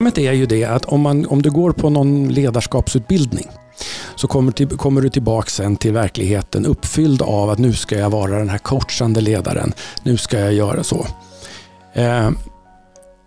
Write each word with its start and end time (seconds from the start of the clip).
Problemet 0.00 0.18
är 0.18 0.32
ju 0.32 0.46
det 0.46 0.64
att 0.64 0.84
om, 0.84 1.00
man, 1.00 1.26
om 1.26 1.42
du 1.42 1.50
går 1.50 1.72
på 1.72 1.90
någon 1.90 2.28
ledarskapsutbildning 2.28 3.48
så 4.14 4.28
kommer, 4.28 4.52
till, 4.52 4.68
kommer 4.68 5.00
du 5.00 5.08
tillbaka 5.10 5.50
sen 5.50 5.76
till 5.76 5.92
verkligheten 5.92 6.66
uppfylld 6.66 7.22
av 7.22 7.50
att 7.50 7.58
nu 7.58 7.72
ska 7.72 7.98
jag 7.98 8.10
vara 8.10 8.38
den 8.38 8.48
här 8.48 8.58
coachande 8.58 9.20
ledaren. 9.20 9.72
Nu 10.02 10.16
ska 10.16 10.38
jag 10.38 10.52
göra 10.52 10.84
så. 10.84 11.06
Eh, 11.92 12.30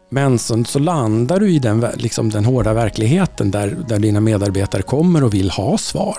men 0.09 0.39
sen 0.39 0.65
så 0.65 0.79
landar 0.79 1.39
du 1.39 1.51
i 1.51 1.59
den, 1.59 1.85
liksom 1.95 2.29
den 2.29 2.45
hårda 2.45 2.73
verkligheten 2.73 3.51
där, 3.51 3.77
där 3.87 3.99
dina 3.99 4.19
medarbetare 4.19 4.81
kommer 4.81 5.23
och 5.23 5.33
vill 5.33 5.49
ha 5.49 5.77
svar. 5.77 6.17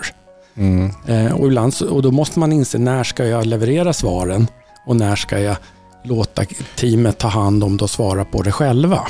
Mm. 0.56 0.90
Eh, 1.06 1.32
och, 1.32 1.46
ibland, 1.46 1.74
och 1.90 2.02
då 2.02 2.10
måste 2.10 2.38
man 2.38 2.52
inse 2.52 2.78
när 2.78 3.04
ska 3.04 3.24
jag 3.24 3.46
leverera 3.46 3.92
svaren 3.92 4.46
och 4.86 4.96
när 4.96 5.16
ska 5.16 5.38
jag 5.38 5.56
låta 6.04 6.44
teamet 6.76 7.18
ta 7.18 7.28
hand 7.28 7.64
om 7.64 7.76
det 7.76 7.84
och 7.84 7.90
svara 7.90 8.24
på 8.24 8.42
det 8.42 8.52
själva. 8.52 9.00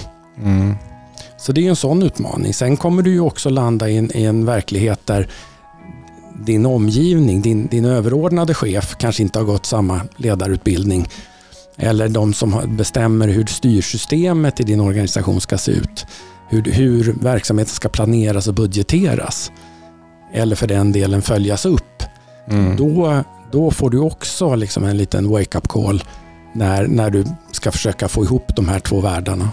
Mm. 0.43 0.77
Så 1.45 1.53
det 1.53 1.67
är 1.67 1.69
en 1.69 1.77
sån 1.77 2.03
utmaning. 2.03 2.55
Sen 2.55 2.77
kommer 2.77 3.03
du 3.03 3.13
ju 3.13 3.21
också 3.21 3.51
landa 3.51 3.89
i 3.89 3.97
en, 3.97 4.17
i 4.17 4.25
en 4.25 4.47
verklighet 4.47 5.07
där 5.07 5.29
din 6.47 6.67
omgivning, 6.67 7.43
din, 7.43 7.67
din 7.67 7.85
överordnade 7.85 8.55
chef 8.55 8.97
kanske 8.99 9.23
inte 9.23 9.39
har 9.39 9.47
gått 9.47 9.67
samma 9.67 10.01
ledarutbildning. 10.17 11.09
Eller 11.77 12.09
de 12.09 12.35
som 12.35 12.77
bestämmer 12.77 13.29
hur 13.29 13.47
styrsystemet 13.47 14.61
i 14.61 14.63
din 14.63 14.81
organisation 14.81 15.41
ska 15.41 15.59
se 15.59 15.73
ut. 15.73 16.07
Hur, 16.49 16.63
hur 16.63 17.13
verksamheten 17.21 17.75
ska 17.75 17.89
planeras 17.89 18.49
och 18.49 18.55
budgeteras. 18.55 19.53
Eller 20.33 20.57
för 20.57 20.67
den 20.67 20.93
delen 20.93 21.23
följas 21.23 21.67
upp. 21.67 22.03
Mm. 22.51 22.77
Då, 22.77 23.23
då 23.53 23.71
får 23.71 23.91
du 23.91 23.99
också 23.99 24.55
liksom 24.55 24.85
en 24.85 24.97
liten 24.97 25.29
wake-up 25.29 25.69
call 25.69 26.05
när, 26.53 26.87
när 26.87 27.11
du 27.11 27.25
ska 27.53 27.73
försöka 27.73 28.09
få 28.09 28.25
ihop 28.25 28.57
de 28.57 28.69
här 28.69 28.81
två 28.81 29.01
världarna. 29.01 29.49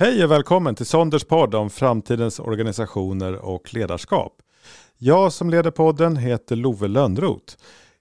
Hej 0.00 0.24
och 0.24 0.30
välkommen 0.30 0.74
till 0.74 0.86
Sonders 0.86 1.24
podd 1.24 1.54
om 1.54 1.70
framtidens 1.70 2.40
organisationer 2.40 3.34
och 3.34 3.74
ledarskap. 3.74 4.32
Jag 4.98 5.32
som 5.32 5.50
leder 5.50 5.70
podden 5.70 6.16
heter 6.16 6.56
Love 6.56 6.88
Lönnroth. 6.88 7.54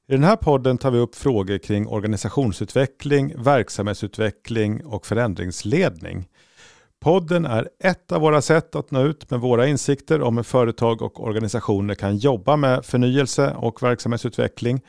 I 0.07 0.11
den 0.11 0.23
här 0.23 0.35
podden 0.35 0.77
tar 0.77 0.91
vi 0.91 0.99
upp 0.99 1.15
frågor 1.15 1.57
kring 1.57 1.87
organisationsutveckling, 1.87 3.43
verksamhetsutveckling 3.43 4.85
och 4.85 5.05
förändringsledning. 5.05 6.27
Podden 6.99 7.45
är 7.45 7.69
ett 7.83 8.11
av 8.11 8.21
våra 8.21 8.41
sätt 8.41 8.75
att 8.75 8.91
nå 8.91 9.03
ut 9.03 9.31
med 9.31 9.39
våra 9.39 9.67
insikter 9.67 10.21
om 10.21 10.37
hur 10.37 10.43
företag 10.43 11.01
och 11.01 11.23
organisationer 11.23 11.95
kan 11.95 12.17
jobba 12.17 12.55
med 12.55 12.85
förnyelse 12.85 13.55
och 13.55 13.83
verksamhetsutveckling. 13.83 14.81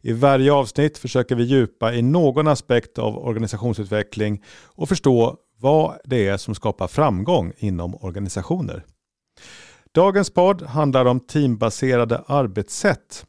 I 0.00 0.12
varje 0.12 0.52
avsnitt 0.52 0.98
försöker 0.98 1.34
vi 1.34 1.44
djupa 1.44 1.94
i 1.94 2.02
någon 2.02 2.48
aspekt 2.48 2.98
av 2.98 3.18
organisationsutveckling 3.18 4.42
och 4.64 4.88
förstå 4.88 5.36
vad 5.60 5.98
det 6.04 6.28
är 6.28 6.36
som 6.36 6.54
skapar 6.54 6.88
framgång 6.88 7.52
inom 7.56 7.94
organisationer. 7.94 8.84
Dagens 9.92 10.30
podd 10.30 10.62
handlar 10.62 11.04
om 11.04 11.20
teambaserade 11.20 12.22
arbetssätt 12.26 13.26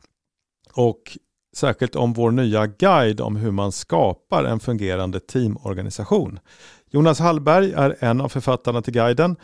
och 0.73 1.17
särskilt 1.55 1.95
om 1.95 2.13
vår 2.13 2.31
nya 2.31 2.67
guide 2.67 3.21
om 3.21 3.35
hur 3.35 3.51
man 3.51 3.71
skapar 3.71 4.43
en 4.43 4.59
fungerande 4.59 5.19
teamorganisation. 5.19 6.39
Jonas 6.89 7.19
Hallberg 7.19 7.73
är 7.73 7.95
en 7.99 8.21
av 8.21 8.29
författarna 8.29 8.81
till 8.81 8.93
guiden 8.93 9.35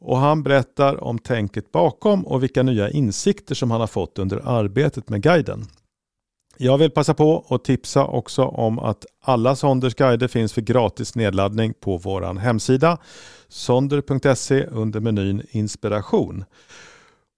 och 0.00 0.16
han 0.16 0.42
berättar 0.42 1.04
om 1.04 1.18
tänket 1.18 1.72
bakom 1.72 2.26
och 2.26 2.42
vilka 2.42 2.62
nya 2.62 2.90
insikter 2.90 3.54
som 3.54 3.70
han 3.70 3.80
har 3.80 3.86
fått 3.86 4.18
under 4.18 4.48
arbetet 4.48 5.08
med 5.08 5.22
guiden. 5.22 5.66
Jag 6.64 6.78
vill 6.78 6.90
passa 6.90 7.14
på 7.14 7.46
att 7.48 7.64
tipsa 7.64 8.06
också 8.06 8.44
om 8.44 8.78
att 8.78 9.06
alla 9.22 9.56
Sonders 9.56 9.94
guider 9.94 10.28
finns 10.28 10.52
för 10.52 10.60
gratis 10.60 11.14
nedladdning 11.14 11.74
på 11.80 11.96
vår 11.96 12.38
hemsida 12.38 12.98
sonder.se 13.48 14.64
under 14.64 15.00
menyn 15.00 15.42
inspiration. 15.50 16.44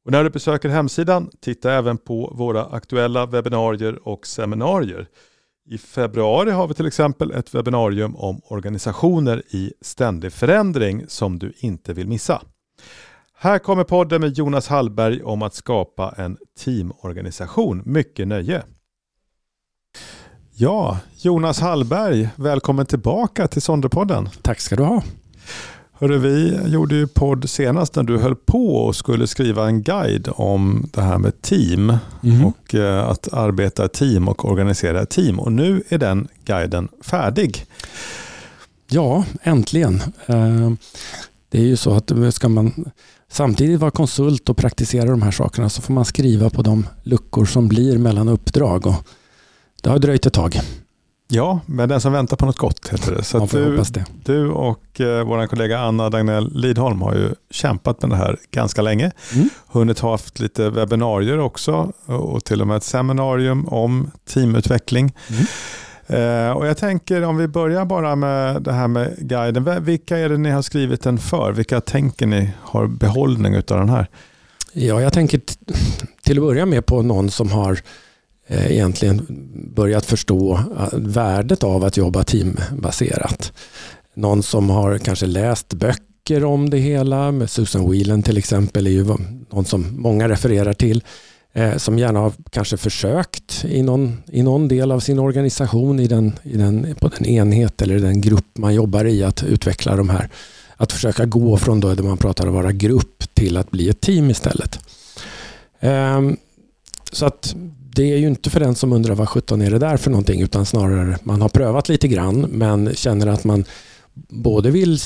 Och 0.04 0.10
när 0.10 0.24
du 0.24 0.30
besöker 0.30 0.68
hemsidan, 0.68 1.30
titta 1.40 1.72
även 1.72 1.98
på 1.98 2.32
våra 2.36 2.64
aktuella 2.64 3.26
webbinarier 3.26 4.08
och 4.08 4.26
seminarier. 4.26 5.08
I 5.70 5.78
februari 5.78 6.50
har 6.50 6.68
vi 6.68 6.74
till 6.74 6.86
exempel 6.86 7.30
ett 7.30 7.54
webbinarium 7.54 8.16
om 8.16 8.40
organisationer 8.44 9.42
i 9.50 9.72
ständig 9.80 10.32
förändring 10.32 11.04
som 11.08 11.38
du 11.38 11.52
inte 11.56 11.92
vill 11.92 12.08
missa. 12.08 12.42
Här 13.38 13.58
kommer 13.58 13.84
podden 13.84 14.20
med 14.20 14.38
Jonas 14.38 14.68
Hallberg 14.68 15.22
om 15.22 15.42
att 15.42 15.54
skapa 15.54 16.14
en 16.16 16.36
teamorganisation. 16.64 17.82
Mycket 17.84 18.28
nöje! 18.28 18.62
Ja, 20.56 20.98
Jonas 21.16 21.60
Hallberg, 21.60 22.28
välkommen 22.36 22.86
tillbaka 22.86 23.48
till 23.48 23.62
Sonderpodden. 23.62 24.28
Tack 24.42 24.60
ska 24.60 24.76
du 24.76 24.82
ha. 24.82 25.02
Hörru, 25.92 26.18
vi 26.18 26.58
gjorde 26.72 26.94
ju 26.94 27.06
podd 27.06 27.50
senast 27.50 27.96
när 27.96 28.02
du 28.02 28.18
höll 28.18 28.36
på 28.36 28.76
och 28.76 28.96
skulle 28.96 29.26
skriva 29.26 29.66
en 29.66 29.82
guide 29.82 30.28
om 30.32 30.90
det 30.92 31.00
här 31.00 31.18
med 31.18 31.42
team 31.42 31.96
mm. 32.22 32.44
och 32.44 32.74
eh, 32.74 33.08
att 33.08 33.32
arbeta 33.32 33.88
team 33.88 34.28
och 34.28 34.44
organisera 34.44 35.06
team. 35.06 35.40
Och 35.40 35.52
nu 35.52 35.82
är 35.88 35.98
den 35.98 36.28
guiden 36.44 36.88
färdig. 37.00 37.66
Ja, 38.88 39.24
äntligen. 39.42 40.02
Eh, 40.26 40.72
det 41.48 41.58
är 41.58 41.66
ju 41.66 41.76
så 41.76 41.94
att 41.94 42.12
ska 42.30 42.48
man 42.48 42.92
samtidigt 43.28 43.80
vara 43.80 43.90
konsult 43.90 44.48
och 44.48 44.56
praktisera 44.56 45.10
de 45.10 45.22
här 45.22 45.30
sakerna 45.30 45.68
så 45.68 45.82
får 45.82 45.92
man 45.94 46.04
skriva 46.04 46.50
på 46.50 46.62
de 46.62 46.86
luckor 47.02 47.44
som 47.44 47.68
blir 47.68 47.98
mellan 47.98 48.28
uppdrag. 48.28 48.86
Och 48.86 48.94
det 49.84 49.90
har 49.90 49.98
dröjt 49.98 50.26
ett 50.26 50.32
tag. 50.32 50.60
Ja, 51.28 51.60
men 51.66 51.88
den 51.88 52.00
som 52.00 52.12
väntar 52.12 52.36
på 52.36 52.46
något 52.46 52.58
gott 52.58 52.88
heter 52.88 53.12
det. 53.14 53.22
Så 53.22 53.46
du, 53.46 53.76
det. 53.76 54.04
du 54.24 54.50
och 54.50 55.00
eh, 55.00 55.24
vår 55.24 55.46
kollega 55.46 55.78
Anna 55.78 56.10
Dagnell 56.10 56.50
Lidholm 56.54 57.02
har 57.02 57.14
ju 57.14 57.28
kämpat 57.50 58.02
med 58.02 58.10
det 58.10 58.16
här 58.16 58.38
ganska 58.50 58.82
länge. 58.82 59.10
Mm. 59.34 59.48
Hunnit 59.66 59.98
ha 59.98 60.10
haft 60.10 60.40
lite 60.40 60.70
webbinarier 60.70 61.38
också 61.38 61.92
och 62.06 62.44
till 62.44 62.60
och 62.60 62.66
med 62.66 62.76
ett 62.76 62.84
seminarium 62.84 63.68
om 63.68 64.10
teamutveckling. 64.28 65.12
Mm. 65.28 65.44
Eh, 66.06 66.52
och 66.52 66.66
jag 66.66 66.76
tänker 66.76 67.22
om 67.22 67.36
vi 67.36 67.48
börjar 67.48 67.84
bara 67.84 68.16
med 68.16 68.62
det 68.62 68.72
här 68.72 68.88
med 68.88 69.14
guiden. 69.18 69.84
Vilka 69.84 70.18
är 70.18 70.28
det 70.28 70.38
ni 70.38 70.50
har 70.50 70.62
skrivit 70.62 71.02
den 71.02 71.18
för? 71.18 71.52
Vilka 71.52 71.80
tänker 71.80 72.26
ni 72.26 72.50
har 72.60 72.86
behållning 72.86 73.56
av 73.56 73.62
den 73.62 73.88
här? 73.88 74.06
Ja, 74.72 75.00
jag 75.00 75.12
tänker 75.12 75.40
till 76.22 76.38
att 76.38 76.44
börja 76.44 76.66
med 76.66 76.86
på 76.86 77.02
någon 77.02 77.30
som 77.30 77.52
har 77.52 77.80
Eh, 78.46 78.72
egentligen 78.72 79.26
börjat 79.74 80.06
förstå 80.06 80.54
eh, 80.78 80.88
värdet 80.92 81.64
av 81.64 81.84
att 81.84 81.96
jobba 81.96 82.24
teambaserat. 82.24 83.52
Någon 84.14 84.42
som 84.42 84.70
har 84.70 84.98
kanske 84.98 85.26
läst 85.26 85.74
böcker 85.74 86.44
om 86.44 86.70
det 86.70 86.78
hela, 86.78 87.32
med 87.32 87.50
Susan 87.50 87.90
Whelan 87.90 88.22
till 88.22 88.38
exempel, 88.38 88.86
är 88.86 88.90
ju 88.90 89.04
någon 89.50 89.64
som 89.64 89.86
många 90.00 90.28
refererar 90.28 90.72
till, 90.72 91.02
eh, 91.52 91.76
som 91.76 91.98
gärna 91.98 92.18
har 92.18 92.32
kanske 92.50 92.76
försökt 92.76 93.64
i 93.68 93.82
någon, 93.82 94.22
i 94.26 94.42
någon 94.42 94.68
del 94.68 94.92
av 94.92 95.00
sin 95.00 95.18
organisation, 95.18 96.00
i 96.00 96.06
den, 96.06 96.32
i 96.42 96.56
den, 96.56 96.94
på 97.00 97.08
den 97.08 97.26
enhet 97.26 97.82
eller 97.82 97.98
den 97.98 98.20
grupp 98.20 98.58
man 98.58 98.74
jobbar 98.74 99.04
i, 99.04 99.24
att 99.24 99.42
utveckla 99.42 99.96
de 99.96 100.08
här. 100.08 100.30
Att 100.76 100.92
försöka 100.92 101.24
gå 101.24 101.56
från 101.56 101.80
då 101.80 101.94
det 101.94 102.02
man 102.02 102.18
pratar 102.18 102.46
om 102.46 102.56
att 102.56 102.62
vara 102.62 102.72
grupp 102.72 103.34
till 103.34 103.56
att 103.56 103.70
bli 103.70 103.88
ett 103.88 104.00
team 104.00 104.30
istället. 104.30 104.78
Ehm, 105.80 106.36
så 107.12 107.26
att 107.26 107.54
det 107.94 108.12
är 108.12 108.16
ju 108.16 108.26
inte 108.26 108.50
för 108.50 108.60
den 108.60 108.74
som 108.74 108.92
undrar 108.92 109.14
vad 109.14 109.28
17 109.28 109.62
är 109.62 109.70
det 109.70 109.78
där 109.78 109.96
för 109.96 110.10
någonting 110.10 110.40
utan 110.40 110.66
snarare 110.66 111.18
man 111.22 111.42
har 111.42 111.48
prövat 111.48 111.88
lite 111.88 112.08
grann 112.08 112.40
men 112.40 112.94
känner 112.94 113.26
att 113.26 113.44
man 113.44 113.64
både 114.28 114.70
vill 114.70 114.98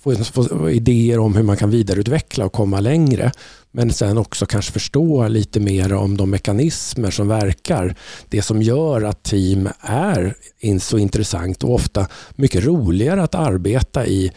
få, 0.00 0.14
få 0.24 0.70
idéer 0.70 1.18
om 1.18 1.36
hur 1.36 1.42
man 1.42 1.56
kan 1.56 1.70
vidareutveckla 1.70 2.44
och 2.44 2.52
komma 2.52 2.80
längre 2.80 3.32
men 3.70 3.92
sen 3.92 4.18
också 4.18 4.46
kanske 4.46 4.72
förstå 4.72 5.28
lite 5.28 5.60
mer 5.60 5.92
om 5.92 6.16
de 6.16 6.30
mekanismer 6.30 7.10
som 7.10 7.28
verkar. 7.28 7.96
Det 8.28 8.42
som 8.42 8.62
gör 8.62 9.02
att 9.02 9.22
team 9.22 9.68
är 9.80 10.34
så 10.78 10.98
intressant 10.98 11.64
och 11.64 11.74
ofta 11.74 12.08
mycket 12.34 12.64
roligare 12.64 13.22
att 13.22 13.34
arbeta 13.34 14.06
i 14.06 14.32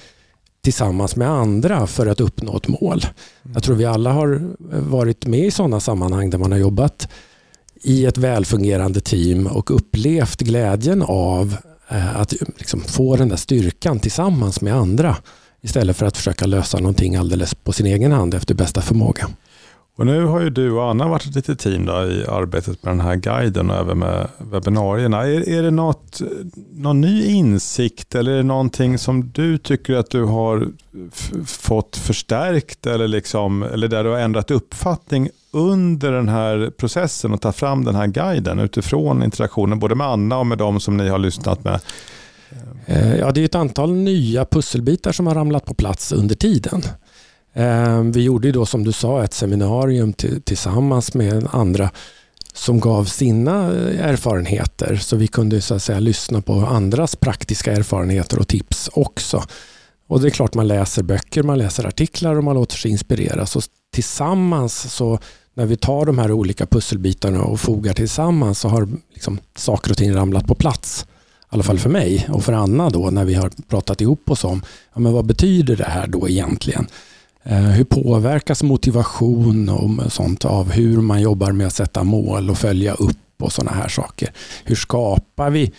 tillsammans 0.61 1.15
med 1.15 1.29
andra 1.29 1.87
för 1.87 2.07
att 2.07 2.19
uppnå 2.19 2.57
ett 2.57 2.67
mål. 2.67 3.01
Jag 3.53 3.63
tror 3.63 3.75
vi 3.75 3.85
alla 3.85 4.11
har 4.11 4.55
varit 4.89 5.25
med 5.25 5.45
i 5.45 5.51
sådana 5.51 5.79
sammanhang 5.79 6.29
där 6.29 6.37
man 6.37 6.51
har 6.51 6.59
jobbat 6.59 7.07
i 7.81 8.05
ett 8.05 8.17
välfungerande 8.17 8.99
team 8.99 9.47
och 9.47 9.75
upplevt 9.75 10.39
glädjen 10.41 11.01
av 11.01 11.57
eh, 11.89 12.15
att 12.15 12.33
liksom 12.57 12.81
få 12.81 13.15
den 13.15 13.29
där 13.29 13.35
styrkan 13.35 13.99
tillsammans 13.99 14.61
med 14.61 14.75
andra 14.75 15.15
istället 15.61 15.97
för 15.97 16.05
att 16.05 16.17
försöka 16.17 16.45
lösa 16.45 16.79
någonting 16.79 17.15
alldeles 17.15 17.55
på 17.55 17.73
sin 17.73 17.85
egen 17.85 18.11
hand 18.11 18.33
efter 18.33 18.55
bästa 18.55 18.81
förmåga. 18.81 19.27
Och 19.99 20.05
nu 20.05 20.25
har 20.25 20.39
ju 20.41 20.49
du 20.49 20.71
och 20.71 20.89
Anna 20.89 21.07
varit 21.07 21.25
ett 21.25 21.35
litet 21.35 21.59
team 21.59 21.85
då 21.85 21.93
i 21.93 22.25
arbetet 22.27 22.83
med 22.83 22.91
den 22.91 23.01
här 23.01 23.15
guiden 23.15 23.69
och 23.69 23.75
även 23.75 23.99
med 23.99 24.27
webbinarierna. 24.37 25.27
Är, 25.27 25.49
är 25.49 25.63
det 25.63 25.71
något, 25.71 26.21
någon 26.71 27.01
ny 27.01 27.25
insikt 27.25 28.15
eller 28.15 28.31
är 28.31 28.37
det 28.37 28.43
någonting 28.43 28.97
som 28.97 29.31
du 29.31 29.57
tycker 29.57 29.95
att 29.95 30.09
du 30.09 30.23
har 30.23 30.67
fått 31.45 31.95
förstärkt 31.95 32.85
eller, 32.85 33.07
liksom, 33.07 33.63
eller 33.63 33.87
där 33.87 34.03
du 34.03 34.09
har 34.09 34.19
ändrat 34.19 34.51
uppfattning 34.51 35.29
under 35.51 36.11
den 36.11 36.29
här 36.29 36.71
processen 36.77 37.33
och 37.33 37.41
ta 37.41 37.51
fram 37.51 37.85
den 37.85 37.95
här 37.95 38.07
guiden 38.07 38.59
utifrån 38.59 39.23
interaktionen 39.23 39.79
både 39.79 39.95
med 39.95 40.07
Anna 40.07 40.37
och 40.37 40.47
med 40.47 40.57
de 40.57 40.79
som 40.79 40.97
ni 40.97 41.09
har 41.09 41.19
lyssnat 41.19 41.63
med 41.63 41.79
eh, 42.85 43.15
ja, 43.15 43.31
det 43.31 43.41
är 43.41 43.45
ett 43.45 43.55
antal 43.55 43.93
nya 43.93 44.45
pusselbitar 44.45 45.11
som 45.11 45.27
har 45.27 45.35
ramlat 45.35 45.65
på 45.65 45.73
plats 45.73 46.11
under 46.11 46.35
tiden. 46.35 46.81
Ehm, 47.59 48.11
vi 48.11 48.23
gjorde 48.23 48.51
då 48.51 48.65
som 48.65 48.83
du 48.83 48.91
sa 48.91 49.23
ett 49.23 49.33
seminarium 49.33 50.13
tillsammans 50.43 51.13
med 51.13 51.47
andra 51.51 51.89
som 52.53 52.79
gav 52.79 53.05
sina 53.05 53.73
eh, 53.73 54.09
erfarenheter 54.09 54.95
så 54.95 55.15
vi 55.15 55.27
kunde 55.27 55.61
så 55.61 55.75
att 55.75 55.83
säga 55.83 55.99
lyssna 55.99 56.41
på 56.41 56.53
andras 56.53 57.15
praktiska 57.15 57.71
erfarenheter 57.71 58.39
och 58.39 58.47
tips 58.47 58.89
också. 58.93 59.43
Och 60.07 60.21
det 60.21 60.27
är 60.27 60.31
klart 60.31 60.53
man 60.53 60.67
läser 60.67 61.03
böcker, 61.03 61.43
man 61.43 61.57
läser 61.57 61.87
artiklar 61.87 62.35
och 62.35 62.43
man 62.43 62.55
låter 62.55 62.75
sig 62.75 62.91
inspireras. 62.91 63.55
Och 63.55 63.63
tillsammans 63.93 64.93
så 64.93 65.19
när 65.53 65.65
vi 65.65 65.77
tar 65.77 66.05
de 66.05 66.17
här 66.17 66.31
olika 66.31 66.65
pusselbitarna 66.65 67.43
och 67.43 67.59
fogar 67.59 67.93
tillsammans 67.93 68.59
så 68.59 68.67
har 68.67 68.87
liksom 69.13 69.39
saker 69.55 69.91
och 69.91 69.97
ting 69.97 70.15
ramlat 70.15 70.47
på 70.47 70.55
plats. 70.55 71.05
I 71.09 71.45
alla 71.49 71.63
fall 71.63 71.79
för 71.79 71.89
mig 71.89 72.27
och 72.31 72.43
för 72.43 72.53
Anna 72.53 72.89
då 72.89 73.09
när 73.09 73.25
vi 73.25 73.33
har 73.33 73.51
pratat 73.67 74.01
ihop 74.01 74.31
oss 74.31 74.43
om 74.43 74.61
ja, 74.93 74.99
men 74.99 75.13
vad 75.13 75.25
betyder 75.25 75.75
det 75.75 75.89
här 75.89 76.07
då 76.07 76.29
egentligen? 76.29 76.87
Eh, 77.43 77.57
hur 77.57 77.83
påverkas 77.83 78.63
motivation 78.63 79.69
och 79.69 80.13
sånt 80.13 80.45
av 80.45 80.71
hur 80.71 81.01
man 81.01 81.21
jobbar 81.21 81.51
med 81.51 81.67
att 81.67 81.73
sätta 81.73 82.03
mål 82.03 82.49
och 82.49 82.57
följa 82.57 82.93
upp 82.93 83.17
och 83.43 83.53
sådana 83.53 83.71
här 83.71 83.87
saker? 83.87 84.31
Hur 84.63 84.75
skapar 84.75 85.49
vi 85.49 85.71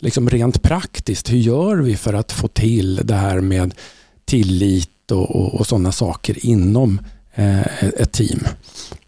liksom 0.00 0.30
rent 0.30 0.62
praktiskt, 0.62 1.32
hur 1.32 1.38
gör 1.38 1.76
vi 1.76 1.96
för 1.96 2.14
att 2.14 2.32
få 2.32 2.48
till 2.48 3.00
det 3.04 3.14
här 3.14 3.40
med 3.40 3.74
tillit 4.24 5.10
och, 5.10 5.36
och, 5.36 5.54
och 5.54 5.66
sådana 5.66 5.92
saker 5.92 6.46
inom 6.46 7.00
eh, 7.34 7.84
ett 7.84 8.12
team? 8.12 8.40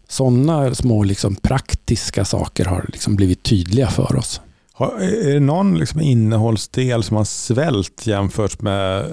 Sådana 0.07 0.75
små 0.75 1.03
liksom, 1.03 1.35
praktiska 1.35 2.25
saker 2.25 2.65
har 2.65 2.85
liksom 2.93 3.15
blivit 3.15 3.43
tydliga 3.43 3.87
för 3.87 4.15
oss. 4.15 4.41
Är 4.85 5.33
det 5.33 5.39
någon 5.39 5.79
liksom 5.79 6.01
innehållsdel 6.01 7.03
som 7.03 7.17
har 7.17 7.23
svält 7.23 8.07
jämfört 8.07 8.61
med 8.61 9.05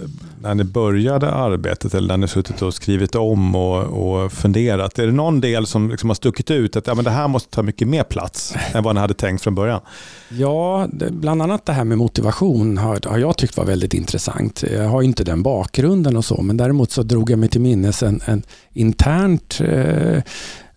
när 0.42 0.54
ni 0.54 0.64
började 0.64 1.30
arbetet 1.30 1.94
eller 1.94 2.08
när 2.08 2.16
ni 2.16 2.28
suttit 2.28 2.62
och 2.62 2.74
skrivit 2.74 3.14
om 3.14 3.54
och, 3.54 3.82
och 3.82 4.32
funderat? 4.32 4.98
Är 4.98 5.06
det 5.06 5.12
någon 5.12 5.40
del 5.40 5.66
som 5.66 5.90
liksom 5.90 6.10
har 6.10 6.14
stuckit 6.14 6.50
ut 6.50 6.76
att 6.76 6.86
ja, 6.86 6.94
men 6.94 7.04
det 7.04 7.10
här 7.10 7.28
måste 7.28 7.50
ta 7.50 7.62
mycket 7.62 7.88
mer 7.88 8.02
plats 8.02 8.54
än 8.72 8.84
vad 8.84 8.94
ni 8.94 9.00
hade 9.00 9.14
tänkt 9.14 9.42
från 9.42 9.54
början? 9.54 9.80
Ja, 10.28 10.88
bland 11.10 11.42
annat 11.42 11.66
det 11.66 11.72
här 11.72 11.84
med 11.84 11.98
motivation 11.98 12.78
har, 12.78 13.00
har 13.08 13.18
jag 13.18 13.36
tyckt 13.36 13.56
var 13.56 13.64
väldigt 13.64 13.94
intressant. 13.94 14.64
Jag 14.72 14.88
har 14.88 15.02
inte 15.02 15.24
den 15.24 15.42
bakgrunden 15.42 16.16
och 16.16 16.24
så, 16.24 16.42
men 16.42 16.56
däremot 16.56 16.90
så 16.90 17.02
drog 17.02 17.30
jag 17.30 17.38
mig 17.38 17.48
till 17.48 17.60
minnes 17.60 18.02
en, 18.02 18.20
en 18.24 18.42
internt 18.72 19.60
eh, 19.60 20.16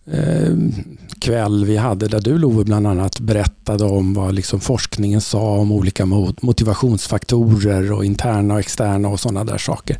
eh, 0.05 0.55
kväll 1.21 1.65
vi 1.65 1.77
hade 1.77 2.07
där 2.07 2.21
du 2.21 2.37
Love 2.37 2.63
bland 2.63 2.87
annat 2.87 3.19
berättade 3.19 3.83
om 3.83 4.13
vad 4.13 4.33
liksom 4.35 4.59
forskningen 4.59 5.21
sa 5.21 5.41
om 5.41 5.71
olika 5.71 6.05
motivationsfaktorer 6.41 7.91
och 7.91 8.05
interna 8.05 8.53
och 8.53 8.59
externa 8.59 9.07
och 9.07 9.19
sådana 9.19 9.43
där 9.43 9.57
saker. 9.57 9.99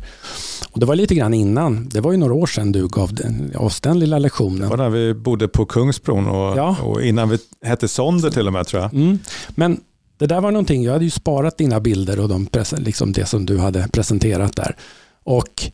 Och 0.70 0.80
det 0.80 0.86
var 0.86 0.96
lite 0.96 1.14
grann 1.14 1.34
innan, 1.34 1.88
det 1.88 2.00
var 2.00 2.12
ju 2.12 2.18
några 2.18 2.34
år 2.34 2.46
sedan 2.46 2.72
du 2.72 2.88
gav 2.88 3.14
den, 3.14 3.56
oss 3.56 3.80
den 3.80 3.98
lilla 3.98 4.18
lektionen. 4.18 4.60
Det 4.60 4.66
var 4.66 4.76
när 4.76 4.90
vi 4.90 5.14
bodde 5.14 5.48
på 5.48 5.64
Kungsbron 5.66 6.26
och, 6.26 6.58
ja. 6.58 6.76
och 6.82 7.02
innan 7.02 7.28
vi 7.28 7.38
hette 7.64 7.88
Sonder 7.88 8.30
till 8.30 8.46
och 8.46 8.52
med 8.52 8.66
tror 8.66 8.82
jag. 8.82 8.94
Mm. 8.94 9.18
Men 9.48 9.80
det 10.18 10.26
där 10.26 10.40
var 10.40 10.50
någonting, 10.50 10.82
jag 10.82 10.92
hade 10.92 11.04
ju 11.04 11.10
sparat 11.10 11.58
dina 11.58 11.80
bilder 11.80 12.20
och 12.20 12.28
de, 12.28 12.48
liksom 12.76 13.12
det 13.12 13.26
som 13.26 13.46
du 13.46 13.58
hade 13.58 13.88
presenterat 13.92 14.56
där. 14.56 14.76
Och 15.24 15.72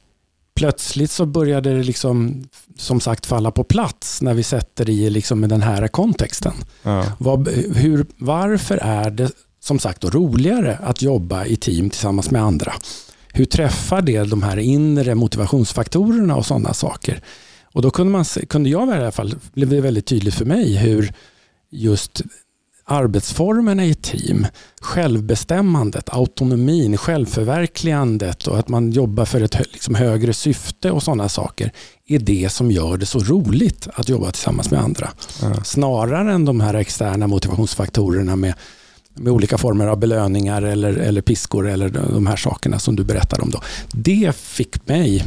plötsligt 0.59 1.11
så 1.11 1.27
började 1.27 1.75
det 1.75 1.83
liksom, 1.83 2.45
som 2.77 3.01
sagt 3.01 3.27
falla 3.27 3.51
på 3.51 3.65
plats 3.65 4.23
när 4.23 4.35
vi 4.35 4.43
sätter 4.43 4.85
det 4.85 4.93
i 4.93 5.11
liksom 5.11 5.49
den 5.49 5.63
här 5.63 5.89
kontexten. 5.89 6.53
Ja. 6.83 7.05
Vad, 7.19 7.49
hur, 7.75 8.07
varför 8.19 8.77
är 8.77 9.11
det 9.11 9.31
som 9.61 9.79
sagt 9.79 10.01
då 10.01 10.11
roligare 10.11 10.79
att 10.83 11.03
jobba 11.03 11.45
i 11.45 11.57
team 11.57 11.91
tillsammans 11.91 12.31
med 12.31 12.43
andra? 12.43 12.73
Hur 13.33 13.45
träffar 13.45 14.03
det 14.03 14.23
de 14.23 14.43
här 14.43 14.57
inre 14.57 15.15
motivationsfaktorerna 15.15 16.37
och 16.37 16.47
sådana 16.47 16.75
saker? 16.75 17.23
Och 17.73 17.83
då 17.83 17.91
kunde, 17.91 18.13
man, 18.13 18.25
kunde 18.25 18.71
jag 18.71 18.89
i 18.89 18.93
alla 18.93 19.13
fall, 19.13 19.35
blev 19.53 19.69
det 19.69 19.81
väldigt 19.81 20.07
tydligt 20.07 20.35
för 20.35 20.45
mig 20.45 20.77
hur 20.77 21.13
just 21.71 22.23
arbetsformerna 22.89 23.85
i 23.85 23.95
team, 23.95 24.47
självbestämmandet, 24.81 26.09
autonomin, 26.13 26.97
självförverkligandet 26.97 28.47
och 28.47 28.59
att 28.59 28.69
man 28.69 28.91
jobbar 28.91 29.25
för 29.25 29.41
ett 29.41 29.73
liksom 29.73 29.95
högre 29.95 30.35
syfte 30.35 30.91
och 30.91 31.03
sådana 31.03 31.29
saker 31.29 31.73
är 32.07 32.19
det 32.19 32.53
som 32.53 32.71
gör 32.71 32.97
det 32.97 33.07
så 33.07 33.19
roligt 33.19 33.89
att 33.95 34.09
jobba 34.09 34.31
tillsammans 34.31 34.71
med 34.71 34.81
andra. 34.81 35.11
Ja. 35.43 35.65
Snarare 35.65 36.33
än 36.33 36.45
de 36.45 36.61
här 36.61 36.75
externa 36.75 37.27
motivationsfaktorerna 37.27 38.37
med, 38.37 38.55
med 39.15 39.33
olika 39.33 39.59
former 39.59 39.87
av 39.87 39.99
belöningar 39.99 40.63
eller, 40.63 40.93
eller 40.95 41.21
piskor 41.21 41.69
eller 41.69 41.89
de 41.89 42.27
här 42.27 42.37
sakerna 42.37 42.79
som 42.79 42.97
du 42.97 43.05
berättar 43.05 43.41
om. 43.41 43.51
Då. 43.51 43.61
Det 43.93 44.37
fick 44.37 44.89
mig 44.89 45.25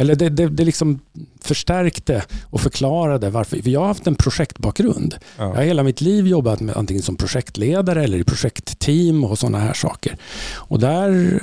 eller 0.00 0.14
det, 0.14 0.28
det, 0.28 0.48
det 0.48 0.64
liksom 0.64 0.98
förstärkte 1.40 2.22
och 2.42 2.60
förklarade 2.60 3.30
varför. 3.30 3.62
För 3.62 3.70
jag 3.70 3.80
har 3.80 3.86
haft 3.86 4.06
en 4.06 4.14
projektbakgrund. 4.14 5.14
Ja. 5.36 5.44
Jag 5.44 5.54
har 5.54 5.62
hela 5.62 5.82
mitt 5.82 6.00
liv 6.00 6.26
jobbat 6.26 6.60
med 6.60 6.76
antingen 6.76 7.02
som 7.02 7.16
projektledare 7.16 8.04
eller 8.04 8.18
i 8.18 8.24
projektteam 8.24 9.24
och 9.24 9.38
sådana 9.38 9.58
här 9.58 9.72
saker. 9.72 10.16
Och 10.54 10.78
där 10.78 11.40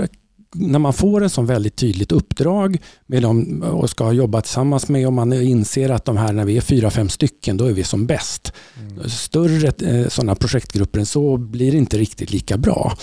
när 0.55 0.79
man 0.79 0.93
får 0.93 1.23
en 1.23 1.29
sån 1.29 1.45
väldigt 1.45 1.75
tydligt 1.75 2.11
uppdrag 2.11 2.77
med 3.05 3.21
dem 3.21 3.63
och 3.63 3.89
ska 3.89 4.11
jobba 4.11 4.41
tillsammans 4.41 4.89
med 4.89 5.07
och 5.07 5.13
man 5.13 5.33
inser 5.33 5.89
att 5.89 6.05
de 6.05 6.17
här 6.17 6.33
när 6.33 6.45
vi 6.45 6.57
är 6.57 6.61
fyra, 6.61 6.89
fem 6.89 7.09
stycken, 7.09 7.57
då 7.57 7.65
är 7.65 7.73
vi 7.73 7.83
som 7.83 8.07
bäst. 8.07 8.53
Mm. 8.79 9.09
Större 9.09 9.67
eh, 9.67 10.07
sådana 10.07 10.35
projektgrupper 10.35 10.99
än 10.99 11.05
så 11.05 11.37
blir 11.37 11.75
inte 11.75 11.97
riktigt 11.97 12.31
lika 12.31 12.57
bra. 12.57 12.97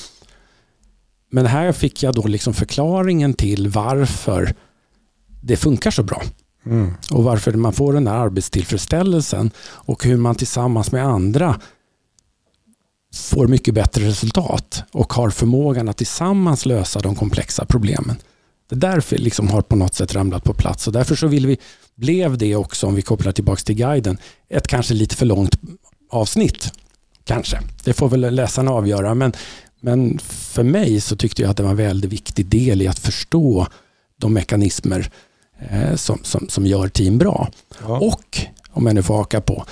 Men 1.30 1.46
här 1.46 1.72
fick 1.72 2.02
jag 2.02 2.14
då 2.14 2.26
liksom 2.26 2.54
förklaringen 2.54 3.34
till 3.34 3.68
varför 3.68 4.54
det 5.46 5.56
funkar 5.56 5.90
så 5.90 6.02
bra. 6.02 6.22
Mm. 6.66 6.94
Och 7.10 7.24
varför 7.24 7.52
man 7.52 7.72
får 7.72 7.92
den 7.92 8.06
här 8.06 8.14
arbetstillfredsställelsen 8.14 9.50
och 9.60 10.04
hur 10.04 10.16
man 10.16 10.34
tillsammans 10.34 10.92
med 10.92 11.06
andra 11.06 11.60
får 13.14 13.48
mycket 13.48 13.74
bättre 13.74 14.08
resultat 14.08 14.82
och 14.92 15.12
har 15.12 15.30
förmågan 15.30 15.88
att 15.88 15.96
tillsammans 15.96 16.66
lösa 16.66 17.00
de 17.00 17.14
komplexa 17.14 17.64
problemen. 17.64 18.16
Det 18.68 18.76
därför 18.76 19.18
liksom 19.18 19.48
har 19.48 19.62
på 19.62 19.76
något 19.76 19.94
sätt 19.94 20.14
ramlat 20.14 20.44
på 20.44 20.54
plats 20.54 20.86
och 20.86 20.92
därför 20.92 21.14
så 21.14 21.26
vill 21.26 21.46
vi, 21.46 21.58
blev 21.94 22.38
det 22.38 22.56
också, 22.56 22.86
om 22.86 22.94
vi 22.94 23.02
kopplar 23.02 23.32
tillbaka 23.32 23.62
till 23.62 23.74
guiden, 23.74 24.18
ett 24.48 24.66
kanske 24.66 24.94
lite 24.94 25.16
för 25.16 25.26
långt 25.26 25.58
avsnitt. 26.10 26.72
Kanske, 27.24 27.60
det 27.84 27.92
får 27.92 28.08
väl 28.08 28.34
läsarna 28.34 28.70
avgöra. 28.70 29.14
Men, 29.14 29.32
men 29.80 30.18
för 30.18 30.62
mig 30.62 31.00
så 31.00 31.16
tyckte 31.16 31.42
jag 31.42 31.50
att 31.50 31.56
det 31.56 31.62
var 31.62 31.70
en 31.70 31.76
väldigt 31.76 32.12
viktig 32.12 32.46
del 32.46 32.82
i 32.82 32.88
att 32.88 32.98
förstå 32.98 33.66
de 34.20 34.32
mekanismer 34.32 35.10
som, 35.96 36.18
som, 36.22 36.48
som 36.48 36.66
gör 36.66 36.88
team 36.88 37.18
bra. 37.18 37.48
Ja. 37.82 37.98
Och, 37.98 38.38
om 38.70 38.86
jag 38.86 38.94
nu 38.94 39.02
får 39.02 39.16
haka 39.16 39.40
på, 39.40 39.64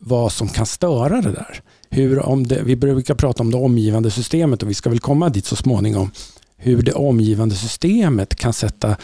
vad 0.00 0.32
som 0.32 0.48
kan 0.48 0.66
störa 0.66 1.20
det 1.20 1.32
där. 1.32 1.60
Hur, 1.90 2.18
om 2.18 2.46
det, 2.46 2.62
vi 2.62 2.76
brukar 2.76 3.14
prata 3.14 3.42
om 3.42 3.50
det 3.50 3.56
omgivande 3.56 4.10
systemet 4.10 4.62
och 4.62 4.70
vi 4.70 4.74
ska 4.74 4.90
väl 4.90 5.00
komma 5.00 5.28
dit 5.28 5.46
så 5.46 5.56
småningom. 5.56 6.10
Hur 6.56 6.82
det 6.82 6.92
omgivande 6.92 7.54
systemet 7.54 8.34
kan 8.36 8.52
sätta 8.52 8.96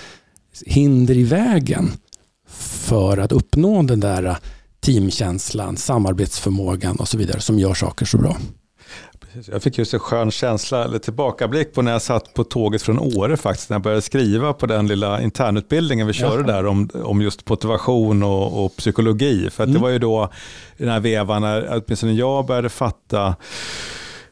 hinder 0.66 1.16
i 1.16 1.24
vägen 1.24 1.92
för 2.48 3.18
att 3.18 3.32
uppnå 3.32 3.82
den 3.82 4.00
där 4.00 4.36
teamkänslan, 4.80 5.76
samarbetsförmågan 5.76 6.96
och 6.96 7.08
så 7.08 7.18
vidare 7.18 7.40
som 7.40 7.58
gör 7.58 7.74
saker 7.74 8.06
så 8.06 8.18
bra. 8.18 8.36
Jag 9.52 9.62
fick 9.62 9.78
just 9.78 9.94
en 9.94 10.00
skön 10.00 10.30
känsla, 10.30 10.84
eller 10.84 10.98
tillbakablick 10.98 11.74
på 11.74 11.82
när 11.82 11.92
jag 11.92 12.02
satt 12.02 12.34
på 12.34 12.44
tåget 12.44 12.82
från 12.82 12.98
Åre 12.98 13.36
faktiskt, 13.36 13.70
när 13.70 13.74
jag 13.74 13.82
började 13.82 14.02
skriva 14.02 14.52
på 14.52 14.66
den 14.66 14.86
lilla 14.86 15.22
internutbildningen 15.22 16.06
vi 16.06 16.12
körde 16.12 16.52
Jaha. 16.52 16.62
där 16.62 16.66
om, 16.66 16.90
om 17.04 17.22
just 17.22 17.48
motivation 17.48 18.22
och, 18.22 18.64
och 18.64 18.76
psykologi. 18.76 19.50
För 19.50 19.64
mm. 19.64 19.74
det 19.74 19.80
var 19.80 19.88
ju 19.88 19.98
då 19.98 20.30
i 20.76 20.82
den 20.82 20.92
här 20.92 21.00
vevan 21.00 21.42
när 21.42 21.82
åtminstone 21.86 22.12
jag 22.12 22.46
började 22.46 22.68
fatta 22.68 23.34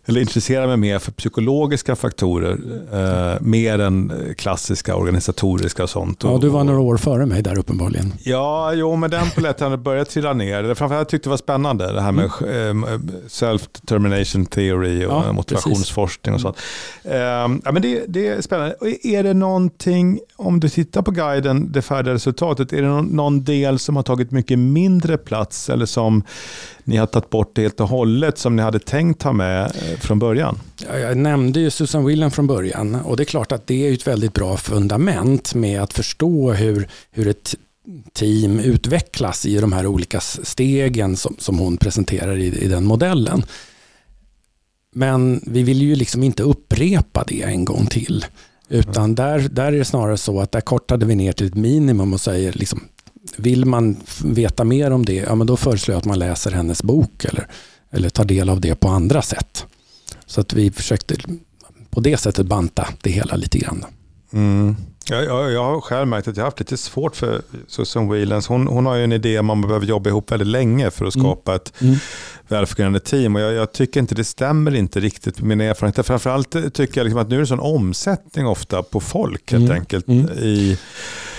eller 0.06 0.20
intresserar 0.20 0.66
mig 0.66 0.76
mer 0.76 0.98
för 0.98 1.12
psykologiska 1.12 1.96
faktorer, 1.96 2.58
eh, 2.92 3.40
mer 3.40 3.78
än 3.78 4.12
klassiska 4.38 4.96
organisatoriska 4.96 5.82
och 5.82 5.90
sånt. 5.90 6.22
Ja, 6.22 6.38
du 6.40 6.48
var 6.48 6.64
några 6.64 6.80
år 6.80 6.96
före 6.96 7.26
mig 7.26 7.42
där 7.42 7.58
uppenbarligen. 7.58 8.12
Ja, 8.24 8.72
jo, 8.72 8.96
men 8.96 9.10
den 9.10 9.30
polletten 9.34 9.64
hade 9.64 9.82
börjat 9.82 10.10
trilla 10.10 10.32
ner. 10.32 10.74
Framförallt 10.74 11.08
tyckte 11.08 11.26
det 11.26 11.30
var 11.30 11.36
spännande, 11.36 11.92
det 11.92 12.00
här 12.00 12.12
med 12.12 12.30
mm. 12.42 12.84
Eh, 12.84 12.98
self-determination 13.28 14.46
theory 14.46 15.04
och 15.04 15.12
ja, 15.12 15.32
motivationsforskning 15.32 16.34
och 16.34 16.40
sånt. 16.40 16.56
Eh, 17.04 17.16
ja, 17.16 17.48
men 17.48 17.82
det, 17.82 18.04
det, 18.08 18.28
är 18.28 18.40
spännande. 18.40 18.76
Är 19.02 19.22
det 19.22 19.34
någonting, 19.34 20.20
om 20.36 20.60
du 20.60 20.68
tittar 20.68 21.02
på 21.02 21.10
guiden, 21.10 21.72
det 21.72 21.82
färdiga 21.82 22.14
resultatet, 22.14 22.72
är 22.72 22.82
det 22.82 22.88
någon, 22.88 23.06
någon 23.06 23.44
del 23.44 23.78
som 23.78 23.96
har 23.96 24.02
tagit 24.02 24.30
mycket 24.30 24.58
mindre 24.58 25.18
plats 25.18 25.70
eller 25.70 25.86
som 25.86 26.22
ni 26.84 26.96
har 26.96 27.06
tagit 27.06 27.30
bort 27.30 27.58
helt 27.58 27.80
och 27.80 27.88
hållet 27.88 28.38
som 28.38 28.56
ni 28.56 28.62
hade 28.62 28.78
tänkt 28.78 29.22
ha 29.22 29.32
med 29.32 29.64
eh, 29.64 29.89
från 29.96 30.18
början? 30.18 30.58
Jag 30.92 31.16
nämnde 31.16 31.60
ju 31.60 31.70
Susan 31.70 32.04
William 32.04 32.30
från 32.30 32.46
början 32.46 32.94
och 32.94 33.16
det 33.16 33.22
är 33.22 33.24
klart 33.24 33.52
att 33.52 33.66
det 33.66 33.88
är 33.88 33.92
ett 33.92 34.06
väldigt 34.06 34.34
bra 34.34 34.56
fundament 34.56 35.54
med 35.54 35.82
att 35.82 35.92
förstå 35.92 36.52
hur, 36.52 36.88
hur 37.10 37.28
ett 37.28 37.54
team 38.12 38.60
utvecklas 38.60 39.46
i 39.46 39.58
de 39.58 39.72
här 39.72 39.86
olika 39.86 40.20
stegen 40.20 41.16
som, 41.16 41.36
som 41.38 41.58
hon 41.58 41.76
presenterar 41.76 42.36
i, 42.36 42.46
i 42.46 42.68
den 42.68 42.84
modellen. 42.84 43.42
men 44.92 45.40
vi 45.46 45.62
vill 45.62 45.82
ju 45.82 45.94
liksom 45.94 46.22
inte 46.22 46.42
upprepa 46.42 47.24
det 47.26 47.42
en 47.42 47.64
gång 47.64 47.86
till. 47.86 48.24
Utan 48.68 49.04
mm. 49.04 49.14
där, 49.14 49.38
där 49.38 49.72
är 49.72 49.78
det 49.78 49.84
snarare 49.84 50.16
så 50.16 50.40
att 50.40 50.52
där 50.52 50.60
kortade 50.60 51.06
vi 51.06 51.14
ner 51.14 51.32
till 51.32 51.46
ett 51.46 51.54
minimum 51.54 52.12
och 52.12 52.20
säger 52.20 52.52
liksom, 52.52 52.80
vill 53.36 53.64
man 53.64 53.96
veta 54.24 54.64
mer 54.64 54.90
om 54.90 55.04
det, 55.04 55.14
ja 55.14 55.34
men 55.34 55.46
då 55.46 55.56
föreslår 55.56 55.92
jag 55.92 55.98
att 55.98 56.04
man 56.04 56.18
läser 56.18 56.50
hennes 56.50 56.82
bok 56.82 57.24
eller, 57.24 57.46
eller 57.90 58.08
tar 58.10 58.24
del 58.24 58.48
av 58.48 58.60
det 58.60 58.74
på 58.74 58.88
andra 58.88 59.22
sätt. 59.22 59.66
Så 60.30 60.40
att 60.40 60.52
vi 60.52 60.70
försökte 60.70 61.14
på 61.90 62.00
det 62.00 62.16
sättet 62.16 62.46
banta 62.46 62.88
det 63.00 63.10
hela 63.10 63.36
lite 63.36 63.58
grann. 63.58 63.84
Mm. 64.32 64.76
Jag, 65.08 65.24
jag, 65.24 65.52
jag 65.52 65.64
har 65.64 65.80
själv 65.80 66.08
märkt 66.08 66.28
att 66.28 66.36
jag 66.36 66.44
har 66.44 66.46
haft 66.46 66.60
lite 66.60 66.76
svårt 66.76 67.16
för 67.16 67.42
Susan 67.66 68.08
Whelans. 68.08 68.46
Hon, 68.46 68.66
hon 68.66 68.86
har 68.86 68.94
ju 68.94 69.04
en 69.04 69.12
idé 69.12 69.38
om 69.38 69.46
man 69.46 69.60
behöver 69.60 69.86
jobba 69.86 70.10
ihop 70.10 70.32
väldigt 70.32 70.48
länge 70.48 70.90
för 70.90 71.04
att 71.04 71.14
mm. 71.14 71.24
skapa 71.24 71.50
mm. 71.52 71.62
ett 71.62 71.82
mm. 71.82 71.96
välfungerande 72.48 73.00
team. 73.00 73.36
Och 73.36 73.40
jag, 73.40 73.52
jag, 73.52 73.72
tycker 73.72 74.00
inte 74.00 74.14
det 74.14 74.24
stämmer 74.24 74.74
inte 74.74 75.00
riktigt 75.00 75.38
med 75.38 75.48
mina 75.48 75.64
erfarenheter. 75.64 76.02
Framförallt 76.02 76.74
tycker 76.74 77.00
jag 77.00 77.04
liksom 77.04 77.20
att 77.20 77.28
nu 77.28 77.36
är 77.36 77.40
det 77.40 77.46
sån 77.46 77.60
omsättning 77.60 78.46
ofta 78.46 78.82
på 78.82 79.00
folk 79.00 79.52
helt 79.52 79.64
mm. 79.64 79.76
enkelt. 79.76 80.08
Mm. 80.08 80.28
I, 80.38 80.78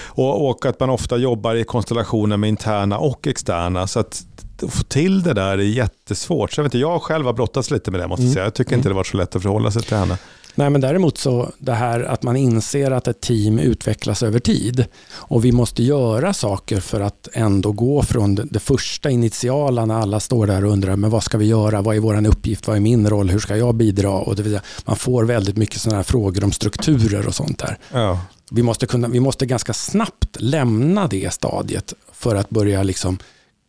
och, 0.07 0.49
och, 0.49 0.65
att 0.65 0.79
man 0.79 0.89
ofta 0.89 1.17
jobbar 1.17 1.55
i 1.55 1.63
konstellationer 1.63 2.37
med 2.37 2.47
interna 2.47 2.97
och 2.97 3.27
externa. 3.27 3.87
Så 3.87 3.99
att 3.99 4.25
få 4.69 4.83
till 4.83 5.23
det 5.23 5.33
där 5.33 5.57
är 5.57 5.63
jättesvårt. 5.63 6.51
Så 6.51 6.59
jag, 6.59 6.63
vet 6.63 6.73
inte, 6.73 6.77
jag 6.77 7.01
själv 7.01 7.25
har 7.25 7.33
brottats 7.33 7.71
lite 7.71 7.91
med 7.91 7.99
det 7.99 8.07
måste 8.07 8.23
jag 8.23 8.33
säga. 8.33 8.45
Jag 8.45 8.53
tycker 8.53 8.75
inte 8.75 8.89
det 8.89 8.95
var 8.95 9.03
så 9.03 9.17
lätt 9.17 9.35
att 9.35 9.41
förhålla 9.41 9.71
sig 9.71 9.81
till 9.81 9.97
henne. 9.97 10.17
Nej, 10.55 10.69
men 10.69 10.81
däremot 10.81 11.17
så 11.17 11.51
det 11.57 11.73
här 11.73 11.99
att 12.03 12.23
man 12.23 12.35
inser 12.35 12.91
att 12.91 13.07
ett 13.07 13.21
team 13.21 13.59
utvecklas 13.59 14.23
över 14.23 14.39
tid 14.39 14.85
och 15.13 15.45
vi 15.45 15.51
måste 15.51 15.83
göra 15.83 16.33
saker 16.33 16.79
för 16.79 16.99
att 16.99 17.27
ändå 17.33 17.71
gå 17.71 18.03
från 18.03 18.35
det 18.35 18.59
första 18.59 19.09
initiala 19.09 19.85
när 19.85 19.95
alla 19.95 20.19
står 20.19 20.47
där 20.47 20.65
och 20.65 20.71
undrar 20.71 20.95
men 20.95 21.09
vad 21.09 21.23
ska 21.23 21.37
vi 21.37 21.45
göra, 21.45 21.81
vad 21.81 21.95
är 21.95 21.99
vår 21.99 22.27
uppgift, 22.27 22.67
vad 22.67 22.75
är 22.75 22.79
min 22.79 23.09
roll, 23.09 23.29
hur 23.29 23.39
ska 23.39 23.57
jag 23.57 23.75
bidra? 23.75 24.11
Och 24.11 24.35
det 24.35 24.43
vill 24.43 24.51
säga, 24.51 24.63
man 24.85 24.95
får 24.95 25.23
väldigt 25.23 25.57
mycket 25.57 25.81
sådana 25.81 25.97
här 25.97 26.03
frågor 26.03 26.43
om 26.43 26.51
strukturer 26.51 27.27
och 27.27 27.35
sånt 27.35 27.59
där. 27.59 27.77
Ja. 27.91 28.19
Vi, 28.51 28.63
måste 28.63 28.85
kunna, 28.85 29.07
vi 29.07 29.19
måste 29.19 29.45
ganska 29.45 29.73
snabbt 29.73 30.37
lämna 30.39 31.07
det 31.07 31.33
stadiet 31.33 31.93
för 32.13 32.35
att 32.35 32.49
börja 32.49 32.83
liksom 32.83 33.17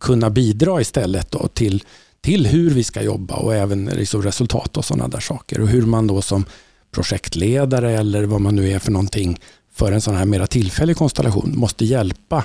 kunna 0.03 0.31
bidra 0.31 0.81
istället 0.81 1.31
då 1.31 1.49
till, 1.49 1.83
till 2.21 2.47
hur 2.47 2.71
vi 2.71 2.85
ska 2.85 3.03
jobba 3.03 3.35
och 3.35 3.55
även 3.55 3.85
liksom 3.85 4.23
resultat 4.23 4.77
och 4.77 4.85
sådana 4.85 5.09
där 5.09 5.21
saker. 5.21 5.61
Och 5.61 5.69
hur 5.69 5.83
man 5.83 6.07
då 6.07 6.23
som 6.23 6.45
projektledare 6.91 7.93
eller 7.93 8.25
vad 8.25 8.41
man 8.41 8.57
nu 8.57 8.71
är 8.71 8.79
för 8.79 8.93
någonting 8.93 9.41
för 9.73 9.93
en 9.93 10.01
sån 10.01 10.17
här 10.17 10.25
mera 10.25 10.47
tillfällig 10.47 10.97
konstellation 10.97 11.53
måste 11.57 11.85
hjälpa 11.85 12.45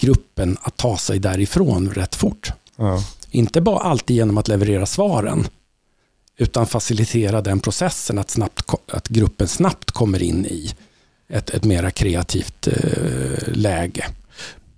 gruppen 0.00 0.56
att 0.60 0.76
ta 0.76 0.96
sig 0.96 1.18
därifrån 1.18 1.90
rätt 1.90 2.14
fort. 2.14 2.52
Ja. 2.76 3.04
Inte 3.30 3.60
bara 3.60 3.78
alltid 3.78 4.16
genom 4.16 4.38
att 4.38 4.48
leverera 4.48 4.86
svaren, 4.86 5.46
utan 6.36 6.66
facilitera 6.66 7.40
den 7.40 7.60
processen 7.60 8.18
att, 8.18 8.30
snabbt, 8.30 8.70
att 8.92 9.08
gruppen 9.08 9.48
snabbt 9.48 9.90
kommer 9.90 10.22
in 10.22 10.46
i 10.46 10.74
ett, 11.28 11.50
ett 11.50 11.64
mera 11.64 11.90
kreativt 11.90 12.68
eh, 12.68 13.52
läge. 13.52 14.06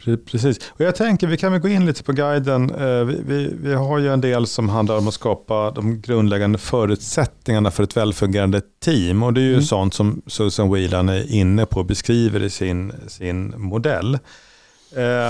Precis. 0.05 0.59
Och 0.71 0.81
jag 0.81 0.95
tänker, 0.95 1.27
vi 1.27 1.37
kan 1.37 1.53
väl 1.53 1.61
gå 1.61 1.69
in 1.69 1.87
lite 1.87 2.05
på 2.05 2.13
guiden. 2.13 2.71
Eh, 2.71 3.05
vi, 3.05 3.23
vi, 3.27 3.55
vi, 3.61 3.75
har 3.75 3.99
ju 3.99 4.13
en 4.13 4.21
del 4.21 4.47
som 4.47 4.69
handlar 4.69 4.99
om 4.99 5.09
att 5.09 5.15
skapa 5.15 5.71
de 5.71 6.01
grundläggande 6.01 6.59
förutsättningarna 6.59 7.71
för 7.71 7.83
ett 7.83 7.97
välfungerande 7.97 8.61
team. 8.85 9.23
Och 9.23 9.33
det 9.33 9.41
är 9.41 9.45
ju 9.45 9.53
mm. 9.53 9.65
sånt 9.65 9.95
som 9.95 10.23
Susan 10.27 10.73
Whelan 10.73 11.09
är 11.09 11.33
inne 11.33 11.67
på 11.67 11.81
och 11.81 11.87
beskriver 11.87 12.43
i 12.43 12.51
sin, 12.51 12.93
sin 13.07 13.55
modell. 13.57 14.19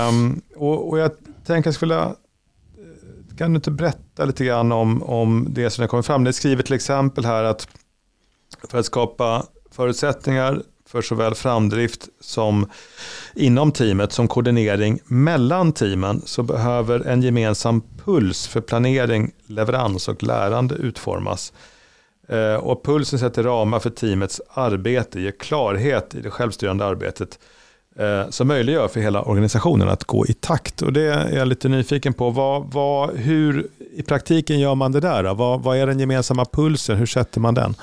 Um, 0.09 0.41
och, 0.55 0.89
och, 0.89 0.99
jag 0.99 1.11
tänker 1.45 1.67
jag 1.67 1.75
skulle 1.75 2.15
kan 3.37 3.51
du 3.51 3.55
inte 3.55 3.71
berätta 3.71 4.25
lite 4.25 4.45
grann 4.45 4.71
om, 4.71 5.03
om 5.03 5.47
det 5.49 5.69
som 5.69 5.81
har 5.81 5.87
kommit 5.87 6.05
fram? 6.05 6.23
Det 6.23 6.33
skriver 6.33 6.63
till 6.63 6.75
exempel 6.75 7.25
här 7.25 7.43
att 7.43 7.67
för 8.69 8.77
att 8.77 8.85
skapa 8.85 9.45
förutsättningar 9.71 10.61
för 10.87 11.01
såväl 11.01 11.35
framdrift 11.35 12.09
som 12.19 12.69
inom 13.35 13.71
teamet 13.71 14.11
som 14.11 14.27
koordinering 14.27 14.99
mellan 15.05 15.71
teamen 15.71 16.21
så 16.25 16.43
behöver 16.43 16.99
en 16.99 17.21
gemensam 17.21 17.83
puls 18.05 18.47
för 18.47 18.61
planering, 18.61 19.31
leverans 19.47 20.07
och 20.07 20.23
lärande 20.23 20.75
utformas. 20.75 21.53
Eh, 22.27 22.55
och 22.55 22.85
pulsen 22.85 23.19
sätter 23.19 23.43
ramar 23.43 23.79
för 23.79 23.89
teamets 23.89 24.41
arbete, 24.49 25.21
ger 25.21 25.31
klarhet 25.31 26.15
i 26.15 26.21
det 26.21 26.31
självstyrande 26.31 26.85
arbetet 26.85 27.39
eh, 27.99 28.29
som 28.29 28.47
möjliggör 28.47 28.87
för 28.87 28.99
hela 28.99 29.21
organisationen 29.21 29.89
att 29.89 30.03
gå 30.03 30.25
i 30.25 30.33
takt. 30.33 30.81
Och 30.81 30.93
det 30.93 31.01
är 31.01 31.37
jag 31.37 31.47
lite 31.47 31.69
nyfiken 31.69 32.13
på. 32.13 32.29
Vad, 32.29 32.73
vad, 32.73 33.15
hur 33.15 33.67
i 33.95 34.03
praktiken 34.03 34.59
gör 34.59 34.75
man 34.75 34.91
det 34.91 34.99
där? 34.99 35.33
Vad, 35.33 35.63
vad, 35.63 35.77
är 35.77 35.87
den 35.87 35.99
gemensamma 35.99 36.45
pulsen? 36.45 36.97
Hur 36.97 37.05
sätter 37.05 37.39
man 37.39 37.53
den? 37.53 37.75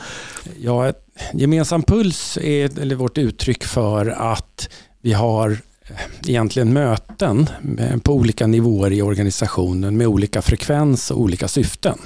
Ja, 0.60 0.92
gemensam 1.32 1.82
puls 1.82 2.38
är 2.42 2.80
eller 2.80 2.94
vårt 2.94 3.18
uttryck 3.18 3.64
för 3.64 4.06
att 4.06 4.68
vi 5.02 5.12
har 5.12 5.50
eh, 5.50 5.96
egentligen 6.28 6.72
möten 6.72 7.48
på 8.02 8.14
olika 8.14 8.46
nivåer 8.46 8.92
i 8.92 9.02
organisationen 9.02 9.96
med 9.96 10.06
olika 10.06 10.42
frekvens 10.42 11.10
och 11.10 11.20
olika 11.20 11.48
syften. 11.48 11.98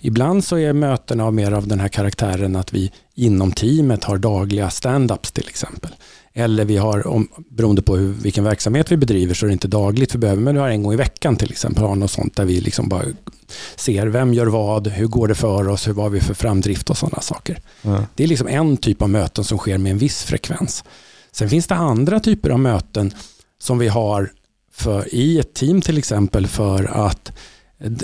Ibland 0.00 0.44
så 0.44 0.58
är 0.58 0.72
mötena 0.72 1.24
av 1.24 1.34
mer 1.34 1.52
av 1.52 1.66
den 1.66 1.80
här 1.80 1.88
karaktären 1.88 2.56
att 2.56 2.72
vi 2.72 2.92
inom 3.14 3.52
teamet 3.52 4.04
har 4.04 4.18
dagliga 4.18 4.68
stand-ups 4.68 5.32
till 5.32 5.48
exempel. 5.48 5.90
Eller 6.38 6.64
vi 6.64 6.76
har, 6.76 7.06
om, 7.06 7.28
beroende 7.50 7.82
på 7.82 7.96
hur, 7.96 8.12
vilken 8.12 8.44
verksamhet 8.44 8.92
vi 8.92 8.96
bedriver, 8.96 9.34
så 9.34 9.46
är 9.46 9.48
det 9.48 9.52
inte 9.52 9.68
dagligt 9.68 10.14
vi 10.14 10.18
behöver, 10.18 10.42
men 10.42 10.54
vi 10.54 10.60
har 10.60 10.68
en 10.68 10.82
gång 10.82 10.92
i 10.92 10.96
veckan 10.96 11.36
till 11.36 11.50
exempel, 11.50 11.84
har 11.84 11.94
något 11.94 12.10
sånt 12.10 12.36
där 12.36 12.44
vi 12.44 12.60
liksom 12.60 12.88
bara 12.88 13.04
ser 13.76 14.06
vem 14.06 14.34
gör 14.34 14.46
vad, 14.46 14.86
hur 14.86 15.06
går 15.06 15.28
det 15.28 15.34
för 15.34 15.68
oss, 15.68 15.88
hur 15.88 15.92
var 15.92 16.08
vi 16.08 16.20
för 16.20 16.34
framdrift 16.34 16.90
och 16.90 16.98
sådana 16.98 17.20
saker. 17.20 17.58
Mm. 17.82 18.02
Det 18.14 18.24
är 18.24 18.28
liksom 18.28 18.48
en 18.48 18.76
typ 18.76 19.02
av 19.02 19.10
möten 19.10 19.44
som 19.44 19.58
sker 19.58 19.78
med 19.78 19.92
en 19.92 19.98
viss 19.98 20.22
frekvens. 20.22 20.84
Sen 21.36 21.50
finns 21.50 21.66
det 21.66 21.74
andra 21.74 22.20
typer 22.20 22.50
av 22.50 22.60
möten 22.60 23.10
som 23.58 23.78
vi 23.78 23.88
har 23.88 24.32
för, 24.72 25.14
i 25.14 25.38
ett 25.38 25.54
team 25.54 25.80
till 25.80 25.98
exempel 25.98 26.46
för 26.46 26.84
att 26.84 27.32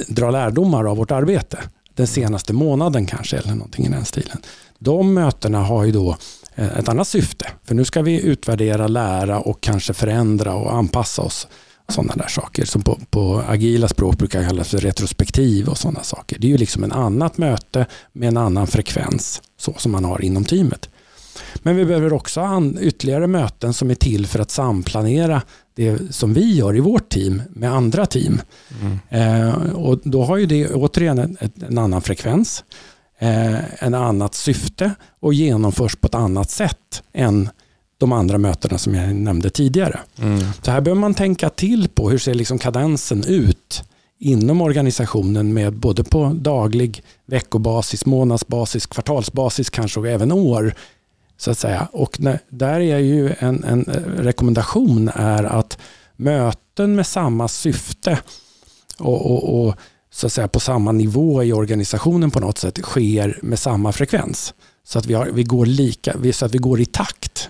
dra 0.09 0.31
lärdomar 0.31 0.85
av 0.85 0.97
vårt 0.97 1.11
arbete. 1.11 1.59
Den 1.95 2.07
senaste 2.07 2.53
månaden 2.53 3.07
kanske, 3.07 3.37
eller 3.37 3.55
någonting 3.55 3.87
i 3.87 3.89
den 3.89 4.05
stilen. 4.05 4.39
De 4.79 5.15
mötena 5.15 5.63
har 5.63 5.85
ju 5.85 5.93
då 5.93 6.17
eh, 6.55 6.79
ett 6.79 6.89
annat 6.89 7.09
syfte. 7.09 7.47
För 7.65 7.75
nu 7.75 7.85
ska 7.85 8.03
vi 8.03 8.21
utvärdera, 8.21 8.89
lära 8.89 9.41
och 9.41 9.61
kanske 9.61 9.95
förändra 9.95 10.55
och 10.55 10.75
anpassa 10.75 11.23
oss. 11.23 11.49
Sådana 11.89 12.15
där 12.17 12.29
saker 12.29 12.65
som 12.65 12.83
på, 12.83 12.99
på 13.11 13.43
agila 13.49 13.89
språk 13.89 14.19
brukar 14.19 14.49
kallas 14.49 14.69
för 14.69 14.79
retrospektiv 14.79 15.69
och 15.69 15.79
sådana 15.79 16.03
saker. 16.03 16.39
Det 16.39 16.47
är 16.47 16.51
ju 16.51 16.59
liksom 16.59 16.85
en 16.85 16.93
annat 16.93 17.39
möte 17.39 17.87
med 18.13 18.29
en 18.29 18.37
annan 18.37 18.67
frekvens 18.67 19.43
så 19.59 19.75
som 19.79 19.93
man 19.93 20.05
har 20.05 20.25
inom 20.25 20.45
teamet. 20.45 20.89
Men 21.63 21.77
vi 21.77 21.85
behöver 21.85 22.13
också 22.13 22.41
ha 22.41 22.63
ytterligare 22.81 23.27
möten 23.27 23.73
som 23.73 23.91
är 23.91 23.95
till 23.95 24.27
för 24.27 24.39
att 24.39 24.51
samplanera 24.51 25.43
det 25.75 26.15
som 26.15 26.35
vi 26.35 26.55
gör 26.55 26.77
i 26.77 26.81
vårt 26.81 27.09
team 27.09 27.43
med 27.51 27.73
andra 27.73 28.07
team. 28.07 28.41
Mm. 28.81 28.99
Eh, 29.49 29.73
och 29.73 30.01
då 30.05 30.25
har 30.25 30.37
ju 30.37 30.47
det 30.47 30.69
återigen 30.69 31.19
en, 31.19 31.37
en 31.69 31.79
annan 31.79 32.03
frekvens 32.03 32.65
eh, 33.19 33.85
en 33.85 33.95
annat 33.95 34.35
syfte 34.35 34.91
och 35.21 35.35
genomförs 35.35 35.97
på 35.97 36.07
ett 36.07 36.15
annat 36.15 36.51
sätt 36.51 37.03
än 37.13 37.49
de 37.99 38.13
andra 38.13 38.39
mötena 38.39 38.79
som 38.79 38.95
jag 38.95 39.15
nämnde 39.15 39.51
tidigare. 39.51 40.01
Mm. 40.19 40.41
Så 40.63 40.71
här 40.71 40.81
behöver 40.81 41.01
man 41.01 41.15
tänka 41.15 41.51
till 41.51 41.89
på 41.89 42.11
hur 42.11 42.19
ser 42.19 42.35
liksom 42.35 42.59
kadensen 42.59 43.25
ut 43.25 43.85
inom 44.19 44.61
organisationen 44.61 45.55
med 45.55 45.73
både 45.73 46.05
på 46.05 46.33
daglig, 46.35 47.03
veckobasis, 47.27 48.07
månadsbasis, 48.07 48.87
kvartalsbasis 48.87 49.71
kanske 49.71 50.01
och 50.01 50.09
även 50.09 50.33
år. 50.33 50.75
Så 51.43 51.51
att 51.51 51.59
säga. 51.59 51.89
Och 51.93 52.21
när, 52.21 52.39
där 52.49 52.81
är 52.81 52.99
ju 52.99 53.35
en, 53.39 53.65
en 53.65 53.85
rekommendation 54.19 55.11
är 55.15 55.45
att 55.45 55.79
möten 56.17 56.95
med 56.95 57.07
samma 57.07 57.49
syfte 57.49 58.19
och, 58.99 59.31
och, 59.31 59.67
och 59.67 59.75
så 60.11 60.27
att 60.27 60.33
säga, 60.33 60.49
på 60.49 60.61
samma 60.61 60.93
nivå 60.93 61.43
i 61.43 61.53
organisationen 61.53 62.31
på 62.31 62.41
något 62.41 62.59
sätt 62.59 62.79
sker 62.83 63.39
med 63.43 63.59
samma 63.59 63.93
frekvens. 63.93 64.55
Så 64.85 64.99
att 64.99 65.07
vi, 65.07 65.15
har, 65.15 65.27
vi, 65.27 65.43
går, 65.43 65.67
lika, 65.67 66.33
så 66.33 66.47
att 66.47 66.55
vi 66.55 66.59
går 66.59 66.81
i 66.81 66.87
takt. 66.87 67.49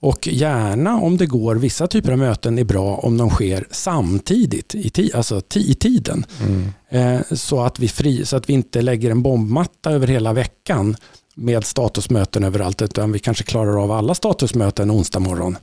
Och 0.00 0.26
gärna 0.26 1.00
om 1.00 1.16
det 1.16 1.26
går, 1.26 1.56
vissa 1.56 1.86
typer 1.86 2.12
av 2.12 2.18
möten 2.18 2.58
är 2.58 2.64
bra 2.64 2.96
om 2.96 3.16
de 3.16 3.30
sker 3.30 3.66
samtidigt 3.70 4.74
i, 4.74 4.90
ti, 4.90 5.10
alltså 5.14 5.42
i 5.54 5.74
tiden. 5.74 6.24
Mm. 6.40 6.72
Eh, 6.88 7.22
så, 7.36 7.60
att 7.60 7.78
vi 7.78 7.88
fri, 7.88 8.24
så 8.24 8.36
att 8.36 8.48
vi 8.48 8.52
inte 8.52 8.82
lägger 8.82 9.10
en 9.10 9.22
bombmatta 9.22 9.90
över 9.90 10.06
hela 10.06 10.32
veckan 10.32 10.96
med 11.34 11.64
statusmöten 11.64 12.44
överallt, 12.44 12.82
utan 12.82 13.12
vi 13.12 13.18
kanske 13.18 13.44
klarar 13.44 13.82
av 13.82 13.92
alla 13.92 14.14
statusmöten 14.14 14.90
onsdag 14.90 15.18
morgon 15.18 15.56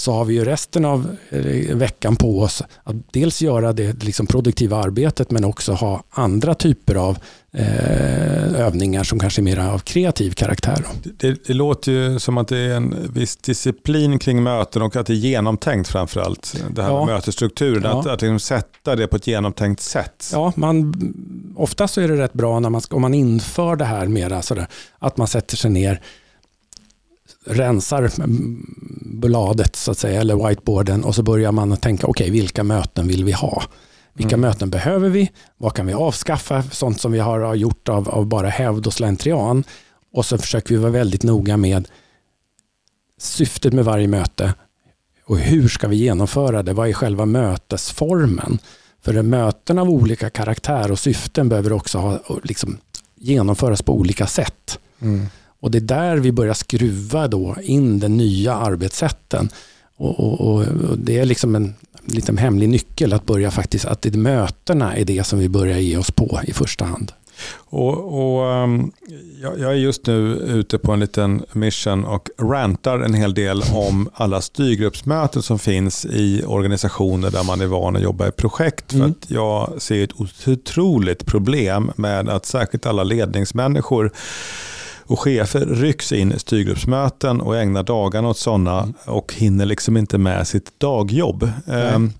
så 0.00 0.12
har 0.12 0.24
vi 0.24 0.34
ju 0.34 0.44
resten 0.44 0.84
av 0.84 1.16
eh, 1.30 1.76
veckan 1.76 2.16
på 2.16 2.40
oss 2.40 2.62
att 2.84 2.96
dels 3.12 3.42
göra 3.42 3.72
det 3.72 4.04
liksom 4.04 4.26
produktiva 4.26 4.76
arbetet 4.76 5.30
men 5.30 5.44
också 5.44 5.72
ha 5.72 6.02
andra 6.10 6.54
typer 6.54 6.94
av 6.94 7.18
eh, 7.52 8.60
övningar 8.60 9.04
som 9.04 9.18
kanske 9.18 9.40
är 9.40 9.44
mer 9.44 9.58
av 9.58 9.78
kreativ 9.78 10.30
karaktär. 10.30 10.86
Det, 11.02 11.46
det, 11.46 11.54
låter 11.54 11.92
ju 11.92 12.18
som 12.18 12.38
att 12.38 12.48
det 12.48 12.58
är 12.58 12.74
en 12.74 13.12
viss 13.12 13.36
disciplin 13.36 14.18
kring 14.18 14.42
möten 14.42 14.82
och 14.82 14.96
att 14.96 15.06
det 15.06 15.12
är 15.12 15.16
genomtänkt 15.16 15.88
framförallt. 15.88 16.64
Det 16.70 16.82
här 16.82 16.90
ja. 16.90 17.04
med 17.04 17.14
mötesstrukturen, 17.14 17.82
ja. 17.82 18.00
att, 18.00 18.06
att 18.06 18.22
liksom 18.22 18.40
sätta 18.40 18.96
det 18.96 19.06
på 19.06 19.16
ett 19.16 19.26
genomtänkt 19.26 19.80
sätt. 19.80 20.30
Ja, 20.32 20.52
man, 20.56 20.94
ofta 21.56 21.88
så 21.88 22.00
är 22.00 22.08
det 22.08 22.16
rätt 22.16 22.32
bra 22.32 22.60
när 22.60 22.70
man, 22.70 22.80
om 22.90 23.02
man 23.02 23.14
inför 23.14 23.76
det 23.76 23.84
här 23.84 24.06
mera 24.06 24.42
sådär, 24.42 24.66
att 24.98 25.16
man 25.16 25.28
sätter 25.28 25.56
sig 25.56 25.70
ner 25.70 26.00
rensar 27.48 28.10
bladet 29.00 29.76
så 29.76 29.90
att 29.90 29.98
säga, 29.98 30.20
eller 30.20 30.48
whiteboarden 30.48 31.04
och 31.04 31.14
så 31.14 31.22
börjar 31.22 31.52
man 31.52 31.76
tänka, 31.76 32.06
okej 32.06 32.24
okay, 32.24 32.32
vilka 32.40 32.64
möten 32.64 33.08
vill 33.08 33.24
vi 33.24 33.32
ha? 33.32 33.62
Vilka 34.12 34.34
mm. 34.34 34.48
möten 34.48 34.70
behöver 34.70 35.08
vi? 35.08 35.30
Vad 35.56 35.74
kan 35.74 35.86
vi 35.86 35.92
avskaffa? 35.92 36.62
Sånt 36.62 37.00
som 37.00 37.12
vi 37.12 37.18
har 37.18 37.54
gjort 37.54 37.88
av, 37.88 38.08
av 38.08 38.26
bara 38.26 38.48
hävd 38.48 38.86
och 38.86 38.92
slentrian. 38.92 39.64
Och 40.12 40.26
så 40.26 40.38
försöker 40.38 40.74
vi 40.74 40.80
vara 40.80 40.92
väldigt 40.92 41.22
noga 41.22 41.56
med 41.56 41.88
syftet 43.18 43.72
med 43.72 43.84
varje 43.84 44.08
möte 44.08 44.54
och 45.28 45.38
hur 45.38 45.68
ska 45.68 45.88
vi 45.88 45.96
genomföra 45.96 46.62
det? 46.62 46.72
Vad 46.72 46.88
är 46.88 46.92
själva 46.92 47.26
mötesformen? 47.26 48.58
För 49.02 49.22
möten 49.22 49.78
av 49.78 49.90
olika 49.90 50.30
karaktär 50.30 50.90
och 50.90 50.98
syften 50.98 51.48
behöver 51.48 51.72
också 51.72 51.98
ha, 51.98 52.20
liksom, 52.42 52.78
genomföras 53.14 53.82
på 53.82 53.94
olika 53.94 54.26
sätt. 54.26 54.78
Mm. 55.00 55.26
Och 55.60 55.70
det 55.70 55.78
är 55.78 55.82
där 55.82 56.16
vi 56.16 56.32
börjar 56.32 56.54
skruva 56.54 57.28
då 57.28 57.56
in 57.62 57.98
den 57.98 58.16
nya 58.16 58.54
arbetssätten. 58.54 59.48
Och, 59.96 60.20
och, 60.20 60.40
och, 60.40 60.64
det 60.98 61.18
är 61.18 61.24
liksom 61.24 61.54
en 61.54 61.74
liten 62.04 62.38
hemlig 62.38 62.68
nyckel 62.68 63.12
att 63.12 63.26
börja 63.26 63.50
faktiskt, 63.50 63.84
att 63.84 64.02
det 64.02 64.16
mötena 64.16 64.96
är 64.96 65.04
det 65.04 65.26
som 65.26 65.38
vi 65.38 65.48
börjar 65.48 65.78
ge 65.78 65.96
oss 65.96 66.10
på 66.10 66.40
i 66.44 66.52
första 66.52 66.84
hand. 66.84 67.12
Och, 67.56 67.98
och 67.98 68.62
um, 68.62 68.92
jag, 69.42 69.58
jag 69.58 69.70
är 69.70 69.76
just 69.76 70.06
nu 70.06 70.16
ute 70.36 70.78
på 70.78 70.92
en 70.92 71.00
liten 71.00 71.42
mission 71.52 72.04
och 72.04 72.28
rantar 72.38 72.98
en 72.98 73.14
hel 73.14 73.34
del 73.34 73.62
om 73.74 74.08
alla 74.14 74.40
styrgruppsmöten 74.40 75.42
som 75.42 75.58
finns 75.58 76.06
i 76.06 76.42
organisationer 76.46 77.30
där 77.30 77.44
man 77.44 77.60
är 77.60 77.66
van 77.66 77.96
att 77.96 78.02
jobba 78.02 78.28
i 78.28 78.30
projekt. 78.30 78.92
Mm. 78.92 79.04
För 79.04 79.10
att 79.10 79.30
jag 79.30 79.82
ser 79.82 80.04
ett 80.04 80.20
otroligt 80.46 81.26
problem 81.26 81.90
med 81.96 82.28
att 82.28 82.46
särskilt 82.46 82.86
alla 82.86 83.04
ledningsmänniskor 83.04 84.12
och 85.08 85.20
chefer 85.20 85.60
rycks 85.60 86.12
in 86.12 86.32
i 86.32 86.38
styrgruppsmöten 86.38 87.40
och 87.40 87.56
ägnar 87.56 87.82
dagarna 87.82 88.28
åt 88.28 88.38
sådana 88.38 88.80
mm. 88.80 88.94
och 89.04 89.34
hinner 89.34 89.66
liksom 89.66 89.96
inte 89.96 90.18
med 90.18 90.46
sitt 90.46 90.80
dagjobb. 90.80 91.50
Mm. 91.66 92.12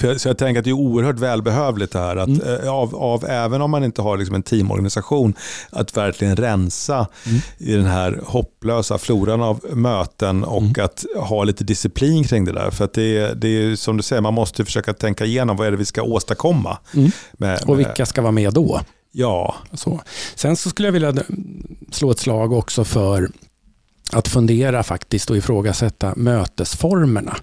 Jag, 0.00 0.20
så 0.20 0.28
jag 0.28 0.38
tänker 0.38 0.58
att 0.58 0.64
det 0.64 0.70
är 0.70 0.72
oerhört 0.72 1.18
välbehövligt 1.18 1.92
det 1.92 1.98
här. 1.98 2.16
Att, 2.16 2.28
mm. 2.28 2.64
Eh, 2.64 2.72
av, 2.72 2.96
av, 2.96 3.24
även 3.24 3.62
om 3.62 3.70
man 3.70 3.84
inte 3.84 4.02
har 4.02 4.18
liksom 4.18 4.34
en 4.34 4.42
teamorganisation, 4.42 5.34
att 5.70 5.96
verkligen 5.96 6.36
rensa 6.36 7.06
mm. 7.26 7.40
i 7.58 7.72
den 7.72 7.86
här 7.86 8.20
hopplösa 8.26 8.98
floran 8.98 9.42
av 9.42 9.60
möten 9.72 10.44
och 10.44 10.62
mm. 10.62 10.84
att 10.84 11.04
ha 11.16 11.44
lite 11.44 11.64
disciplin 11.64 12.24
kring 12.24 12.44
det 12.44 12.52
där. 12.52 12.70
För 12.70 12.84
att 12.84 12.94
det, 12.94 13.40
det 13.40 13.48
är 13.48 13.76
som 13.76 13.96
du 13.96 14.02
säger, 14.02 14.22
man 14.22 14.34
måste 14.34 14.64
försöka 14.64 14.92
tänka 14.92 15.24
igenom 15.24 15.56
vad 15.56 15.66
är 15.66 15.70
det 15.70 15.76
vi 15.76 15.84
ska 15.84 16.02
åstadkomma. 16.02 16.78
Mm. 16.94 17.10
Med, 17.32 17.60
och 17.66 17.78
vilka 17.78 18.06
ska 18.06 18.22
vara 18.22 18.32
med 18.32 18.52
då? 18.52 18.80
Ja. 19.12 19.54
Så. 19.72 20.00
Sen 20.34 20.56
så 20.56 20.70
skulle 20.70 20.88
jag 20.88 20.92
vilja 20.92 21.14
slå 21.90 22.10
ett 22.10 22.18
slag 22.18 22.52
också 22.52 22.84
för 22.84 23.30
att 24.12 24.28
fundera 24.28 24.82
faktiskt 24.82 25.30
och 25.30 25.36
ifrågasätta 25.36 26.14
mötesformerna. 26.16 27.36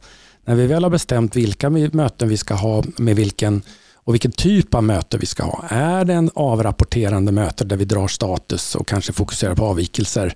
När 0.45 0.55
vi 0.55 0.67
väl 0.67 0.83
har 0.83 0.89
bestämt 0.89 1.35
vilka 1.35 1.69
möten 1.69 2.29
vi 2.29 2.37
ska 2.37 2.53
ha 2.53 2.83
med 2.97 3.15
vilken 3.15 3.61
och 3.93 4.13
vilken 4.13 4.31
typ 4.31 4.75
av 4.75 4.83
möte 4.83 5.17
vi 5.17 5.25
ska 5.25 5.43
ha. 5.43 5.65
Är 5.69 6.05
det 6.05 6.13
en 6.13 6.31
avrapporterande 6.35 7.31
möte 7.31 7.65
där 7.65 7.77
vi 7.77 7.85
drar 7.85 8.07
status 8.07 8.75
och 8.75 8.87
kanske 8.87 9.13
fokuserar 9.13 9.55
på 9.55 9.65
avvikelser? 9.65 10.35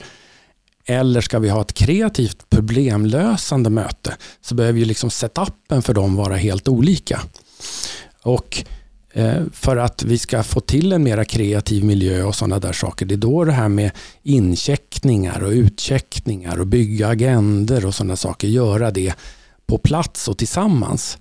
Eller 0.86 1.22
ska 1.22 1.40
vi 1.40 1.50
ha 1.50 1.62
ett 1.62 1.74
kreativt 1.74 2.50
problemlösande 2.50 3.70
möte? 3.70 4.18
Så 4.42 4.56
behöver 4.56 4.80
ju 4.80 4.86
liksom 4.86 5.10
setupen 5.10 5.82
för 5.82 5.94
dem 5.94 6.16
vara 6.16 6.36
helt 6.36 6.68
olika. 6.68 7.22
Och 8.24 8.66
för 9.54 9.78
att 9.78 10.04
vi 10.04 10.18
ska 10.18 10.44
få 10.44 10.60
till 10.60 10.94
en 10.94 11.04
mera 11.04 11.26
kreativ 11.26 11.84
miljö 11.84 12.24
och 12.24 12.36
sådana 12.36 12.60
där 12.60 12.74
saker. 12.74 13.06
Det 13.06 13.16
är 13.16 13.18
då 13.18 13.44
det 13.44 13.52
här 13.52 13.70
med 13.70 13.92
incheckningar 14.24 15.44
och 15.44 15.52
utcheckningar 15.52 16.60
och 16.60 16.68
bygga 16.68 17.08
agender 17.08 17.86
och 17.86 17.96
sådana 17.96 18.16
saker, 18.16 18.48
göra 18.48 18.92
det 18.92 19.14
på 19.66 19.78
plats 19.78 20.28
och 20.28 20.38
tillsammans 20.38 21.18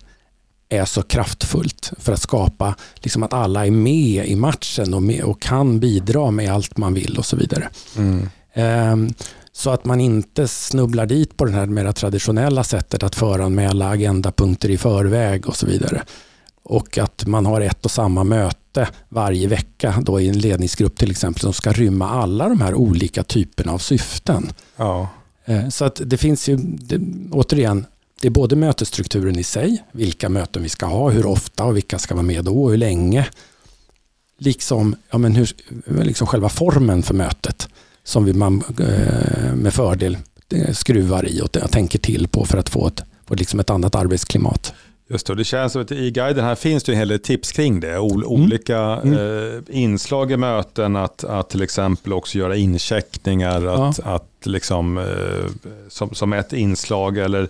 är 0.68 0.84
så 0.84 1.02
kraftfullt 1.02 1.92
för 1.98 2.12
att 2.12 2.22
skapa 2.22 2.74
liksom 2.94 3.22
att 3.22 3.32
alla 3.32 3.66
är 3.66 3.70
med 3.70 4.26
i 4.26 4.36
matchen 4.36 4.94
och, 4.94 5.02
med, 5.02 5.22
och 5.22 5.42
kan 5.42 5.80
bidra 5.80 6.30
med 6.30 6.52
allt 6.52 6.76
man 6.76 6.94
vill 6.94 7.18
och 7.18 7.26
så 7.26 7.36
vidare. 7.36 7.68
Mm. 7.96 8.28
Um, 8.92 9.14
så 9.52 9.70
att 9.70 9.84
man 9.84 10.00
inte 10.00 10.48
snubblar 10.48 11.06
dit 11.06 11.36
på 11.36 11.44
det 11.44 11.52
här 11.52 11.66
mera 11.66 11.92
traditionella 11.92 12.64
sättet 12.64 13.02
att 13.02 13.14
föranmäla 13.14 13.88
agendapunkter 13.88 14.68
i 14.68 14.78
förväg 14.78 15.46
och 15.46 15.56
så 15.56 15.66
vidare 15.66 16.02
och 16.70 16.98
att 16.98 17.26
man 17.26 17.46
har 17.46 17.60
ett 17.60 17.84
och 17.84 17.90
samma 17.90 18.24
möte 18.24 18.88
varje 19.08 19.48
vecka 19.48 20.02
då 20.02 20.20
i 20.20 20.28
en 20.28 20.38
ledningsgrupp 20.38 20.98
till 20.98 21.10
exempel 21.10 21.40
som 21.40 21.52
ska 21.52 21.72
rymma 21.72 22.10
alla 22.10 22.48
de 22.48 22.60
här 22.60 22.74
olika 22.74 23.22
typerna 23.22 23.72
av 23.72 23.78
syften. 23.78 24.52
Ja. 24.76 25.08
Eh, 25.44 25.68
så 25.68 25.84
att 25.84 26.00
det 26.04 26.16
finns 26.16 26.48
ju, 26.48 26.56
det, 26.56 27.00
återigen, 27.32 27.86
det 28.20 28.28
är 28.28 28.30
både 28.30 28.56
mötesstrukturen 28.56 29.38
i 29.38 29.42
sig, 29.42 29.84
vilka 29.92 30.28
möten 30.28 30.62
vi 30.62 30.68
ska 30.68 30.86
ha, 30.86 31.10
hur 31.10 31.26
ofta 31.26 31.64
och 31.64 31.76
vilka 31.76 31.98
ska 31.98 32.14
vara 32.14 32.22
med 32.22 32.44
då 32.44 32.62
och 32.62 32.70
hur 32.70 32.76
länge. 32.76 33.26
Liksom, 34.38 34.96
ja 35.10 35.18
men 35.18 35.34
hur, 35.34 35.50
liksom 36.04 36.26
själva 36.26 36.48
formen 36.48 37.02
för 37.02 37.14
mötet 37.14 37.68
som 38.04 38.24
vi 38.24 38.32
man 38.32 38.62
eh, 38.80 39.54
med 39.54 39.74
fördel 39.74 40.18
eh, 40.52 40.72
skruvar 40.72 41.28
i 41.28 41.40
och 41.40 41.52
tänker 41.70 41.98
till 41.98 42.28
på 42.28 42.44
för 42.44 42.58
att 42.58 42.68
få 42.68 42.86
ett, 42.86 43.02
få 43.26 43.34
liksom 43.34 43.60
ett 43.60 43.70
annat 43.70 43.94
arbetsklimat. 43.94 44.74
Just 45.10 45.26
det, 45.26 45.34
det 45.34 45.44
känns 45.44 45.72
som 45.72 45.82
att 45.82 45.92
i 45.92 46.10
guiden 46.10 46.44
här 46.44 46.54
finns 46.54 46.82
det 46.82 46.92
en 46.92 46.98
hel 46.98 47.08
del 47.08 47.18
tips 47.18 47.52
kring 47.52 47.80
det. 47.80 47.92
Mm. 47.92 48.24
olika 48.24 48.78
mm. 48.78 49.14
Eh, 49.14 49.62
inslag 49.68 50.32
i 50.32 50.36
möten, 50.36 50.96
att, 50.96 51.24
att 51.24 51.50
till 51.50 51.62
exempel 51.62 52.12
också 52.12 52.38
göra 52.38 52.56
incheckningar, 52.56 53.66
att, 53.66 53.98
ja. 53.98 54.14
att 54.14 54.46
liksom, 54.46 54.98
eh, 54.98 55.04
som, 55.88 56.14
som 56.14 56.32
ett 56.32 56.52
inslag 56.52 57.18
eller 57.18 57.48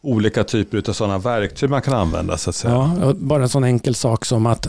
olika 0.00 0.44
typer 0.44 0.82
av 0.88 0.92
sådana 0.92 1.18
verktyg 1.18 1.70
man 1.70 1.82
kan 1.82 1.94
använda. 1.94 2.36
Så 2.36 2.50
att 2.50 2.56
säga. 2.56 2.98
Ja, 3.00 3.14
bara 3.16 3.42
en 3.42 3.48
sån 3.48 3.64
enkel 3.64 3.94
sak 3.94 4.24
som 4.24 4.46
att 4.46 4.66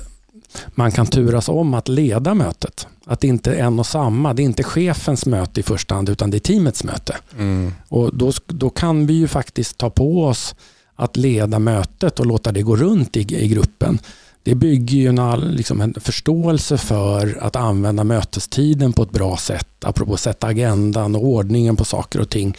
man 0.68 0.92
kan 0.92 1.08
turas 1.08 1.50
om 1.50 1.74
att 1.74 1.88
leda 1.88 2.34
mötet. 2.34 2.88
Att 3.06 3.20
det 3.20 3.28
inte 3.28 3.54
är 3.54 3.64
en 3.64 3.80
och 3.80 3.86
samma. 3.88 4.34
Det 4.34 4.42
är 4.42 4.46
inte 4.46 4.64
chefens 4.64 5.26
möte 5.26 5.60
i 5.60 5.64
första 5.64 5.96
hand 5.96 6.10
utan 6.10 6.32
det 6.32 6.38
är 6.38 6.40
teamets 6.40 6.84
möte. 6.84 7.16
Mm. 7.38 7.74
Och 7.88 8.16
då, 8.16 8.32
då 8.48 8.70
kan 8.70 9.08
vi 9.08 9.14
ju 9.14 9.28
faktiskt 9.28 9.78
ta 9.78 9.90
på 9.90 10.26
oss 10.26 10.56
att 10.96 11.18
leda 11.18 11.60
mötet 11.60 12.20
och 12.20 12.26
låta 12.26 12.52
det 12.52 12.62
gå 12.62 12.76
runt 12.76 13.18
i, 13.18 13.44
i 13.44 13.48
gruppen. 13.48 14.00
Det 14.44 14.56
bygger 14.56 14.98
ju 14.98 15.08
en, 15.08 15.40
liksom 15.40 15.82
en 15.82 15.94
förståelse 15.94 16.78
för 16.78 17.38
att 17.42 17.56
använda 17.56 18.04
mötestiden 18.04 18.94
på 18.94 19.04
ett 19.04 19.12
bra 19.12 19.38
sätt, 19.38 19.86
apropå 19.86 20.18
sätta 20.18 20.48
agendan 20.48 21.16
och 21.16 21.26
ordningen 21.26 21.76
på 21.76 21.86
saker 21.86 22.20
och 22.20 22.30
ting. 22.30 22.58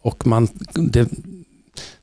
Och 0.00 0.26
man, 0.26 0.48
det, 0.74 1.08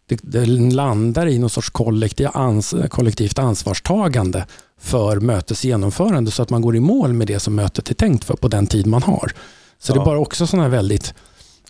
det, 0.06 0.20
det 0.24 0.46
landar 0.46 1.28
i 1.28 1.40
någon 1.40 1.50
sorts 1.50 1.70
kollektiv 1.70 2.28
ans, 2.34 2.76
kollektivt 2.90 3.40
ansvarstagande 3.40 4.46
för 4.80 5.20
mötets 5.20 5.66
genomförande 5.66 6.32
så 6.32 6.44
att 6.44 6.50
man 6.50 6.62
går 6.62 6.76
i 6.76 6.80
mål 6.80 7.14
med 7.14 7.28
det 7.28 7.40
som 7.40 7.56
mötet 7.56 7.90
är 7.90 7.94
tänkt 7.94 8.24
för 8.24 8.36
på 8.36 8.48
den 8.48 8.68
tid 8.68 8.88
man 8.88 9.04
har. 9.04 9.32
Så 9.80 9.92
ja. 9.92 9.96
det 9.96 10.02
är 10.02 10.06
bara 10.06 10.20
också 10.20 10.48
sådana 10.48 10.70
väldigt 10.70 11.14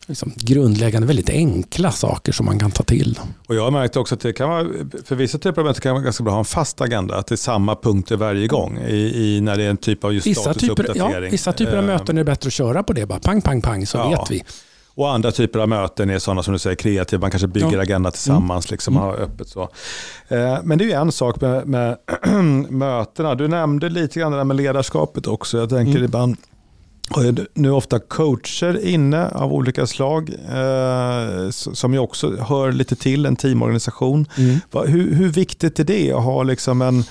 liksom, 0.10 0.34
grundläggande, 0.36 1.08
väldigt 1.08 1.30
enkla 1.30 1.92
saker 1.92 2.32
som 2.32 2.46
man 2.46 2.60
kan 2.60 2.72
ta 2.72 2.84
till. 2.84 3.20
Och 3.48 3.56
jag 3.56 3.64
har 3.64 3.72
märkt 3.72 3.96
också 3.96 4.16
att 4.16 4.22
det 4.22 4.34
kan 4.34 4.50
vara, 4.50 4.68
för 5.06 5.16
vissa 5.16 5.38
typer 5.38 5.62
av 5.62 5.68
möten 5.68 5.82
kan 5.82 5.94
vara 5.94 6.04
ganska 6.04 6.24
bra 6.24 6.32
att 6.32 6.36
ha 6.36 6.40
en 6.40 6.46
fast 6.46 6.82
agenda, 6.82 7.16
att 7.16 7.28
det 7.28 7.36
är 7.36 7.38
samma 7.38 7.76
punkter 7.76 8.16
varje 8.16 8.48
gång 8.48 8.78
i, 8.78 9.36
i 9.36 9.42
när 9.42 9.58
det 9.58 9.64
är 9.64 9.70
en 9.70 9.78
typ 9.78 10.04
av 10.04 10.14
just 10.14 10.28
vissa 10.28 10.54
typer, 10.54 10.92
ja, 10.96 11.20
vissa 11.32 11.54
typer 11.54 11.78
av 11.78 11.84
möten 11.84 12.18
är 12.18 12.22
det 12.22 12.26
bättre 12.32 12.48
att 12.48 12.54
köra 12.54 12.84
på 12.84 12.94
det, 12.94 13.06
bara 13.06 13.20
pang, 13.20 13.42
pang, 13.42 13.62
pang, 13.62 13.86
så 13.86 13.98
ja. 13.98 14.10
vet 14.10 14.32
vi. 14.32 14.44
Och 14.96 15.12
andra 15.12 15.32
typer 15.32 15.60
av 15.60 15.70
möten 15.70 16.10
är 16.10 16.20
sådana 16.20 16.44
som 16.44 16.54
du 16.54 16.60
säger 16.60 16.76
kreativa, 16.76 17.22
man 17.22 17.32
kanske 17.32 17.48
bygger 17.48 17.74
ja. 17.74 17.82
agenda 17.82 18.12
tillsammans, 18.12 18.66
mm. 18.66 18.74
liksom, 18.74 18.98
mm. 18.98 19.10
öppet 19.10 19.48
så. 19.48 19.62
Eh, 20.28 20.58
men 20.64 20.78
det 20.78 20.84
är 20.84 20.88
ju 20.88 20.92
en 20.92 21.12
sak 21.12 21.42
med, 21.42 21.68
med 21.68 21.98
mötena. 22.70 23.36
Du 23.36 23.48
nämnde 23.48 23.90
lite 23.90 24.20
grann 24.20 24.32
det 24.32 24.38
där 24.38 24.44
med 24.44 24.56
ledarskapet 24.56 25.28
också. 25.28 25.58
Jag 25.58 25.70
tänker 25.70 25.92
mm. 25.92 26.04
ibland, 26.04 26.38
nu 27.54 27.72
ofta 27.72 28.00
coacher 28.00 28.86
inne 28.86 29.28
av 29.28 29.54
olika 29.54 29.88
slag 29.88 30.30
eh, 30.30 31.50
som 31.50 31.94
ju 31.94 32.00
också 32.00 32.36
hör 32.36 32.72
lite 32.72 32.96
till 32.96 33.26
en 33.26 33.36
teamorganisation. 33.36 34.26
Mm. 34.38 34.60
Va, 34.72 34.84
hur, 34.86 35.16
hur, 35.16 35.30
viktigt 35.30 35.80
är 35.80 35.84
det 35.84 36.12
att 36.12 36.24
ha 36.24 36.44
liksom 36.44 36.82
en 36.82 37.04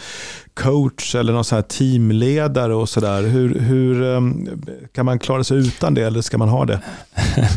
coach 0.54 1.14
eller 1.14 1.32
någon 1.32 1.44
sån 1.44 1.56
här 1.56 1.62
teamledare 1.62 2.74
och 2.74 2.88
sådär? 2.88 3.22
Hur, 3.22 3.60
hur 3.60 4.02
um, 4.02 4.62
kan 4.94 5.06
man 5.06 5.18
klara 5.18 5.44
sig 5.44 5.58
utan 5.58 5.94
det 5.94 6.02
eller 6.02 6.20
ska 6.20 6.38
man 6.38 6.48
ha 6.48 6.64
det? 6.64 6.80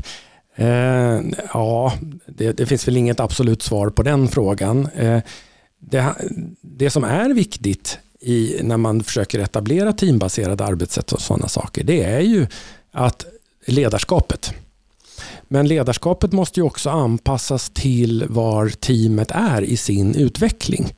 Eh, 0.56 1.22
ja, 1.54 1.94
det, 2.28 2.52
det, 2.52 2.66
finns 2.66 2.88
väl 2.88 2.98
inget 2.98 3.20
absolut 3.20 3.62
svar 3.62 3.90
på 3.90 4.04
den 4.04 4.28
frågan. 4.28 4.88
Eh, 4.96 5.22
det, 5.80 6.16
det, 6.62 6.90
som 6.90 7.04
är 7.04 7.34
viktigt 7.34 8.00
i, 8.22 8.60
när 8.64 8.78
man 8.78 9.04
försöker 9.04 9.40
etablera 9.40 9.94
teambaserade 9.94 10.66
arbetssätt 10.66 11.12
och 11.12 11.22
sådana 11.22 11.48
saker, 11.48 11.84
det 11.84 12.04
är 12.04 12.20
ju 12.20 12.48
att 12.92 13.26
ledarskapet. 13.66 14.54
Men 15.48 15.68
ledarskapet 15.68 16.32
måste 16.32 16.60
ju 16.60 16.66
också 16.66 16.90
anpassas 16.90 17.70
till 17.70 18.26
var 18.30 18.70
teamet 18.70 19.32
är 19.32 19.62
i 19.62 19.78
sin 19.78 20.16
utveckling. 20.16 20.94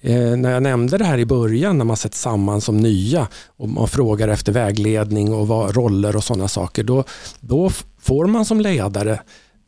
Eh, 0.00 0.36
när 0.36 0.50
jag 0.50 0.62
nämnde 0.62 0.98
det 0.98 1.04
här 1.04 1.18
i 1.18 1.26
början 1.26 1.78
när 1.78 1.84
man 1.84 1.96
sätts 1.96 2.20
samman 2.20 2.60
som 2.60 2.76
nya 2.76 3.28
och 3.46 3.68
man 3.68 3.88
frågar 3.88 4.28
efter 4.28 4.52
vägledning 4.52 5.32
och 5.32 5.48
vad, 5.48 5.76
roller 5.76 6.16
och 6.16 6.24
sådana 6.24 6.48
saker. 6.48 6.84
Då, 6.84 7.04
då 7.40 7.70
får 8.00 8.26
man 8.26 8.44
som 8.44 8.60
ledare 8.60 9.20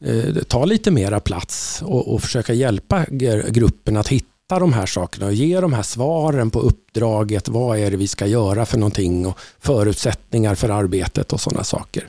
eh, 0.04 0.34
ta 0.48 0.64
lite 0.64 0.90
mera 0.90 1.20
plats 1.20 1.82
och, 1.82 2.14
och 2.14 2.22
försöka 2.22 2.52
hjälpa 2.52 3.04
gruppen 3.50 3.96
att 3.96 4.08
hitta 4.08 4.33
de 4.60 4.72
här 4.72 4.86
sakerna 4.86 5.26
och 5.26 5.34
ge 5.34 5.60
de 5.60 5.72
här 5.72 5.82
svaren 5.82 6.50
på 6.50 6.60
uppdraget. 6.60 7.48
Vad 7.48 7.78
är 7.78 7.90
det 7.90 7.96
vi 7.96 8.08
ska 8.08 8.26
göra 8.26 8.66
för 8.66 8.78
någonting 8.78 9.26
och 9.26 9.38
förutsättningar 9.58 10.54
för 10.54 10.68
arbetet 10.68 11.32
och 11.32 11.40
sådana 11.40 11.64
saker. 11.64 12.08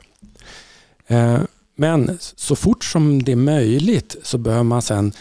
Eh, 1.06 1.38
men 1.76 2.18
så 2.20 2.56
fort 2.56 2.84
som 2.84 3.22
det 3.22 3.32
är 3.32 3.36
möjligt 3.36 4.16
så 4.22 4.38
behöver 4.38 4.64
man 4.64 4.82
sen 4.82 5.12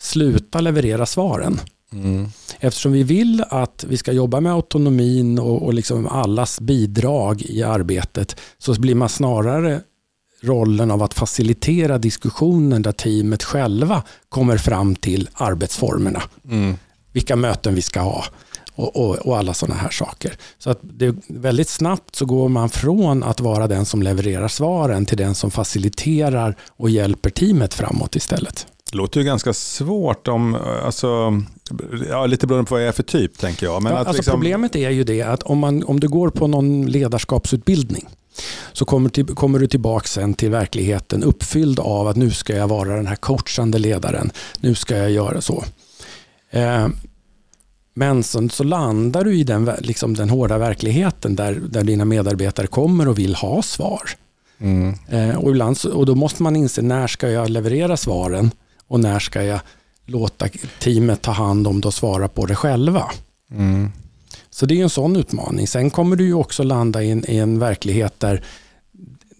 sluta 0.00 0.60
leverera 0.60 1.06
svaren. 1.06 1.60
Mm. 1.92 2.26
Eftersom 2.60 2.92
vi 2.92 3.02
vill 3.02 3.44
att 3.48 3.84
vi 3.88 3.96
ska 3.96 4.12
jobba 4.12 4.40
med 4.40 4.52
autonomin 4.52 5.38
och, 5.38 5.62
och 5.62 5.74
liksom 5.74 6.06
allas 6.06 6.60
bidrag 6.60 7.42
i 7.42 7.62
arbetet 7.62 8.36
så 8.58 8.80
blir 8.80 8.94
man 8.94 9.08
snarare 9.08 9.80
rollen 10.40 10.90
av 10.90 11.02
att 11.02 11.14
facilitera 11.14 11.98
diskussionen 11.98 12.82
där 12.82 12.92
teamet 12.92 13.42
själva 13.42 14.02
kommer 14.28 14.58
fram 14.58 14.96
till 14.96 15.28
arbetsformerna. 15.34 16.22
Mm. 16.50 16.76
Vilka 17.12 17.36
möten 17.36 17.74
vi 17.74 17.82
ska 17.82 18.00
ha 18.00 18.24
och, 18.78 18.96
och, 18.96 19.16
och 19.16 19.38
alla 19.38 19.54
sådana 19.54 19.80
här 19.80 19.90
saker. 19.90 20.36
Så 20.58 20.70
att 20.70 20.78
det, 20.82 21.16
väldigt 21.28 21.68
snabbt 21.68 22.16
så 22.16 22.26
går 22.26 22.48
man 22.48 22.68
från 22.68 23.22
att 23.22 23.40
vara 23.40 23.66
den 23.66 23.84
som 23.84 24.02
levererar 24.02 24.48
svaren 24.48 25.06
till 25.06 25.16
den 25.16 25.34
som 25.34 25.50
faciliterar 25.50 26.56
och 26.68 26.90
hjälper 26.90 27.30
teamet 27.30 27.74
framåt 27.74 28.16
istället. 28.16 28.66
Det 28.90 28.96
låter 28.96 29.20
ju 29.20 29.26
ganska 29.26 29.52
svårt 29.52 30.28
om, 30.28 30.56
alltså, 30.84 31.42
ja, 32.08 32.26
lite 32.26 32.46
beroende 32.46 32.68
på 32.68 32.74
vad 32.74 32.82
jag 32.82 32.88
är 32.88 32.92
för 32.92 33.02
typ 33.02 33.38
tänker 33.38 33.66
jag. 33.66 33.82
Men 33.82 33.92
ja, 33.92 33.98
alltså 33.98 34.12
liksom... 34.12 34.32
Problemet 34.32 34.76
är 34.76 34.90
ju 34.90 35.04
det 35.04 35.22
att 35.22 35.42
om, 35.42 35.58
man, 35.58 35.84
om 35.84 36.00
du 36.00 36.08
går 36.08 36.30
på 36.30 36.46
någon 36.46 36.86
ledarskapsutbildning 36.86 38.08
så 38.78 38.84
kommer, 38.84 39.10
till, 39.10 39.26
kommer 39.26 39.58
du 39.58 39.66
tillbaka 39.66 40.06
sen 40.06 40.34
till 40.34 40.50
verkligheten 40.50 41.22
uppfylld 41.22 41.80
av 41.80 42.08
att 42.08 42.16
nu 42.16 42.30
ska 42.30 42.56
jag 42.56 42.68
vara 42.68 42.96
den 42.96 43.06
här 43.06 43.16
coachande 43.16 43.78
ledaren. 43.78 44.30
Nu 44.60 44.74
ska 44.74 44.96
jag 44.96 45.10
göra 45.10 45.40
så. 45.40 45.64
Eh, 46.50 46.88
men 47.94 48.22
sen 48.22 48.50
så 48.50 48.64
landar 48.64 49.24
du 49.24 49.38
i 49.38 49.44
den, 49.44 49.70
liksom 49.78 50.14
den 50.14 50.30
hårda 50.30 50.58
verkligheten 50.58 51.36
där, 51.36 51.54
där 51.54 51.84
dina 51.84 52.04
medarbetare 52.04 52.66
kommer 52.66 53.08
och 53.08 53.18
vill 53.18 53.34
ha 53.34 53.62
svar. 53.62 54.10
Mm. 54.58 54.94
Eh, 55.08 55.36
och, 55.36 55.50
ibland, 55.50 55.78
och 55.94 56.06
då 56.06 56.14
måste 56.14 56.42
man 56.42 56.56
inse 56.56 56.82
när 56.82 57.06
ska 57.06 57.30
jag 57.30 57.50
leverera 57.50 57.96
svaren 57.96 58.50
och 58.86 59.00
när 59.00 59.18
ska 59.18 59.42
jag 59.42 59.60
låta 60.06 60.48
teamet 60.78 61.22
ta 61.22 61.30
hand 61.30 61.66
om 61.66 61.80
det 61.80 61.88
och 61.88 61.94
svara 61.94 62.28
på 62.28 62.46
det 62.46 62.54
själva. 62.54 63.04
Mm. 63.50 63.92
Så 64.50 64.66
det 64.66 64.78
är 64.78 64.82
en 64.82 64.90
sån 64.90 65.16
utmaning. 65.16 65.66
Sen 65.66 65.90
kommer 65.90 66.16
du 66.16 66.24
ju 66.24 66.34
också 66.34 66.62
landa 66.62 67.02
i 67.02 67.10
en, 67.10 67.30
i 67.30 67.36
en 67.36 67.58
verklighet 67.58 68.20
där 68.20 68.42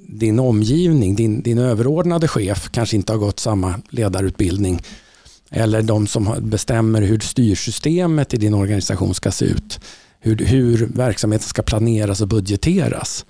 din 0.09 0.39
omgivning, 0.39 1.15
din, 1.15 1.43
din 1.43 1.59
överordnade 1.59 2.29
chef 2.29 2.69
kanske 2.71 2.97
inte 2.97 3.13
har 3.13 3.19
gått 3.19 3.41
samma 3.41 3.75
ledarutbildning 3.91 4.83
eller 5.51 5.83
de 5.83 6.07
som 6.07 6.35
bestämmer 6.41 7.03
hur 7.03 7.19
styrsystemet 7.19 8.35
i 8.35 8.37
din 8.37 8.55
organisation 8.55 9.15
ska 9.15 9.31
se 9.31 9.45
ut. 9.45 9.81
Hur, 10.21 10.37
hur 10.37 10.87
verksamheten 10.87 11.49
ska 11.49 11.63
planeras 11.63 12.21
och 12.21 12.29
budgeteras. 12.29 13.27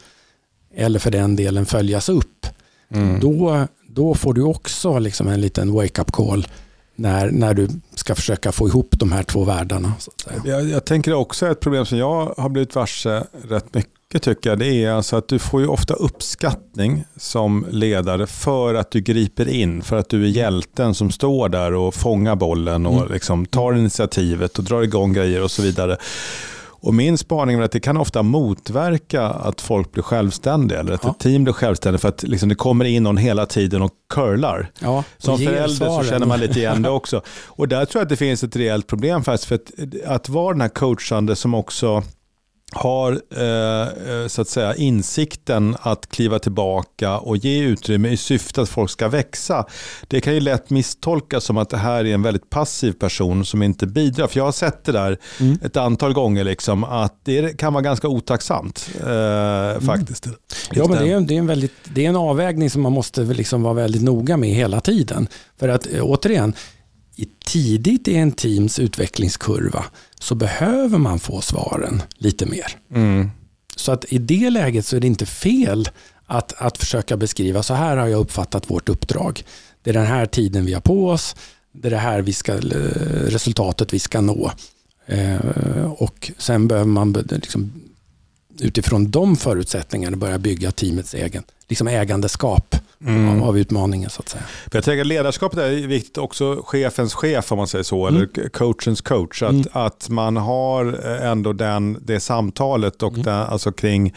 Eller 0.75 0.99
för 0.99 1.11
den 1.11 1.37
delen 1.37 1.67
följas 1.67 2.09
upp. 2.09 2.47
Mm. 2.91 3.21
Då, 3.21 3.67
då 3.89 4.15
får 4.15 4.35
du 4.35 4.43
också 4.43 4.99
liksom 4.99 5.29
en 5.29 5.41
liten 5.41 5.73
wake-up 5.73 6.13
call 6.13 6.47
när, 6.97 7.31
när 7.31 7.55
du 7.55 7.69
ska 7.95 8.15
försöka 8.15 8.53
få 8.53 8.69
ihop 8.69 8.95
de 8.99 9.13
här 9.13 9.23
två 9.23 9.45
världarna. 9.45 9.93
Jag, 10.45 10.69
jag 10.69 10.85
tänker 10.85 11.15
också 11.15 11.47
ett 11.47 11.61
problem 11.61 11.87
som 11.87 11.99
jag 11.99 12.35
har 12.37 12.49
blivit 12.49 12.75
varse 12.75 13.25
rätt 13.49 13.75
mycket 13.75 13.98
tycker 14.15 14.51
jag, 14.51 14.59
det 14.59 14.85
är 14.85 14.91
alltså 14.91 15.17
att 15.17 15.29
du 15.29 15.39
får 15.39 15.61
ju 15.61 15.67
ofta 15.67 15.95
uppskattning 15.95 17.05
som 17.17 17.67
ledare 17.71 18.27
för 18.27 18.75
att 18.75 18.91
du 18.91 19.01
griper 19.01 19.49
in, 19.49 19.83
för 19.83 19.97
att 19.97 20.09
du 20.09 20.25
är 20.25 20.29
hjälten 20.29 20.95
som 20.95 21.11
står 21.11 21.49
där 21.49 21.75
och 21.75 21.95
fångar 21.95 22.37
bollen 22.37 22.87
och 22.87 22.97
mm. 22.97 23.13
liksom 23.13 23.47
tar 23.47 23.73
initiativet 23.73 24.59
och 24.59 24.65
drar 24.65 24.83
igång 24.83 25.13
grejer 25.13 25.43
och 25.43 25.51
så 25.51 25.63
vidare. 25.63 25.97
Och 26.81 26.95
min 26.95 27.19
spaning 27.19 27.59
är 27.59 27.63
att 27.63 27.73
det 27.73 27.81
kan 27.81 27.97
ofta 27.97 28.23
motverka 28.23 29.23
att 29.23 29.61
folk 29.61 29.93
blir 29.93 30.03
självständiga 30.03 30.81
eller 30.81 30.93
att 30.93 31.05
ja. 31.05 31.11
ett 31.11 31.19
team 31.19 31.45
blir 31.45 31.55
självständigt 31.55 32.03
för 32.03 32.09
att 32.09 32.23
liksom 32.23 32.49
det 32.49 32.55
kommer 32.55 32.85
in 32.85 33.03
någon 33.03 33.17
hela 33.17 33.47
tiden 33.47 33.83
och 33.83 33.93
curlar. 34.15 34.71
Ja, 34.79 35.05
Som 35.19 35.39
förälder 35.39 35.87
så 35.87 36.05
känner 36.05 36.27
man 36.27 36.41
lite 36.41 36.59
igen 36.59 36.83
det 36.83 36.91
också. 36.91 37.23
Och 37.47 37.69
där 37.69 37.85
tror 37.85 38.01
jag 38.01 38.05
att 38.05 38.09
det 38.09 38.17
finns 38.17 38.45
ett 38.45 38.57
reellt 38.57 38.87
problem 38.87 39.25
faktiskt. 39.25 39.45
För 39.49 39.55
att, 39.55 39.71
att 40.07 40.29
vara 40.29 40.53
den 40.53 40.61
här 40.61 40.69
coachande 40.69 41.37
som 41.37 41.55
också 41.55 42.03
har 42.73 43.21
eh, 43.37 44.13
eh, 44.13 44.27
så 44.27 44.43
att 44.43 44.49
säga 44.49 44.75
insikten 44.75 45.77
att 45.81 46.09
kliva 46.09 46.39
tillbaka 46.39 47.19
och 47.19 47.37
ge 47.37 47.63
utrymme 47.63 48.09
i 48.09 48.17
syfte 48.17 48.63
att 48.63 48.69
folk 48.69 48.91
ska 48.91 49.09
växa. 49.09 49.67
Det 50.09 50.21
kan 50.21 50.35
ju 50.35 50.41
lätt 50.41 50.71
misstolkas 50.71 51.45
som 51.45 51.57
att 51.59 51.71
det 51.71 51.77
här 51.77 52.05
är 52.05 52.15
en 52.15 52.23
väldigt 52.23 52.51
passiv 52.51 52.93
person 52.93 53.45
som 53.45 53.63
inte 53.63 53.87
bidrar. 53.87 54.27
För 54.27 54.41
jag 54.41 54.45
har 54.45 54.53
sett 54.53 54.85
det 54.85 54.93
där 54.93 55.19
mm. 55.41 55.59
ett 55.63 55.77
antal 55.77 56.13
gånger, 56.13 56.45
liksom, 56.45 56.85
att 56.85 57.21
det 57.25 57.59
kan 57.59 57.73
vara 57.73 57.83
ganska 57.83 58.09
otacksamt 58.09 58.91
eh, 59.01 59.11
mm. 59.11 59.81
faktiskt. 59.81 60.29
Ja, 60.73 60.89
men 60.89 61.05
det 61.05 61.13
är, 61.13 61.21
det, 61.21 61.35
är 61.35 61.39
en 61.39 61.47
väldigt, 61.47 61.75
det 61.95 62.05
är 62.05 62.09
en 62.09 62.17
avvägning 62.17 62.71
som 62.71 62.83
man 62.83 62.93
måste 62.93 63.21
liksom 63.21 63.63
vara 63.63 63.75
väldigt 63.75 64.03
noga 64.03 64.37
med 64.37 64.51
hela 64.51 64.81
tiden. 64.81 65.29
För 65.59 65.69
att 65.69 65.95
eh, 65.95 66.11
återigen, 67.19 67.35
tidigt 67.49 68.09
i 68.09 68.15
en 68.15 68.33
teams 68.33 68.79
utvecklingskurva 68.79 69.85
så 70.21 70.35
behöver 70.35 70.99
man 70.99 71.19
få 71.19 71.41
svaren 71.41 72.03
lite 72.15 72.47
mer. 72.47 72.67
Mm. 72.95 73.31
Så 73.77 73.93
att 73.93 74.13
i 74.13 74.19
det 74.19 74.51
läget 74.51 74.87
så 74.87 74.97
är 74.97 75.01
det 75.01 75.07
inte 75.07 75.27
fel 75.27 75.89
att, 76.27 76.53
att 76.57 76.79
försöka 76.79 77.17
beskriva, 77.17 77.63
så 77.63 77.75
här 77.75 77.97
har 77.97 78.07
jag 78.07 78.21
uppfattat 78.21 78.71
vårt 78.71 78.89
uppdrag. 78.89 79.43
Det 79.83 79.91
är 79.91 79.95
den 79.95 80.07
här 80.07 80.27
tiden 80.27 80.67
vi 80.67 80.75
har 80.75 80.81
på 80.81 81.09
oss, 81.09 81.37
det 81.73 81.89
är 81.89 81.91
det 81.91 81.97
här 81.97 82.23
vi 82.23 82.33
ska, 82.33 82.53
eh, 82.53 82.61
resultatet 83.27 83.93
vi 83.93 83.99
ska 83.99 84.21
nå. 84.21 84.53
Eh, 85.07 85.93
och 85.93 86.31
sen 86.39 86.69
behöver 86.69 86.91
man 86.91 87.13
liksom, 87.13 87.73
utifrån 88.61 89.11
de 89.11 89.37
förutsättningarna 89.37 90.17
börja 90.17 90.39
bygga 90.39 90.71
teamets 90.71 91.15
egen 91.15 91.43
liksom 91.69 91.89
ägandeskap 91.89 92.77
mm. 93.07 93.43
av, 93.43 93.59
utmaningen. 93.59 94.11
så 94.11 94.21
att 94.21 94.29
säga. 94.29 94.43
Jag 94.73 94.85
tänker 94.85 95.05
ledarskapet 95.05 95.59
är 95.59 95.87
viktigt 95.87 96.19
också, 96.19 96.63
chefens 96.67 97.15
chef 97.15 97.53
om 97.53 97.59
man 97.59 97.69
säger 97.69 97.83
så, 97.83 98.07
mm. 98.07 98.17
eller 98.17 98.49
coachens 98.49 99.01
coach. 99.01 99.43
Att, 99.43 99.51
mm. 99.51 99.67
att 99.73 100.09
man 100.09 100.37
har 100.37 100.85
ändå 101.05 101.53
den, 101.53 101.99
det 102.03 102.21
samtalet 102.21 103.03
och 103.03 103.13
mm. 103.13 103.23
den, 103.23 103.35
alltså 103.35 103.73
kring 103.73 104.15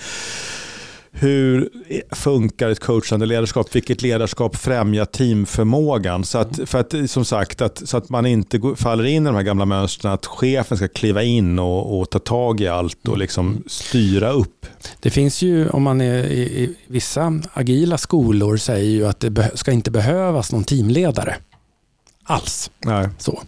hur 1.13 1.69
funkar 2.11 2.69
ett 2.69 2.79
coachande 2.79 3.25
ledarskap? 3.25 3.75
Vilket 3.75 4.01
ledarskap 4.01 4.55
främjar 4.55 5.05
teamförmågan? 5.05 6.23
Så 6.23 6.37
att, 6.37 6.59
för 6.65 6.79
att, 6.79 6.93
som 7.11 7.25
sagt, 7.25 7.61
att, 7.61 7.87
så 7.89 7.97
att 7.97 8.09
man 8.09 8.25
inte 8.25 8.61
faller 8.75 9.03
in 9.03 9.23
i 9.23 9.25
de 9.25 9.35
här 9.35 9.43
gamla 9.43 9.65
mönstren 9.65 10.11
att 10.11 10.25
chefen 10.25 10.77
ska 10.77 10.87
kliva 10.87 11.23
in 11.23 11.59
och, 11.59 11.99
och 11.99 12.09
ta 12.09 12.19
tag 12.19 12.61
i 12.61 12.67
allt 12.67 13.07
och 13.07 13.17
liksom 13.17 13.63
styra 13.67 14.31
upp. 14.31 14.65
Det 14.99 15.09
finns 15.09 15.41
ju, 15.41 15.69
om 15.69 15.83
man 15.83 16.01
är 16.01 16.23
i, 16.23 16.41
i 16.41 16.75
vissa 16.87 17.39
agila 17.53 17.97
skolor 17.97 18.57
säger 18.57 18.91
ju 18.91 19.07
att 19.07 19.19
det 19.19 19.51
ska 19.55 19.71
inte 19.71 19.91
behövas 19.91 20.51
någon 20.51 20.63
teamledare 20.63 21.35
alls. 22.23 22.71
Nej. 22.85 23.09
Så. 23.17 23.41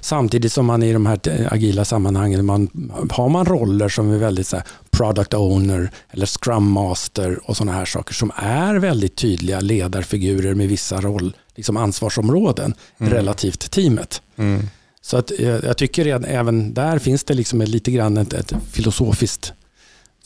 Samtidigt 0.00 0.52
som 0.52 0.66
man 0.66 0.82
i 0.82 0.92
de 0.92 1.06
här 1.06 1.48
agila 1.50 1.84
sammanhangen 1.84 2.44
man, 2.44 2.90
har 3.10 3.28
man 3.28 3.46
roller 3.46 3.88
som 3.88 4.10
är 4.10 4.18
väldigt 4.18 4.46
så 4.46 4.56
här, 4.56 4.66
product 4.90 5.34
owner 5.34 5.90
eller 6.10 6.26
scrum 6.26 6.70
master 6.70 7.50
och 7.50 7.56
sådana 7.56 7.72
här 7.72 7.84
saker 7.84 8.14
som 8.14 8.32
är 8.36 8.74
väldigt 8.74 9.16
tydliga 9.16 9.60
ledarfigurer 9.60 10.54
med 10.54 10.68
vissa 10.68 11.00
roll, 11.00 11.36
liksom 11.54 11.76
ansvarsområden 11.76 12.74
mm. 12.98 13.12
relativt 13.12 13.70
teamet. 13.70 14.22
Mm. 14.36 14.62
Så 15.00 15.16
att 15.16 15.32
jag, 15.38 15.64
jag 15.64 15.76
tycker 15.76 16.14
att 16.14 16.24
även 16.24 16.74
där 16.74 16.98
finns 16.98 17.24
det 17.24 17.34
liksom 17.34 17.60
lite 17.60 17.90
grann 17.90 18.16
ett, 18.16 18.32
ett 18.32 18.52
filosofiskt 18.72 19.52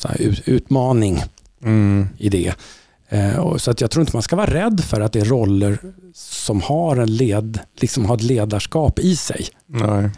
här, 0.04 0.42
utmaning 0.44 1.22
mm. 1.62 2.08
i 2.18 2.28
det. 2.28 2.54
Eh, 3.12 3.56
så 3.56 3.70
att 3.70 3.80
jag 3.80 3.90
tror 3.90 4.00
inte 4.00 4.16
man 4.16 4.22
ska 4.22 4.36
vara 4.36 4.54
rädd 4.54 4.84
för 4.84 5.00
att 5.00 5.12
det 5.12 5.20
är 5.20 5.24
roller 5.24 5.78
som 6.14 6.60
har, 6.60 6.96
en 6.96 7.16
led, 7.16 7.58
liksom 7.80 8.04
har 8.04 8.16
ett 8.16 8.22
ledarskap 8.22 8.98
i 8.98 9.16
sig. 9.16 9.46
Nej. 9.66 10.10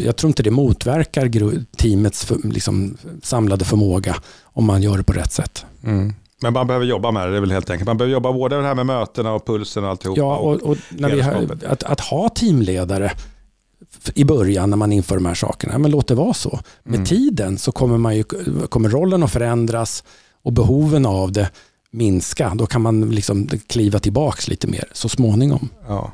Jag 0.00 0.16
tror 0.16 0.28
inte 0.28 0.42
det 0.42 0.50
motverkar 0.50 1.30
teamets 1.76 2.32
liksom, 2.44 2.96
samlade 3.22 3.64
förmåga 3.64 4.16
om 4.42 4.64
man 4.64 4.82
gör 4.82 4.96
det 4.98 5.04
på 5.04 5.12
rätt 5.12 5.32
sätt. 5.32 5.64
Mm. 5.84 6.14
Men 6.42 6.52
man 6.52 6.66
behöver 6.66 6.86
jobba 6.86 7.10
med 7.10 7.26
det, 7.26 7.30
det 7.30 7.36
är 7.36 7.40
väl 7.40 7.52
helt 7.52 7.70
enkelt. 7.70 7.86
Man 7.86 7.96
behöver 7.96 8.12
jobba 8.12 8.32
både 8.32 8.56
det 8.56 8.62
här 8.62 8.74
med 8.74 8.86
mötena 8.86 9.32
och 9.32 9.46
pulsen 9.46 9.84
och 9.84 9.90
alltihop. 9.90 10.18
Ja, 10.18 10.36
och, 10.36 10.62
och 10.62 10.76
när 10.90 11.10
vi 11.10 11.20
har, 11.20 11.48
att, 11.66 11.82
att 11.82 12.00
ha 12.00 12.28
teamledare 12.28 13.12
i 14.14 14.24
början 14.24 14.70
när 14.70 14.76
man 14.76 14.92
inför 14.92 15.14
de 15.14 15.26
här 15.26 15.34
sakerna, 15.34 15.78
men 15.78 15.90
låt 15.90 16.08
det 16.08 16.14
vara 16.14 16.34
så. 16.34 16.60
Med 16.82 16.94
mm. 16.94 17.06
tiden 17.06 17.58
så 17.58 17.72
kommer, 17.72 17.98
man 17.98 18.16
ju, 18.16 18.24
kommer 18.68 18.88
rollen 18.88 19.22
att 19.22 19.32
förändras 19.32 20.04
och 20.42 20.52
behoven 20.52 21.06
av 21.06 21.32
det 21.32 21.50
minska. 21.90 22.52
Då 22.54 22.66
kan 22.66 22.82
man 22.82 23.10
liksom 23.10 23.48
kliva 23.66 23.98
tillbaka 23.98 24.42
lite 24.46 24.66
mer 24.66 24.84
så 24.92 25.08
småningom. 25.08 25.68
Ja. 25.88 26.12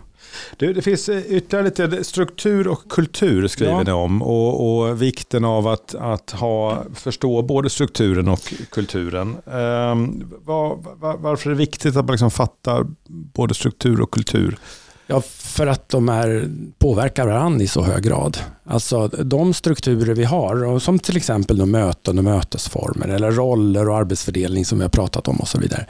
Du, 0.56 0.72
det 0.72 0.82
finns 0.82 1.08
eh, 1.08 1.18
ytterligare 1.18 1.64
lite 1.64 2.04
struktur 2.04 2.68
och 2.68 2.88
kultur 2.88 3.48
skriver 3.48 3.72
ja. 3.72 3.82
ni 3.82 3.92
om 3.92 4.22
och, 4.22 4.78
och, 4.78 5.02
vikten 5.02 5.44
av 5.44 5.68
att, 5.68 5.94
att 5.94 6.30
ha, 6.30 6.84
förstå 6.94 7.42
både 7.42 7.70
strukturen 7.70 8.28
och 8.28 8.54
kulturen. 8.70 9.28
Um, 9.44 10.32
var, 10.44 10.96
var, 10.96 11.16
varför 11.16 11.50
är 11.50 11.54
det 11.54 11.58
viktigt 11.58 11.96
att 11.96 12.04
man 12.04 12.12
liksom 12.12 12.30
fattar 12.30 12.86
både 13.08 13.54
struktur 13.54 14.00
och 14.00 14.10
kultur? 14.10 14.58
Ja, 15.06 15.20
för 15.20 15.66
att 15.66 15.88
de 15.88 16.08
är, 16.08 16.48
påverkar 16.78 17.26
varandra 17.26 17.64
i 17.64 17.66
så 17.66 17.82
hög 17.82 18.02
grad. 18.02 18.38
Alltså 18.64 19.08
de 19.08 19.54
strukturer 19.54 20.14
vi 20.14 20.24
har, 20.24 20.78
som 20.78 20.98
till 20.98 21.16
exempel 21.16 21.66
möten 21.66 22.18
och 22.18 22.24
mötesformer 22.24 23.08
eller 23.08 23.30
roller 23.30 23.88
och 23.88 23.96
arbetsfördelning 23.96 24.64
som 24.64 24.78
vi 24.78 24.84
har 24.84 24.90
pratat 24.90 25.28
om 25.28 25.36
och 25.36 25.48
så 25.48 25.58
vidare. 25.58 25.86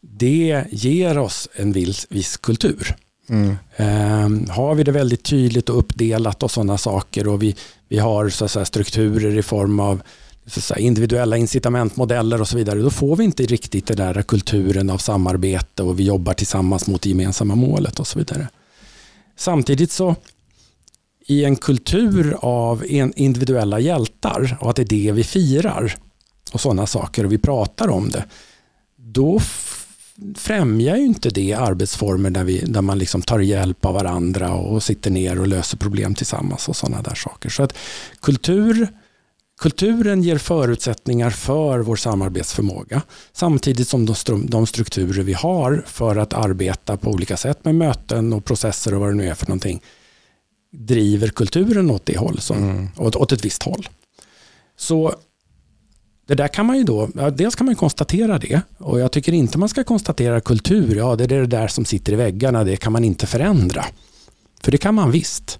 Det 0.00 0.64
ger 0.70 1.18
oss 1.18 1.48
en 1.54 1.72
viss, 1.72 2.06
viss 2.10 2.36
kultur. 2.36 2.96
Mm. 3.28 3.56
Eh, 3.76 4.54
har 4.54 4.74
vi 4.74 4.82
det 4.82 4.92
väldigt 4.92 5.22
tydligt 5.22 5.68
och 5.68 5.78
uppdelat 5.78 6.42
och 6.42 6.50
sådana 6.50 6.78
saker 6.78 7.28
och 7.28 7.42
vi, 7.42 7.56
vi 7.88 7.98
har 7.98 8.28
så 8.28 8.48
säga, 8.48 8.64
strukturer 8.64 9.38
i 9.38 9.42
form 9.42 9.80
av 9.80 10.02
så 10.46 10.74
individuella 10.74 11.36
incitamentmodeller 11.36 12.40
och 12.40 12.48
så 12.48 12.56
vidare, 12.56 12.78
då 12.78 12.90
får 12.90 13.16
vi 13.16 13.24
inte 13.24 13.42
riktigt 13.42 13.86
den 13.86 13.96
där 13.96 14.22
kulturen 14.22 14.90
av 14.90 14.98
samarbete 14.98 15.82
och 15.82 16.00
vi 16.00 16.04
jobbar 16.04 16.34
tillsammans 16.34 16.86
mot 16.86 17.02
det 17.02 17.08
gemensamma 17.08 17.54
målet 17.54 18.00
och 18.00 18.06
så 18.06 18.18
vidare. 18.18 18.48
Samtidigt 19.40 19.92
så 19.92 20.16
i 21.26 21.44
en 21.44 21.56
kultur 21.56 22.36
av 22.40 22.84
individuella 23.16 23.80
hjältar 23.80 24.56
och 24.60 24.70
att 24.70 24.76
det 24.76 24.82
är 24.82 24.86
det 24.86 25.12
vi 25.12 25.24
firar 25.24 25.96
och 26.52 26.60
sådana 26.60 26.86
saker 26.86 27.24
och 27.24 27.32
vi 27.32 27.38
pratar 27.38 27.88
om 27.88 28.10
det, 28.10 28.24
då 28.96 29.40
främjar 30.36 30.96
ju 30.96 31.04
inte 31.04 31.30
det 31.30 31.52
arbetsformer 31.52 32.30
där, 32.30 32.44
vi, 32.44 32.58
där 32.58 32.82
man 32.82 32.98
liksom 32.98 33.22
tar 33.22 33.38
hjälp 33.38 33.84
av 33.84 33.94
varandra 33.94 34.54
och 34.54 34.82
sitter 34.82 35.10
ner 35.10 35.40
och 35.40 35.48
löser 35.48 35.76
problem 35.76 36.14
tillsammans 36.14 36.68
och 36.68 36.76
sådana 36.76 37.02
där 37.02 37.14
saker. 37.14 37.48
Så 37.48 37.62
att 37.62 37.74
kultur, 38.20 38.88
kulturen 39.60 40.22
ger 40.22 40.38
förutsättningar 40.38 41.30
för 41.30 41.78
vår 41.78 41.96
samarbetsförmåga 41.96 43.02
samtidigt 43.32 43.88
som 43.88 44.14
de 44.46 44.66
strukturer 44.66 45.22
vi 45.22 45.32
har 45.32 45.84
för 45.86 46.16
att 46.16 46.32
arbeta 46.32 46.96
på 46.96 47.10
olika 47.10 47.36
sätt 47.36 47.64
med 47.64 47.74
möten 47.74 48.32
och 48.32 48.44
processer 48.44 48.94
och 48.94 49.00
vad 49.00 49.08
det 49.08 49.14
nu 49.14 49.28
är 49.28 49.34
för 49.34 49.46
någonting 49.46 49.82
driver 50.72 51.28
kulturen 51.28 51.90
åt 51.90 52.06
det 52.06 52.18
håll, 52.18 52.40
som, 52.40 52.56
mm. 52.56 52.88
åt, 52.96 53.16
åt 53.16 53.32
ett 53.32 53.44
visst 53.44 53.62
håll. 53.62 53.88
Så 54.76 55.14
det 56.26 56.34
där 56.34 56.48
kan 56.48 56.66
man 56.66 56.76
ju 56.76 56.84
då, 56.84 57.06
dels 57.32 57.54
kan 57.54 57.66
man 57.66 57.74
konstatera 57.74 58.38
det 58.38 58.60
och 58.78 59.00
jag 59.00 59.12
tycker 59.12 59.32
inte 59.32 59.58
man 59.58 59.68
ska 59.68 59.84
konstatera 59.84 60.40
kultur, 60.40 60.96
ja 60.96 61.16
det 61.16 61.24
är 61.24 61.28
det 61.28 61.46
där 61.46 61.68
som 61.68 61.84
sitter 61.84 62.12
i 62.12 62.16
väggarna, 62.16 62.64
det 62.64 62.76
kan 62.76 62.92
man 62.92 63.04
inte 63.04 63.26
förändra. 63.26 63.84
För 64.62 64.72
det 64.72 64.78
kan 64.78 64.94
man 64.94 65.10
visst. 65.10 65.58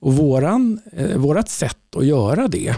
Och 0.00 0.14
våran, 0.14 0.80
eh, 0.92 1.16
vårat 1.16 1.48
sätt 1.48 1.96
att 1.96 2.06
göra 2.06 2.48
det 2.48 2.74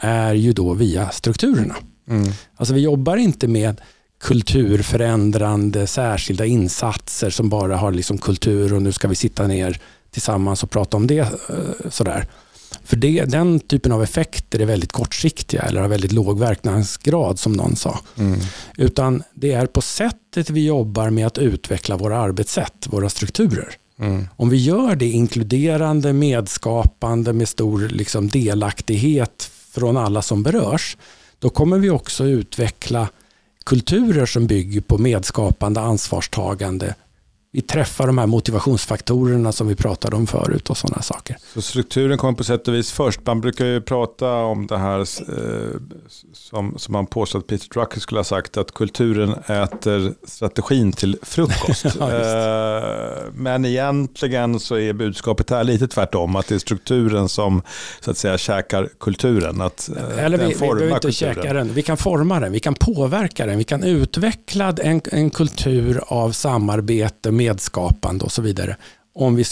är 0.00 0.34
ju 0.34 0.52
då 0.52 0.74
via 0.74 1.10
strukturerna. 1.10 1.74
Mm. 2.08 2.32
Alltså 2.56 2.74
vi 2.74 2.80
jobbar 2.80 3.16
inte 3.16 3.48
med 3.48 3.80
kulturförändrande 4.20 5.86
särskilda 5.86 6.46
insatser 6.46 7.30
som 7.30 7.48
bara 7.48 7.76
har 7.76 7.92
liksom 7.92 8.18
kultur 8.18 8.74
och 8.74 8.82
nu 8.82 8.92
ska 8.92 9.08
vi 9.08 9.14
sitta 9.14 9.46
ner 9.46 9.80
tillsammans 10.10 10.62
och 10.62 10.70
prata 10.70 10.96
om 10.96 11.06
det. 11.06 11.18
Eh, 11.18 11.90
sådär. 11.90 12.26
För 12.84 12.96
det, 12.96 13.24
den 13.24 13.60
typen 13.60 13.92
av 13.92 14.02
effekter 14.02 14.60
är 14.60 14.66
väldigt 14.66 14.92
kortsiktiga 14.92 15.62
eller 15.62 15.80
har 15.80 15.88
väldigt 15.88 16.12
låg 16.12 16.38
verknadsgrad 16.38 17.38
som 17.38 17.52
någon 17.52 17.76
sa. 17.76 17.98
Mm. 18.18 18.40
Utan 18.76 19.22
det 19.34 19.52
är 19.52 19.66
på 19.66 19.80
sättet 19.80 20.50
vi 20.50 20.66
jobbar 20.66 21.10
med 21.10 21.26
att 21.26 21.38
utveckla 21.38 21.96
våra 21.96 22.18
arbetssätt, 22.18 22.86
våra 22.90 23.08
strukturer. 23.08 23.76
Mm. 23.98 24.28
Om 24.36 24.50
vi 24.50 24.56
gör 24.56 24.96
det 24.96 25.08
inkluderande, 25.08 26.12
medskapande 26.12 27.32
med 27.32 27.48
stor 27.48 27.88
liksom, 27.88 28.28
delaktighet 28.28 29.50
från 29.74 29.96
alla 29.96 30.22
som 30.22 30.42
berörs, 30.42 30.96
då 31.38 31.50
kommer 31.50 31.78
vi 31.78 31.90
också 31.90 32.24
utveckla 32.24 33.08
kulturer 33.66 34.26
som 34.26 34.46
bygger 34.46 34.80
på 34.80 34.98
medskapande, 34.98 35.80
ansvarstagande, 35.80 36.94
vi 37.54 37.62
träffar 37.62 38.06
de 38.06 38.18
här 38.18 38.26
motivationsfaktorerna 38.26 39.52
som 39.52 39.68
vi 39.68 39.76
pratade 39.76 40.16
om 40.16 40.26
förut 40.26 40.70
och 40.70 40.76
sådana 40.76 41.02
saker. 41.02 41.36
Så 41.54 41.62
strukturen 41.62 42.18
kommer 42.18 42.32
på 42.32 42.44
sätt 42.44 42.68
och 42.68 42.74
vis 42.74 42.92
först. 42.92 43.20
Man 43.26 43.40
brukar 43.40 43.66
ju 43.66 43.80
prata 43.80 44.34
om 44.34 44.66
det 44.66 44.78
här 44.78 45.00
eh, 45.00 45.80
som, 46.32 46.74
som 46.78 46.92
man 46.92 47.06
påstår 47.06 47.38
att 47.38 47.46
Peter 47.46 47.68
Drucker 47.74 48.00
skulle 48.00 48.18
ha 48.18 48.24
sagt 48.24 48.56
att 48.56 48.74
kulturen 48.74 49.34
äter 49.46 50.14
strategin 50.26 50.92
till 50.92 51.16
frukost. 51.22 51.86
ja, 51.98 52.12
eh, 52.12 53.18
men 53.34 53.64
egentligen 53.64 54.60
så 54.60 54.78
är 54.78 54.92
budskapet 54.92 55.50
här 55.50 55.64
lite 55.64 55.88
tvärtom, 55.88 56.36
att 56.36 56.48
det 56.48 56.54
är 56.54 56.58
strukturen 56.58 57.28
som 57.28 57.62
så 58.00 58.10
att 58.10 58.18
säga 58.18 58.38
käkar 58.38 58.88
kulturen. 59.00 59.60
Att, 59.60 59.90
eh, 59.96 60.24
Eller 60.24 60.38
vi, 60.38 60.46
vi 60.46 60.54
behöver 60.54 60.88
inte 60.88 61.00
kulturen. 61.00 61.34
käka 61.34 61.52
den, 61.52 61.74
vi 61.74 61.82
kan 61.82 61.96
forma 61.96 62.40
den, 62.40 62.52
vi 62.52 62.60
kan 62.60 62.74
påverka 62.74 63.46
den, 63.46 63.58
vi 63.58 63.64
kan 63.64 63.84
utveckla 63.84 64.74
en, 64.82 65.00
en 65.12 65.30
kultur 65.30 66.00
av 66.06 66.32
samarbete, 66.32 67.30
medskapande 67.44 68.24
och 68.24 68.32
så 68.32 68.42
vidare. 68.42 68.76
Om 69.14 69.36
vi, 69.36 69.44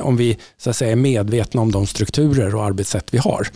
om 0.00 0.16
vi 0.16 0.38
så 0.56 0.70
att 0.70 0.76
säga, 0.76 0.92
är 0.92 0.96
medvetna 0.96 1.60
om 1.60 1.72
de 1.72 1.86
strukturer 1.86 2.54
och 2.54 2.64
arbetssätt 2.64 3.14
vi 3.14 3.18
har. 3.18 3.48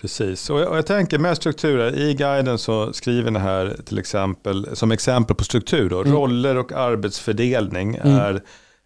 Precis, 0.00 0.50
och 0.50 0.60
jag, 0.60 0.68
och 0.68 0.76
jag, 0.76 0.86
tänker 0.86 1.18
med 1.18 1.36
strukturer, 1.36 1.98
i 1.98 2.14
guiden 2.14 2.58
så 2.58 2.92
skriver 2.92 3.30
ni 3.30 3.38
här 3.38 3.76
till 3.84 3.98
exempel, 3.98 4.76
som 4.76 4.92
exempel 4.92 5.36
på 5.36 5.44
struktur, 5.44 5.90
då, 5.90 6.00
mm. 6.00 6.12
roller 6.12 6.56
och 6.56 6.72
arbetsfördelning 6.72 7.96
mm. 7.96 8.18
är 8.18 8.42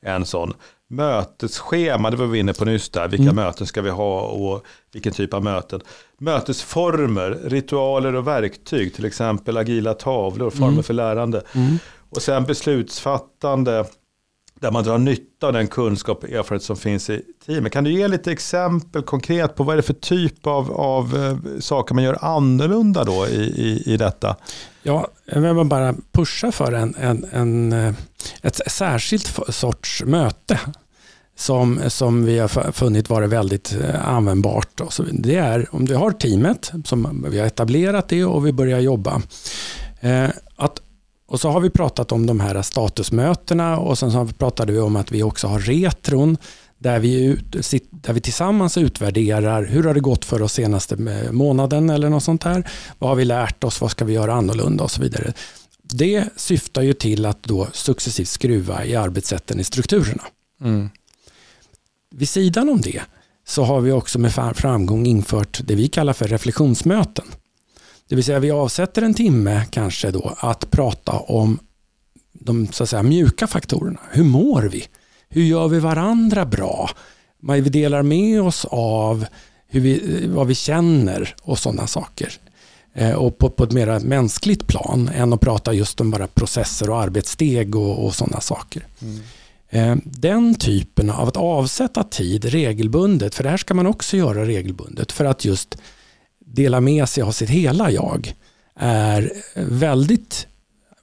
en 0.06 0.24
sån. 0.24 0.54
Mötesschema, 0.88 2.10
det 2.10 2.16
var 2.16 2.26
vi 2.26 2.38
inne 2.38 2.52
på 2.52 2.64
nyss 2.64 2.88
där, 2.88 3.08
vilka 3.08 3.22
mm. 3.22 3.36
möten 3.36 3.66
ska 3.66 3.82
vi 3.82 3.90
ha 3.90 4.20
och 4.20 4.64
vilken 4.92 5.12
typ 5.12 5.34
av 5.34 5.44
möten. 5.44 5.80
Mötesformer, 6.18 7.38
ritualer 7.44 8.14
och 8.14 8.26
verktyg, 8.26 8.94
till 8.94 9.04
exempel 9.04 9.56
agila 9.56 9.94
tavlor, 9.94 10.50
former 10.50 10.72
mm. 10.72 10.82
för 10.82 10.94
lärande. 10.94 11.42
Mm. 11.54 11.78
Och 12.10 12.22
sen 12.22 12.44
beslutsfattande, 12.44 13.84
där 14.60 14.70
man 14.70 14.84
drar 14.84 14.98
nytta 14.98 15.46
av 15.46 15.52
den 15.52 15.68
kunskap 15.68 16.24
och 16.24 16.30
erfarenhet 16.30 16.62
som 16.62 16.76
finns 16.76 17.10
i 17.10 17.22
teamet. 17.46 17.72
Kan 17.72 17.84
du 17.84 17.92
ge 17.92 18.08
lite 18.08 18.32
exempel 18.32 19.02
konkret 19.02 19.54
på 19.54 19.64
vad 19.64 19.72
är 19.72 19.76
det 19.76 19.82
för 19.82 19.94
typ 19.94 20.46
av, 20.46 20.72
av 20.72 21.16
eh, 21.16 21.60
saker 21.60 21.94
man 21.94 22.04
gör 22.04 22.24
annorlunda 22.24 23.04
då 23.04 23.26
i, 23.28 23.40
i, 23.40 23.82
i 23.92 23.96
detta? 23.96 24.36
Ja, 24.82 25.08
jag 25.24 25.54
vill 25.54 25.66
bara 25.66 25.94
pusha 26.12 26.52
för 26.52 26.72
en, 26.72 26.94
en, 26.94 27.26
en, 27.32 27.72
eh, 27.72 27.94
ett 28.42 28.60
särskilt 28.66 29.38
sorts 29.48 30.02
möte 30.04 30.60
som, 31.36 31.80
som 31.88 32.24
vi 32.24 32.38
har 32.38 32.72
funnit 32.72 33.10
vara 33.10 33.26
väldigt 33.26 33.76
eh, 33.82 34.08
användbart. 34.08 34.80
Det 35.12 35.36
är 35.36 35.66
om 35.70 35.84
du 35.84 35.94
har 35.94 36.10
teamet, 36.10 36.72
som 36.84 37.26
vi 37.30 37.38
har 37.38 37.46
etablerat 37.46 38.08
det 38.08 38.24
och 38.24 38.46
vi 38.46 38.52
börjar 38.52 38.80
jobba 38.80 39.22
och 41.26 41.40
så 41.40 41.50
har 41.50 41.60
vi 41.60 41.70
pratat 41.70 42.12
om 42.12 42.26
de 42.26 42.40
här 42.40 42.62
statusmötena 42.62 43.78
och 43.78 43.98
sen 43.98 44.12
så 44.12 44.26
pratade 44.38 44.72
vi 44.72 44.78
om 44.78 44.96
att 44.96 45.12
vi 45.12 45.22
också 45.22 45.46
har 45.46 45.60
retron 45.60 46.36
där 46.78 46.98
vi, 46.98 47.38
där 47.90 48.12
vi 48.12 48.20
tillsammans 48.20 48.78
utvärderar 48.78 49.64
hur 49.64 49.84
har 49.84 49.94
det 49.94 50.00
gått 50.00 50.24
för 50.24 50.42
oss 50.42 50.52
senaste 50.52 50.96
månaden 51.32 51.90
eller 51.90 52.08
något 52.10 52.22
sånt 52.22 52.42
här. 52.42 52.68
Vad 52.98 53.10
har 53.10 53.16
vi 53.16 53.24
lärt 53.24 53.64
oss? 53.64 53.80
Vad 53.80 53.90
ska 53.90 54.04
vi 54.04 54.12
göra 54.12 54.34
annorlunda 54.34 54.84
och 54.84 54.90
så 54.90 55.02
vidare. 55.02 55.32
Det 55.82 56.24
syftar 56.36 56.82
ju 56.82 56.92
till 56.92 57.26
att 57.26 57.42
då 57.42 57.68
successivt 57.72 58.28
skruva 58.28 58.84
i 58.84 58.96
arbetssätten 58.96 59.60
i 59.60 59.64
strukturerna. 59.64 60.22
Mm. 60.60 60.90
Vid 62.14 62.28
sidan 62.28 62.68
om 62.68 62.80
det 62.80 63.02
så 63.46 63.64
har 63.64 63.80
vi 63.80 63.92
också 63.92 64.18
med 64.18 64.34
framgång 64.54 65.06
infört 65.06 65.60
det 65.64 65.74
vi 65.74 65.88
kallar 65.88 66.12
för 66.12 66.28
reflektionsmöten. 66.28 67.24
Det 68.08 68.14
vill 68.14 68.24
säga 68.24 68.38
vi 68.38 68.50
avsätter 68.50 69.02
en 69.02 69.14
timme 69.14 69.64
kanske 69.70 70.10
då 70.10 70.34
att 70.38 70.70
prata 70.70 71.12
om 71.12 71.58
de 72.32 72.66
så 72.72 72.82
att 72.82 72.90
säga, 72.90 73.02
mjuka 73.02 73.46
faktorerna. 73.46 74.00
Hur 74.10 74.24
mår 74.24 74.62
vi? 74.62 74.84
Hur 75.28 75.42
gör 75.42 75.68
vi 75.68 75.78
varandra 75.78 76.46
bra? 76.46 76.90
Vi 77.40 77.60
delar 77.60 78.02
med 78.02 78.42
oss 78.42 78.64
av, 78.70 79.26
hur 79.68 79.80
vi, 79.80 80.26
vad 80.26 80.46
vi 80.46 80.54
känner 80.54 81.34
och 81.42 81.58
sådana 81.58 81.86
saker. 81.86 82.32
Eh, 82.94 83.12
och 83.12 83.38
på, 83.38 83.50
på 83.50 83.64
ett 83.64 83.72
mer 83.72 84.00
mänskligt 84.00 84.66
plan 84.66 85.10
än 85.14 85.32
att 85.32 85.40
prata 85.40 85.72
just 85.72 86.00
om 86.00 86.10
bara 86.10 86.26
processer 86.26 86.90
och 86.90 87.00
arbetssteg 87.00 87.76
och, 87.76 88.04
och 88.04 88.14
sådana 88.14 88.40
saker. 88.40 88.86
Mm. 89.02 89.20
Eh, 89.70 89.96
den 90.04 90.54
typen 90.54 91.10
av 91.10 91.28
att 91.28 91.36
avsätta 91.36 92.02
tid 92.02 92.44
regelbundet, 92.44 93.34
för 93.34 93.44
det 93.44 93.50
här 93.50 93.56
ska 93.56 93.74
man 93.74 93.86
också 93.86 94.16
göra 94.16 94.44
regelbundet, 94.44 95.12
för 95.12 95.24
att 95.24 95.44
just 95.44 95.78
dela 96.56 96.80
med 96.80 97.08
sig 97.08 97.22
av 97.22 97.32
sitt 97.32 97.50
hela 97.50 97.90
jag 97.90 98.34
är 98.76 99.32
väldigt 99.54 100.46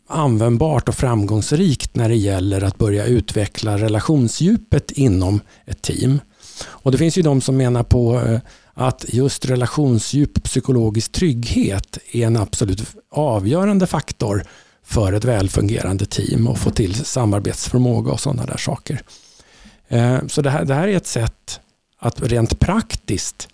användbart 0.07 0.89
och 0.89 0.95
framgångsrikt 0.95 1.95
när 1.95 2.09
det 2.09 2.15
gäller 2.15 2.63
att 2.63 2.77
börja 2.77 3.05
utveckla 3.05 3.77
relationsdjupet 3.77 4.91
inom 4.91 5.39
ett 5.65 5.81
team. 5.81 6.19
Och 6.65 6.91
Det 6.91 6.97
finns 6.97 7.17
ju 7.17 7.21
de 7.21 7.41
som 7.41 7.57
menar 7.57 7.83
på 7.83 8.19
eh, 8.19 8.39
att 8.73 9.05
just 9.07 9.45
relationsdjup 9.45 10.37
och 10.37 10.43
psykologisk 10.43 11.11
trygghet 11.11 11.97
är 12.11 12.27
en 12.27 12.37
absolut 12.37 12.83
avgörande 13.11 13.87
faktor 13.87 14.43
för 14.83 15.13
ett 15.13 15.23
välfungerande 15.23 16.05
team 16.05 16.47
och 16.47 16.57
få 16.57 16.69
till 16.69 16.95
samarbetsförmåga 16.95 18.11
och 18.11 18.19
sådana 18.19 18.45
där 18.45 18.57
saker. 18.57 19.01
Eh, 19.87 20.17
så 20.27 20.41
det 20.41 20.49
här, 20.49 20.65
det 20.65 20.73
här 20.73 20.87
är 20.87 20.97
ett 20.97 21.07
sätt 21.07 21.59
att 21.99 22.21
rent 22.21 22.59
praktiskt 22.59 23.47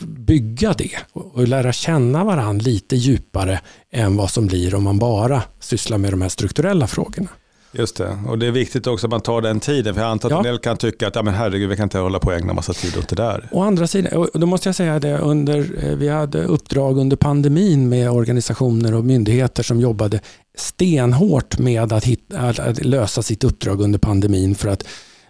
bygga 0.00 0.72
det 0.72 0.96
och 1.12 1.48
lära 1.48 1.72
känna 1.72 2.24
varandra 2.24 2.64
lite 2.64 2.96
djupare 2.96 3.60
än 3.92 4.16
vad 4.16 4.30
som 4.30 4.46
blir 4.46 4.74
om 4.74 4.82
man 4.82 4.98
bara 4.98 5.42
sysslar 5.60 5.98
med 5.98 6.12
de 6.12 6.22
här 6.22 6.28
strukturella 6.28 6.86
frågorna. 6.86 7.28
Just 7.72 7.96
det, 7.96 8.18
och 8.28 8.38
det 8.38 8.46
är 8.46 8.50
viktigt 8.50 8.86
också 8.86 9.06
att 9.06 9.10
man 9.10 9.20
tar 9.20 9.40
den 9.40 9.60
tiden. 9.60 9.94
För 9.94 10.00
jag 10.00 10.10
antar 10.10 10.28
att 10.28 10.32
ja. 10.32 10.38
en 10.38 10.44
del 10.44 10.58
kan 10.58 10.76
tycka 10.76 11.08
att 11.08 11.14
ja, 11.14 11.22
men 11.22 11.34
herregud, 11.34 11.68
vi 11.68 11.76
kan 11.76 11.82
inte 11.82 11.98
hålla 11.98 12.18
på 12.18 12.26
och 12.26 12.34
ägna 12.34 12.52
massa 12.52 12.72
tid 12.72 12.96
åt 12.98 13.08
det 13.08 13.16
där. 13.16 13.48
Å 13.52 13.62
andra 13.62 13.86
sidan, 13.86 14.28
och 14.32 14.40
då 14.40 14.46
måste 14.46 14.68
jag 14.68 14.76
säga 14.76 14.98
det, 14.98 15.18
under, 15.18 15.84
eh, 15.84 15.96
vi 15.96 16.08
hade 16.08 16.44
uppdrag 16.44 16.98
under 16.98 17.16
pandemin 17.16 17.88
med 17.88 18.10
organisationer 18.10 18.94
och 18.94 19.04
myndigheter 19.04 19.62
som 19.62 19.80
jobbade 19.80 20.20
stenhårt 20.56 21.58
med 21.58 21.92
att, 21.92 22.04
hitta, 22.04 22.38
att 22.40 22.84
lösa 22.84 23.22
sitt 23.22 23.44
uppdrag 23.44 23.80
under 23.80 23.98
pandemin 23.98 24.54
för 24.54 24.68
att 24.68 24.84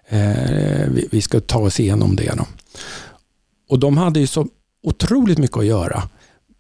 eh, 0.09 0.21
vi, 0.89 1.09
vi 1.11 1.23
ska 1.23 1.41
ta 1.41 1.59
oss 1.59 1.81
igenom 1.81 2.17
det. 2.17 2.33
Då. 2.37 2.47
Och 3.71 3.79
de 3.79 3.97
hade 3.97 4.21
ju 4.21 4.27
så 4.27 4.47
otroligt 4.83 5.39
mycket 5.39 5.57
att 5.57 5.67
göra. 5.67 6.03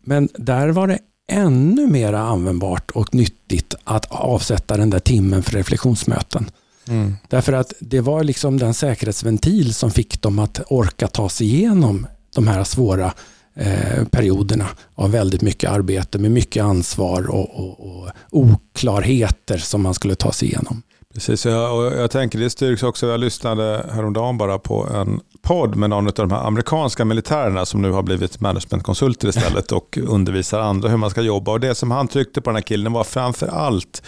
Men 0.04 0.28
där 0.34 0.68
var 0.68 0.86
det 0.86 0.98
ännu 1.32 1.86
mer 1.86 2.12
användbart 2.12 2.90
och 2.90 3.14
nyttigt 3.14 3.74
att 3.84 4.06
avsätta 4.10 4.76
den 4.76 4.90
där 4.90 4.98
timmen 4.98 5.42
för 5.42 5.52
reflektionsmöten. 5.52 6.50
Mm. 6.88 7.16
Därför 7.28 7.52
att 7.52 7.72
det 7.80 8.00
var 8.00 8.24
liksom 8.24 8.58
den 8.58 8.74
säkerhetsventil 8.74 9.74
som 9.74 9.90
fick 9.90 10.22
dem 10.22 10.38
att 10.38 10.60
orka 10.68 11.08
ta 11.08 11.28
sig 11.28 11.46
igenom 11.46 12.06
de 12.34 12.48
här 12.48 12.64
svåra 12.64 13.12
eh, 13.54 14.04
perioderna 14.10 14.68
av 14.94 15.10
väldigt 15.10 15.42
mycket 15.42 15.70
arbete 15.70 16.18
med 16.18 16.30
mycket 16.30 16.64
ansvar 16.64 17.30
och, 17.30 17.50
och, 17.50 17.80
och 17.80 18.10
oklarheter 18.30 19.58
som 19.58 19.82
man 19.82 19.94
skulle 19.94 20.14
ta 20.14 20.32
sig 20.32 20.48
igenom. 20.48 20.82
Precis, 21.14 21.46
jag, 21.46 21.76
och 21.76 21.84
jag 21.84 22.10
tänker 22.10 22.38
det 22.38 22.50
styrks 22.50 22.82
också. 22.82 23.06
Jag 23.06 23.20
lyssnade 23.20 23.86
häromdagen 23.92 24.38
bara 24.38 24.58
på 24.58 24.88
en 24.94 25.20
podd 25.42 25.76
med 25.76 25.90
någon 25.90 26.06
av 26.06 26.12
de 26.14 26.30
här 26.30 26.46
amerikanska 26.46 27.04
militärerna 27.04 27.66
som 27.66 27.82
nu 27.82 27.90
har 27.90 28.02
blivit 28.02 28.40
managementkonsulter 28.40 29.28
istället 29.28 29.72
och 29.72 29.98
undervisar 30.08 30.60
andra 30.60 30.88
hur 30.88 30.96
man 30.96 31.10
ska 31.10 31.20
jobba. 31.20 31.52
Och 31.52 31.60
Det 31.60 31.74
som 31.74 31.90
han 31.90 32.08
tryckte 32.08 32.40
på 32.40 32.50
den 32.50 32.56
här 32.56 32.62
killen 32.62 32.92
var 32.92 33.04
framför 33.04 33.46
allt 33.46 34.02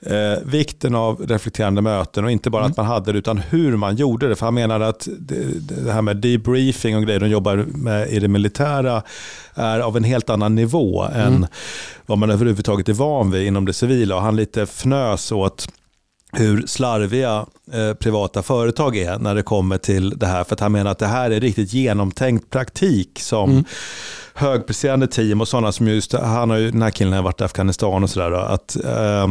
eh, 0.00 0.44
vikten 0.44 0.94
av 0.94 1.26
reflekterande 1.26 1.82
möten 1.82 2.24
och 2.24 2.30
inte 2.30 2.50
bara 2.50 2.62
mm. 2.62 2.70
att 2.70 2.76
man 2.76 2.86
hade 2.86 3.12
det 3.12 3.18
utan 3.18 3.38
hur 3.38 3.76
man 3.76 3.96
gjorde 3.96 4.28
det. 4.28 4.36
För 4.36 4.46
han 4.46 4.54
menade 4.54 4.88
att 4.88 5.08
det, 5.18 5.44
det 5.84 5.92
här 5.92 6.02
med 6.02 6.16
debriefing 6.16 6.96
och 6.96 7.02
grejer 7.02 7.20
de 7.20 7.28
jobbar 7.28 7.56
med 7.56 8.08
i 8.08 8.18
det 8.18 8.28
militära 8.28 9.02
är 9.54 9.80
av 9.80 9.96
en 9.96 10.04
helt 10.04 10.30
annan 10.30 10.54
nivå 10.54 11.04
mm. 11.04 11.20
än 11.20 11.46
vad 12.06 12.18
man 12.18 12.30
överhuvudtaget 12.30 12.88
är 12.88 12.92
van 12.92 13.30
vid 13.30 13.46
inom 13.46 13.64
det 13.64 13.72
civila. 13.72 14.16
Och 14.16 14.22
han 14.22 14.36
lite 14.36 14.62
fnös 14.62 15.32
åt 15.32 15.68
hur 16.32 16.66
slarviga 16.66 17.46
eh, 17.72 17.94
privata 17.94 18.42
företag 18.42 18.96
är 18.96 19.18
när 19.18 19.34
det 19.34 19.42
kommer 19.42 19.78
till 19.78 20.18
det 20.18 20.26
här. 20.26 20.44
För 20.44 20.54
att 20.54 20.60
han 20.60 20.72
menar 20.72 20.90
att 20.90 20.98
det 20.98 21.06
här 21.06 21.30
är 21.30 21.40
riktigt 21.40 21.72
genomtänkt 21.72 22.50
praktik 22.50 23.18
som 23.20 23.50
mm. 23.50 23.64
högpresterande 24.34 25.06
team 25.06 25.40
och 25.40 25.48
sådana 25.48 25.72
som 25.72 25.88
just, 25.88 26.12
han 26.12 26.50
har 26.50 26.56
ju, 26.56 26.70
den 26.70 26.82
här 26.82 26.90
killen 26.90 27.12
har 27.12 27.22
varit 27.22 27.40
i 27.40 27.44
Afghanistan 27.44 28.02
och 28.02 28.10
sådär. 28.10 28.32
Att, 28.32 28.76
eh, 28.84 29.26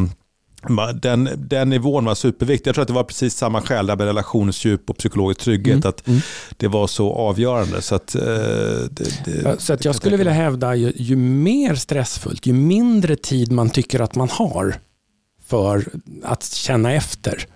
den, 1.01 1.29
den 1.38 1.69
nivån 1.69 2.05
var 2.05 2.15
superviktig. 2.15 2.67
Jag 2.67 2.75
tror 2.75 2.81
att 2.81 2.88
det 2.88 2.93
var 2.93 3.03
precis 3.03 3.36
samma 3.36 3.62
skäl 3.62 3.88
där 3.88 3.95
med 3.95 4.05
relationsdjup 4.05 4.89
och 4.89 4.97
psykologisk 4.97 5.39
trygghet. 5.39 5.75
Mm. 5.75 5.89
Att 5.89 6.08
mm. 6.08 6.19
Det 6.58 6.67
var 6.67 6.88
så 6.88 7.13
avgörande. 7.13 7.81
Så, 7.81 7.95
att, 7.95 8.15
eh, 8.15 8.21
det, 8.89 9.25
det, 9.25 9.62
så 9.62 9.73
att 9.73 9.86
jag 9.86 9.95
skulle 9.95 10.17
vilja 10.17 10.34
hävda 10.34 10.75
ju, 10.75 10.93
ju 10.95 11.15
mer 11.15 11.75
stressfullt, 11.75 12.45
ju 12.45 12.53
mindre 12.53 13.15
tid 13.15 13.51
man 13.51 13.69
tycker 13.69 13.99
att 13.99 14.15
man 14.15 14.29
har, 14.29 14.75
för 15.47 15.86
att 16.23 16.43
känna 16.43 16.93
efter, 16.93 17.47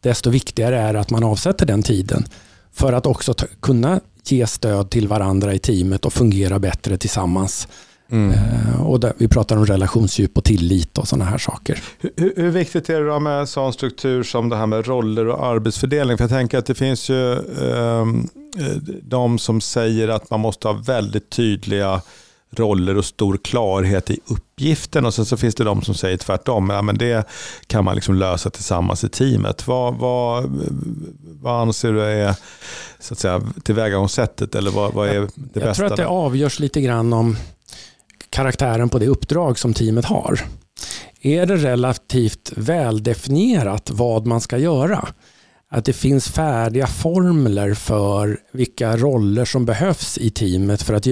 desto 0.00 0.30
viktigare 0.30 0.78
är 0.78 0.94
att 0.94 1.10
man 1.10 1.24
avsätter 1.24 1.66
den 1.66 1.82
tiden 1.82 2.24
för 2.72 2.92
att 2.92 3.06
också 3.06 3.34
kunna 3.60 4.00
ge 4.24 4.46
stöd 4.46 4.90
till 4.90 5.08
varandra 5.08 5.54
i 5.54 5.58
teamet 5.58 6.04
och 6.04 6.12
fungera 6.12 6.58
bättre 6.58 6.96
tillsammans. 6.96 7.68
Mm. 8.10 8.30
Eh, 8.30 8.82
och 8.82 9.00
där, 9.00 9.12
vi 9.18 9.28
pratar 9.28 9.56
om 9.56 9.66
relationsdjup 9.66 10.38
och 10.38 10.44
tillit 10.44 10.98
och 10.98 11.08
sådana 11.08 11.24
här 11.24 11.38
saker. 11.38 11.82
Hur, 11.98 12.32
hur 12.36 12.50
viktigt 12.50 12.90
är 12.90 13.00
det 13.00 13.06
då 13.06 13.20
med 13.20 13.48
sån 13.48 13.72
struktur 13.72 14.22
som 14.22 14.48
det 14.48 14.56
här 14.56 14.66
med 14.66 14.86
roller 14.86 15.28
och 15.28 15.46
arbetsfördelning? 15.46 16.16
För 16.16 16.24
jag 16.24 16.30
tänker 16.30 16.58
att 16.58 16.66
det 16.66 16.74
finns 16.74 17.08
ju 17.08 17.32
eh, 17.32 18.06
de 19.02 19.38
som 19.38 19.60
säger 19.60 20.08
att 20.08 20.30
man 20.30 20.40
måste 20.40 20.68
ha 20.68 20.74
väldigt 20.74 21.30
tydliga 21.30 22.02
roller 22.60 22.96
och 22.96 23.04
stor 23.04 23.36
klarhet 23.36 24.10
i 24.10 24.20
uppgiften 24.26 25.06
och 25.06 25.14
sen 25.14 25.24
så 25.24 25.36
finns 25.36 25.54
det 25.54 25.64
de 25.64 25.82
som 25.82 25.94
säger 25.94 26.16
tvärtom. 26.16 26.70
Ja, 26.70 26.82
men 26.82 26.98
det 26.98 27.28
kan 27.66 27.84
man 27.84 27.94
liksom 27.94 28.14
lösa 28.14 28.50
tillsammans 28.50 29.04
i 29.04 29.08
teamet. 29.08 29.66
Vad, 29.66 29.94
vad, 29.94 30.44
vad 31.40 31.60
anser 31.60 31.92
du 31.92 32.02
är 32.02 32.34
så 32.98 33.14
att 33.14 33.18
säga, 33.18 33.42
tillvägagångssättet 33.62 34.54
eller 34.54 34.70
vad, 34.70 34.92
vad 34.92 35.08
är 35.08 35.12
det 35.12 35.18
jag, 35.18 35.28
bästa? 35.52 35.66
Jag 35.66 35.76
tror 35.76 35.86
att 35.86 35.96
det 35.96 36.06
avgörs 36.06 36.60
lite 36.60 36.80
grann 36.80 37.12
om 37.12 37.36
karaktären 38.30 38.88
på 38.88 38.98
det 38.98 39.06
uppdrag 39.06 39.58
som 39.58 39.74
teamet 39.74 40.04
har. 40.04 40.40
Är 41.20 41.46
det 41.46 41.56
relativt 41.56 42.52
väldefinierat 42.56 43.90
vad 43.90 44.26
man 44.26 44.40
ska 44.40 44.58
göra? 44.58 45.08
Att 45.68 45.84
det 45.84 45.92
finns 45.92 46.28
färdiga 46.28 46.86
formler 46.86 47.74
för 47.74 48.38
vilka 48.52 48.96
roller 48.96 49.44
som 49.44 49.64
behövs 49.64 50.18
i 50.18 50.30
teamet 50.30 50.82
för 50.82 50.94
att 50.94 51.06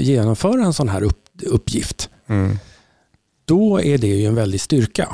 genomföra 0.00 0.64
en 0.64 0.72
sån 0.72 0.88
här 0.88 1.08
uppgift. 1.46 2.10
Mm. 2.28 2.58
Då 3.44 3.80
är 3.80 3.98
det 3.98 4.06
ju 4.06 4.26
en 4.26 4.34
väldig 4.34 4.60
styrka. 4.60 5.08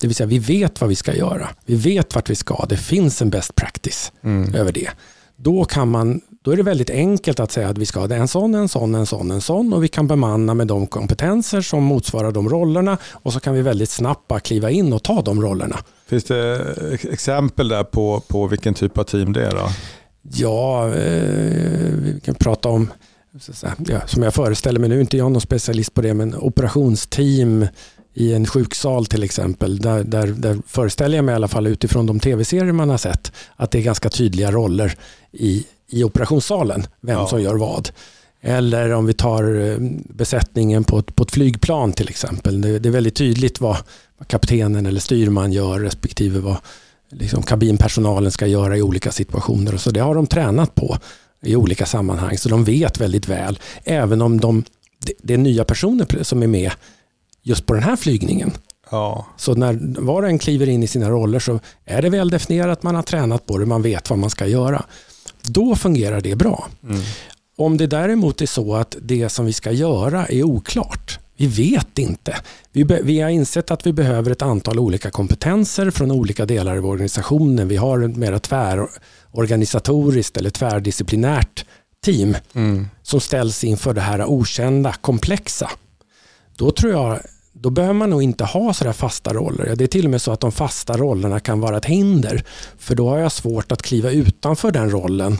Det 0.00 0.06
vill 0.06 0.16
säga 0.16 0.26
vi 0.26 0.38
vet 0.38 0.80
vad 0.80 0.88
vi 0.88 0.96
ska 0.96 1.14
göra. 1.14 1.48
Vi 1.64 1.74
vet 1.74 2.14
vart 2.14 2.30
vi 2.30 2.34
ska. 2.34 2.66
Det 2.68 2.76
finns 2.76 3.22
en 3.22 3.30
best 3.30 3.54
practice 3.54 4.12
mm. 4.22 4.54
över 4.54 4.72
det. 4.72 4.90
Då 5.36 5.64
kan 5.64 5.88
man 5.88 6.20
då 6.46 6.50
är 6.50 6.56
det 6.56 6.62
väldigt 6.62 6.90
enkelt 6.90 7.40
att 7.40 7.52
säga 7.52 7.68
att 7.68 7.78
vi 7.78 7.86
ska 7.86 8.00
ha 8.00 8.14
en 8.14 8.28
sån, 8.28 8.54
en 8.54 8.68
sån, 8.68 8.94
en 8.94 9.06
sån, 9.06 9.30
en 9.30 9.40
sån 9.40 9.72
och 9.72 9.84
vi 9.84 9.88
kan 9.88 10.06
bemanna 10.06 10.54
med 10.54 10.66
de 10.66 10.86
kompetenser 10.86 11.60
som 11.60 11.82
motsvarar 11.82 12.32
de 12.32 12.48
rollerna 12.48 12.98
och 13.12 13.32
så 13.32 13.40
kan 13.40 13.54
vi 13.54 13.62
väldigt 13.62 13.90
snabbt 13.90 14.28
bara 14.28 14.40
kliva 14.40 14.70
in 14.70 14.92
och 14.92 15.02
ta 15.02 15.22
de 15.22 15.42
rollerna. 15.42 15.78
Finns 16.08 16.24
det 16.24 16.74
exempel 17.10 17.68
där 17.68 17.84
på, 17.84 18.20
på 18.20 18.46
vilken 18.46 18.74
typ 18.74 18.98
av 18.98 19.04
team 19.04 19.32
det 19.32 19.46
är? 19.46 19.50
Då? 19.50 19.68
Ja, 20.32 20.86
eh, 20.94 21.92
vi 21.92 22.20
kan 22.24 22.34
prata 22.34 22.68
om, 22.68 22.90
ja, 23.88 24.00
som 24.06 24.22
jag 24.22 24.34
föreställer 24.34 24.80
mig, 24.80 24.88
nu 24.88 24.96
är 24.96 25.00
inte 25.00 25.16
jag 25.16 25.32
någon 25.32 25.40
specialist 25.40 25.94
på 25.94 26.00
det, 26.00 26.14
men 26.14 26.34
operationsteam 26.34 27.66
i 28.14 28.34
en 28.34 28.46
sjuksal 28.46 29.06
till 29.06 29.22
exempel. 29.22 29.78
Där, 29.78 30.04
där, 30.04 30.26
där 30.26 30.58
föreställer 30.66 31.16
jag 31.16 31.24
mig 31.24 31.32
i 31.32 31.36
alla 31.36 31.48
fall 31.48 31.66
utifrån 31.66 32.06
de 32.06 32.20
tv-serier 32.20 32.72
man 32.72 32.90
har 32.90 32.98
sett 32.98 33.32
att 33.56 33.70
det 33.70 33.78
är 33.78 33.82
ganska 33.82 34.08
tydliga 34.08 34.50
roller 34.50 34.94
i, 35.32 35.66
i 35.90 36.04
operationssalen, 36.04 36.86
vem 37.00 37.18
ja. 37.18 37.26
som 37.26 37.42
gör 37.42 37.54
vad. 37.54 37.88
Eller 38.40 38.92
om 38.92 39.06
vi 39.06 39.12
tar 39.12 39.70
eh, 39.70 39.76
besättningen 40.04 40.84
på 40.84 40.98
ett, 40.98 41.16
på 41.16 41.22
ett 41.22 41.30
flygplan 41.30 41.92
till 41.92 42.08
exempel. 42.08 42.60
Det, 42.60 42.78
det 42.78 42.88
är 42.88 42.90
väldigt 42.90 43.16
tydligt 43.16 43.60
vad, 43.60 43.76
vad 44.18 44.28
kaptenen 44.28 44.86
eller 44.86 45.00
styrman 45.00 45.52
gör 45.52 45.80
respektive 45.80 46.40
vad 46.40 46.56
liksom, 47.10 47.42
kabinpersonalen 47.42 48.32
ska 48.32 48.46
göra 48.46 48.76
i 48.76 48.82
olika 48.82 49.12
situationer. 49.12 49.74
Och 49.74 49.80
så 49.80 49.90
det 49.90 50.00
har 50.00 50.14
de 50.14 50.26
tränat 50.26 50.74
på 50.74 50.98
i 51.42 51.56
olika 51.56 51.86
sammanhang. 51.86 52.38
Så 52.38 52.48
de 52.48 52.64
vet 52.64 53.00
väldigt 53.00 53.28
väl, 53.28 53.58
även 53.84 54.22
om 54.22 54.40
de, 54.40 54.64
det, 55.22 55.34
är 55.34 55.38
nya 55.38 55.64
personer 55.64 56.22
som 56.22 56.42
är 56.42 56.46
med 56.46 56.70
just 57.42 57.66
på 57.66 57.74
den 57.74 57.82
här 57.82 57.96
flygningen. 57.96 58.52
Ja. 58.90 59.26
Så 59.36 59.54
när 59.54 60.00
var 60.00 60.22
och 60.22 60.28
en 60.28 60.38
kliver 60.38 60.68
in 60.68 60.82
i 60.82 60.86
sina 60.86 61.10
roller 61.10 61.38
så 61.38 61.60
är 61.84 62.02
det 62.02 62.10
väl 62.10 62.30
definierat, 62.30 62.82
man 62.82 62.94
har 62.94 63.02
tränat 63.02 63.46
på 63.46 63.58
det, 63.58 63.66
man 63.66 63.82
vet 63.82 64.10
vad 64.10 64.18
man 64.18 64.30
ska 64.30 64.46
göra. 64.46 64.84
Då 65.42 65.76
fungerar 65.76 66.20
det 66.20 66.36
bra. 66.36 66.68
Mm. 66.82 67.00
Om 67.58 67.76
det 67.76 67.86
däremot 67.86 68.42
är 68.42 68.46
så 68.46 68.74
att 68.74 68.96
det 69.02 69.28
som 69.28 69.46
vi 69.46 69.52
ska 69.52 69.72
göra 69.72 70.26
är 70.26 70.42
oklart, 70.42 71.18
vi 71.36 71.46
vet 71.46 71.98
inte. 71.98 72.36
Vi, 72.72 72.84
vi, 73.02 73.20
har 73.20 73.30
insett 73.30 73.70
att 73.70 73.86
vi 73.86 73.92
behöver 73.92 74.30
ett 74.30 74.42
antal 74.42 74.78
olika 74.78 75.10
kompetenser 75.10 75.90
från 75.90 76.10
olika 76.10 76.46
delar 76.46 76.76
av 76.76 76.86
organisationen. 76.86 77.68
Vi 77.68 77.76
har 77.76 78.00
ett 78.02 78.16
mer 78.16 78.38
tvärorganisatoriskt 78.38 80.36
eller 80.36 80.50
tvärdisciplinärt 80.50 81.64
team 82.04 82.36
mm. 82.54 82.88
som 83.02 83.20
ställs 83.20 83.64
inför 83.64 83.94
det 83.94 84.00
här 84.00 84.24
okända, 84.24 84.92
komplexa. 84.92 85.70
Då 86.56 86.70
tror 86.70 86.92
jag 86.92 87.20
då 87.52 87.70
behöver 87.70 87.94
man 87.94 88.10
nog 88.10 88.22
inte 88.22 88.44
ha 88.44 88.74
sådär 88.74 88.92
fasta 88.92 89.32
roller. 89.32 89.76
Det 89.76 89.84
är 89.84 89.88
till 89.88 90.04
och 90.04 90.10
med 90.10 90.22
så 90.22 90.32
att 90.32 90.40
de 90.40 90.52
fasta 90.52 90.96
rollerna 90.96 91.40
kan 91.40 91.60
vara 91.60 91.76
ett 91.76 91.84
hinder. 91.84 92.44
För 92.78 92.94
då 92.94 93.08
har 93.08 93.18
jag 93.18 93.32
svårt 93.32 93.72
att 93.72 93.82
kliva 93.82 94.10
utanför 94.10 94.70
den 94.70 94.90
rollen 94.90 95.38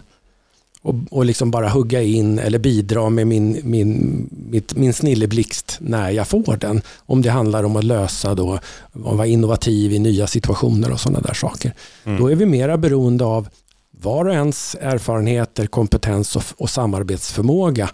och, 0.86 0.94
och 1.10 1.24
liksom 1.24 1.50
bara 1.50 1.68
hugga 1.68 2.02
in 2.02 2.38
eller 2.38 2.58
bidra 2.58 3.10
med 3.10 3.26
min, 3.26 3.60
min, 3.64 4.28
mitt, 4.50 4.76
min 4.76 4.92
snilleblixt 4.92 5.76
när 5.80 6.10
jag 6.10 6.28
får 6.28 6.56
den. 6.56 6.82
Om 6.98 7.22
det 7.22 7.30
handlar 7.30 7.64
om 7.64 7.76
att 7.76 7.84
lösa 7.84 8.34
då, 8.34 8.54
att 8.54 8.62
vara 8.92 9.26
innovativ 9.26 9.92
i 9.92 9.98
nya 9.98 10.26
situationer 10.26 10.92
och 10.92 11.00
sådana 11.00 11.20
där 11.20 11.34
saker. 11.34 11.74
Mm. 12.04 12.20
Då 12.20 12.30
är 12.30 12.34
vi 12.34 12.46
mera 12.46 12.78
beroende 12.78 13.24
av 13.24 13.48
var 13.90 14.24
och 14.24 14.34
ens 14.34 14.76
erfarenheter, 14.80 15.66
kompetens 15.66 16.36
och, 16.36 16.42
och 16.56 16.70
samarbetsförmåga. 16.70 17.90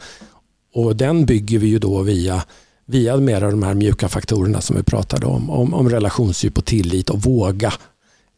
Och 0.74 0.96
den 0.96 1.26
bygger 1.26 1.58
vi 1.58 1.66
ju 1.66 1.78
då 1.78 2.02
via 2.02 2.42
via 2.86 3.16
mera 3.16 3.50
de 3.50 3.62
här 3.62 3.74
mjuka 3.74 4.08
faktorerna 4.08 4.60
som 4.60 4.76
vi 4.76 4.82
pratade 4.82 5.26
om. 5.26 5.50
Om, 5.50 5.74
om 5.74 5.90
relationsdjup 5.90 6.58
och 6.58 6.64
tillit 6.64 7.10
och 7.10 7.22
våga 7.22 7.72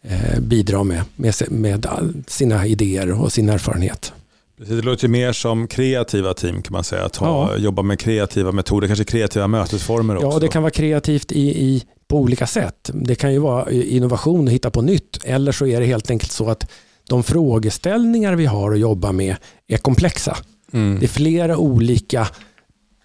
eh, 0.03 0.41
bidra 0.41 0.85
med, 0.85 1.03
med, 1.17 1.35
med, 1.49 1.87
sina 2.27 2.67
idéer 2.67 3.21
och 3.21 3.33
sin 3.33 3.49
erfarenhet. 3.49 4.13
Precis, 4.59 4.77
det 4.77 4.83
låter 4.83 5.09
mer 5.09 5.33
som 5.33 5.67
kreativa 5.67 6.35
team 6.35 6.63
kan 6.63 6.73
man 6.73 6.85
säga. 6.85 7.05
Att 7.05 7.17
ha, 7.17 7.53
ja. 7.53 7.59
jobba 7.59 7.83
med 7.83 7.99
kreativa 8.01 8.53
metoder, 8.53 8.87
kanske 8.87 9.05
kreativa 9.05 9.47
mötesformer 9.47 10.17
också. 10.17 10.29
Ja, 10.29 10.39
det 10.39 10.49
kan 10.49 10.63
vara 10.63 10.71
kreativt 10.71 11.33
i, 11.33 11.41
i, 11.41 11.85
på 12.09 12.19
olika 12.19 12.47
sätt. 12.47 12.91
Det 12.93 13.15
kan 13.15 13.33
ju 13.33 13.39
vara 13.39 13.71
innovation 13.71 14.47
och 14.47 14.53
hitta 14.53 14.71
på 14.71 14.83
nytt. 14.83 15.25
Eller 15.25 15.53
så 15.53 15.67
är 15.67 15.81
det 15.81 15.87
helt 15.87 16.11
enkelt 16.11 16.33
så 16.33 16.51
att 16.51 16.71
de 17.09 17.23
frågeställningar 17.23 18.35
vi 18.35 18.47
har 18.47 18.73
att 18.73 18.79
jobba 18.79 19.13
med 19.13 19.37
är 19.67 19.77
komplexa. 19.77 20.37
Mm. 20.73 20.99
Det 21.01 21.07
är 21.07 21.09
flera 21.09 21.57
olika 21.57 22.29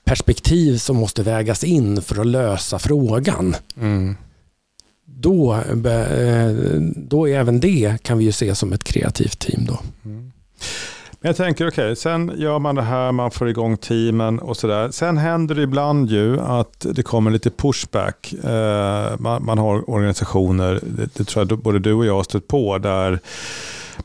perspektiv 0.04 0.78
som 0.78 0.98
måste 0.98 1.24
vägas 1.24 1.64
in 1.64 2.02
för 2.02 2.22
att 2.22 2.28
lösa 2.28 2.80
frågan. 2.80 3.56
Mm. 3.78 4.16
Då, 5.06 5.54
eh, 5.54 6.52
då 6.96 7.30
är 7.30 7.40
även 7.40 7.60
det 7.60 8.04
kan 8.04 8.18
vi 8.18 8.24
ju 8.24 8.32
se 8.32 8.56
som 8.56 8.74
ett 8.74 8.84
kreativt 8.84 9.40
team. 9.40 9.66
Då. 9.66 9.80
Mm. 10.06 10.32
Men 11.22 11.30
jag 11.30 11.36
tänker, 11.36 11.68
okej, 11.68 11.86
okay, 11.86 11.96
sen 11.96 12.34
gör 12.38 12.60
man 12.60 12.76
det 12.76 12.82
här, 12.82 13.12
man 13.12 13.32
får 13.32 13.50
igång 13.50 13.78
teamen 13.78 14.40
och 14.40 14.58
sådär. 14.58 14.92
Sen 14.92 15.18
händer 15.18 15.56
det 15.56 15.62
ibland 15.62 16.10
ju 16.10 16.40
att 16.40 16.86
det 16.96 17.04
kommer 17.04 17.32
lite 17.32 17.50
pushback. 17.50 18.34
Eh, 18.44 19.20
man, 19.20 19.46
man, 19.46 19.58
har 19.58 19.90
organisationer, 19.90 20.80
det, 20.84 21.10
det, 21.14 21.24
tror 21.24 21.46
jag 21.50 21.60
både 21.60 21.80
du 21.80 21.94
och 21.94 22.06
jag 22.06 22.16
har 22.16 22.24
stött 22.24 22.48
på, 22.48 22.78
där 22.78 23.20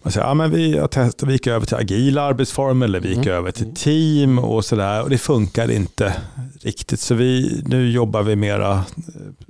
man 0.02 0.12
säger, 0.12 0.26
ja, 0.26 0.34
men 0.34 0.50
vi 0.50 0.78
har 0.78 0.88
testat, 0.88 1.28
vi 1.28 1.32
gick 1.32 1.46
över 1.46 1.66
till 1.66 1.76
agila 1.76 2.22
arbetsformer 2.22 2.86
eller 2.86 3.00
vi 3.00 3.08
gick 3.08 3.26
mm. 3.26 3.38
över 3.38 3.50
till 3.50 3.74
team 3.74 4.38
och 4.38 4.64
sådär. 4.64 5.02
Och 5.02 5.10
det 5.10 5.18
funkar 5.18 5.70
inte 5.70 6.14
riktigt. 6.60 7.00
Så 7.00 7.14
vi, 7.14 7.62
nu 7.66 7.90
jobbar 7.90 8.22
vi 8.22 8.36
mera 8.36 8.72
eh, 8.72 8.82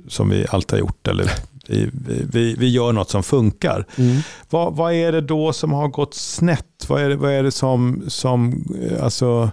som 0.09 0.31
vi 0.31 0.47
alltid 0.51 0.73
har 0.73 0.79
gjort. 0.79 1.09
Eller 1.09 1.31
vi, 1.67 1.91
vi, 2.33 2.55
vi 2.59 2.69
gör 2.69 2.93
något 2.93 3.11
som 3.11 3.23
funkar. 3.23 3.87
Mm. 3.97 4.17
Vad, 4.51 4.77
vad 4.77 4.93
är 4.93 5.13
det 5.13 5.21
då 5.21 5.53
som 5.53 5.73
har 5.73 5.89
gått 5.89 6.15
snett? 6.15 6.87
Vad 6.89 7.03
är 7.03 7.09
det, 7.09 7.17
vad 7.17 7.33
är 7.33 7.43
det 7.43 7.53
som, 7.53 8.05
som 8.09 8.65
eh, 8.83 9.05
alltså, 9.05 9.51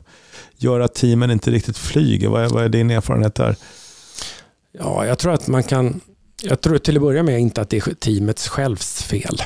gör 0.57 0.79
att 0.79 0.95
teamen 0.95 1.31
inte 1.31 1.51
riktigt 1.51 1.77
flyger? 1.77 2.29
Vad 2.29 2.43
är, 2.43 2.49
vad 2.49 2.63
är 2.63 2.69
din 2.69 2.91
erfarenhet 2.91 3.35
där? 3.35 3.55
Ja, 4.71 5.05
jag 5.05 5.19
tror 5.19 5.33
att 5.33 5.47
man 5.47 5.63
kan... 5.63 6.01
Jag 6.43 6.61
tror 6.61 6.77
till 6.77 6.95
att 6.95 7.01
börja 7.01 7.23
med 7.23 7.39
inte 7.39 7.61
att 7.61 7.69
det 7.69 7.77
är 7.77 7.93
teamets 7.93 8.47
självs 8.47 9.03
fel. 9.03 9.41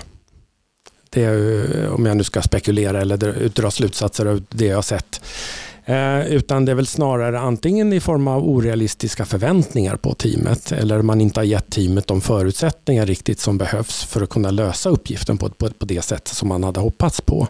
Det 1.10 1.24
är, 1.24 1.90
om 1.90 2.06
jag 2.06 2.18
nu 2.18 2.24
ska 2.24 2.42
spekulera 2.42 3.02
eller 3.02 3.50
dra 3.50 3.72
slutsatser 3.72 4.26
av 4.26 4.44
det 4.50 4.66
jag 4.66 4.78
har 4.78 4.82
sett. 4.82 5.22
Eh, 5.86 6.28
utan 6.28 6.66
det 6.66 6.72
är 6.72 6.76
väl 6.76 6.88
snarare 6.88 7.40
antingen 7.40 7.94
i 7.94 8.00
form 8.00 8.28
av 8.28 8.50
orealistiska 8.50 9.26
förväntningar 9.26 9.96
på 9.96 10.14
teamet 10.14 10.72
eller 10.72 11.02
man 11.02 11.22
inte 11.22 11.40
har 11.40 11.46
gett 11.46 11.70
teamet 11.70 12.08
de 12.08 12.22
förutsättningar 12.22 13.06
riktigt 13.06 13.40
som 13.40 13.58
behövs 13.58 14.04
för 14.04 14.22
att 14.22 14.30
kunna 14.30 14.52
lösa 14.52 14.90
uppgiften 14.90 15.38
på, 15.38 15.50
på, 15.50 15.70
på 15.70 15.86
det 15.86 16.02
sätt 16.02 16.28
som 16.28 16.48
man 16.50 16.64
hade 16.64 16.80
hoppats 16.80 17.22
på. 17.22 17.48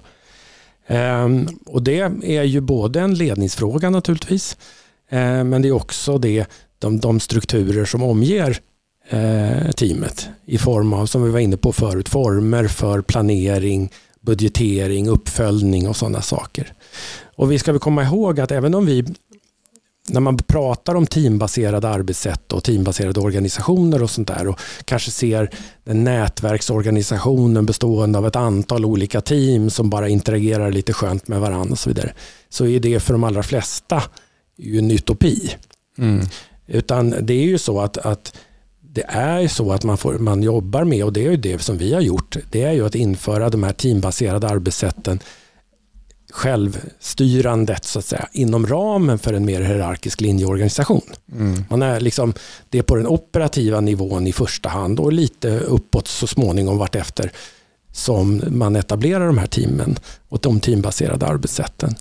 Eh, 0.87 1.29
och 1.65 1.83
Det 1.83 1.99
är 2.23 2.43
ju 2.43 2.61
både 2.61 2.99
en 2.99 3.13
ledningsfråga 3.13 3.89
naturligtvis 3.89 4.57
eh, 5.09 5.43
men 5.43 5.61
det 5.61 5.67
är 5.67 5.71
också 5.71 6.17
det, 6.17 6.45
de, 6.79 6.99
de 6.99 7.19
strukturer 7.19 7.85
som 7.85 8.03
omger 8.03 8.57
eh, 9.09 9.71
teamet 9.71 10.29
i 10.45 10.57
form 10.57 10.93
av, 10.93 11.05
som 11.05 11.23
vi 11.23 11.29
var 11.29 11.39
inne 11.39 11.57
på 11.57 11.73
förut, 11.73 12.09
former 12.09 12.67
för 12.67 13.01
planering, 13.01 13.91
budgetering, 14.21 15.07
uppföljning 15.07 15.89
och 15.89 15.95
sådana 15.95 16.21
saker. 16.21 16.73
Och 17.35 17.51
vi 17.51 17.59
ska 17.59 17.71
väl 17.71 17.79
komma 17.79 18.03
ihåg 18.03 18.39
att 18.39 18.51
även 18.51 18.75
om 18.75 18.85
vi 18.85 19.05
när 20.09 20.21
man 20.21 20.37
pratar 20.37 20.95
om 20.95 21.07
teambaserade 21.07 21.89
arbetssätt 21.89 22.53
och 22.53 22.63
teambaserade 22.63 23.19
organisationer 23.19 24.03
och 24.03 24.09
sånt 24.09 24.27
där 24.27 24.47
och 24.47 24.59
kanske 24.85 25.11
ser 25.11 25.49
en 25.85 26.03
nätverksorganisationen 26.03 27.65
bestående 27.65 28.17
av 28.17 28.27
ett 28.27 28.35
antal 28.35 28.85
olika 28.85 29.21
team 29.21 29.69
som 29.69 29.89
bara 29.89 30.09
interagerar 30.09 30.71
lite 30.71 30.93
skönt 30.93 31.27
med 31.27 31.39
varandra 31.41 31.71
och 31.71 31.79
så 31.79 31.89
vidare. 31.89 32.13
Så 32.49 32.65
är 32.65 32.79
det 32.79 32.99
för 32.99 33.13
de 33.13 33.23
allra 33.23 33.43
flesta 33.43 34.03
ju 34.57 34.77
en 34.77 34.91
utopi. 34.91 35.51
Mm. 35.97 36.25
Utan 36.67 37.15
det 37.21 37.33
är 37.33 37.45
ju 37.45 37.57
så 37.57 37.81
att, 37.81 37.97
att 37.97 38.37
det 38.81 39.05
är 39.07 39.47
så 39.47 39.71
att 39.71 39.83
man, 39.83 39.97
får, 39.97 40.13
man 40.13 40.43
jobbar 40.43 40.83
med, 40.83 41.03
och 41.03 41.13
det 41.13 41.25
är 41.25 41.31
ju 41.31 41.37
det 41.37 41.61
som 41.61 41.77
vi 41.77 41.93
har 41.93 42.01
gjort, 42.01 42.37
det 42.51 42.63
är 42.63 42.71
ju 42.71 42.85
att 42.85 42.95
införa 42.95 43.49
de 43.49 43.63
här 43.63 43.73
teambaserade 43.73 44.47
arbetssätten 44.47 45.19
självstyrandet 46.35 47.85
så 47.85 47.99
att 47.99 48.05
säga, 48.05 48.27
inom 48.31 48.67
ramen 48.67 49.19
för 49.19 49.33
en 49.33 49.45
mer 49.45 49.61
hierarkisk 49.61 50.21
linjeorganisation. 50.21 51.01
Mm. 51.31 51.63
Man 51.69 51.81
är 51.81 51.99
liksom, 51.99 52.33
det 52.69 52.77
är 52.77 52.83
på 52.83 52.95
den 52.95 53.07
operativa 53.07 53.81
nivån 53.81 54.27
i 54.27 54.33
första 54.33 54.69
hand 54.69 54.99
och 54.99 55.13
lite 55.13 55.59
uppåt 55.59 56.07
så 56.07 56.27
småningom 56.27 56.77
vartefter 56.77 57.31
som 57.91 58.41
man 58.47 58.75
etablerar 58.75 59.27
de 59.27 59.37
här 59.37 59.47
teamen 59.47 59.95
och 60.29 60.39
de 60.39 60.59
teambaserade 60.59 61.25
arbetssätten. 61.25 61.95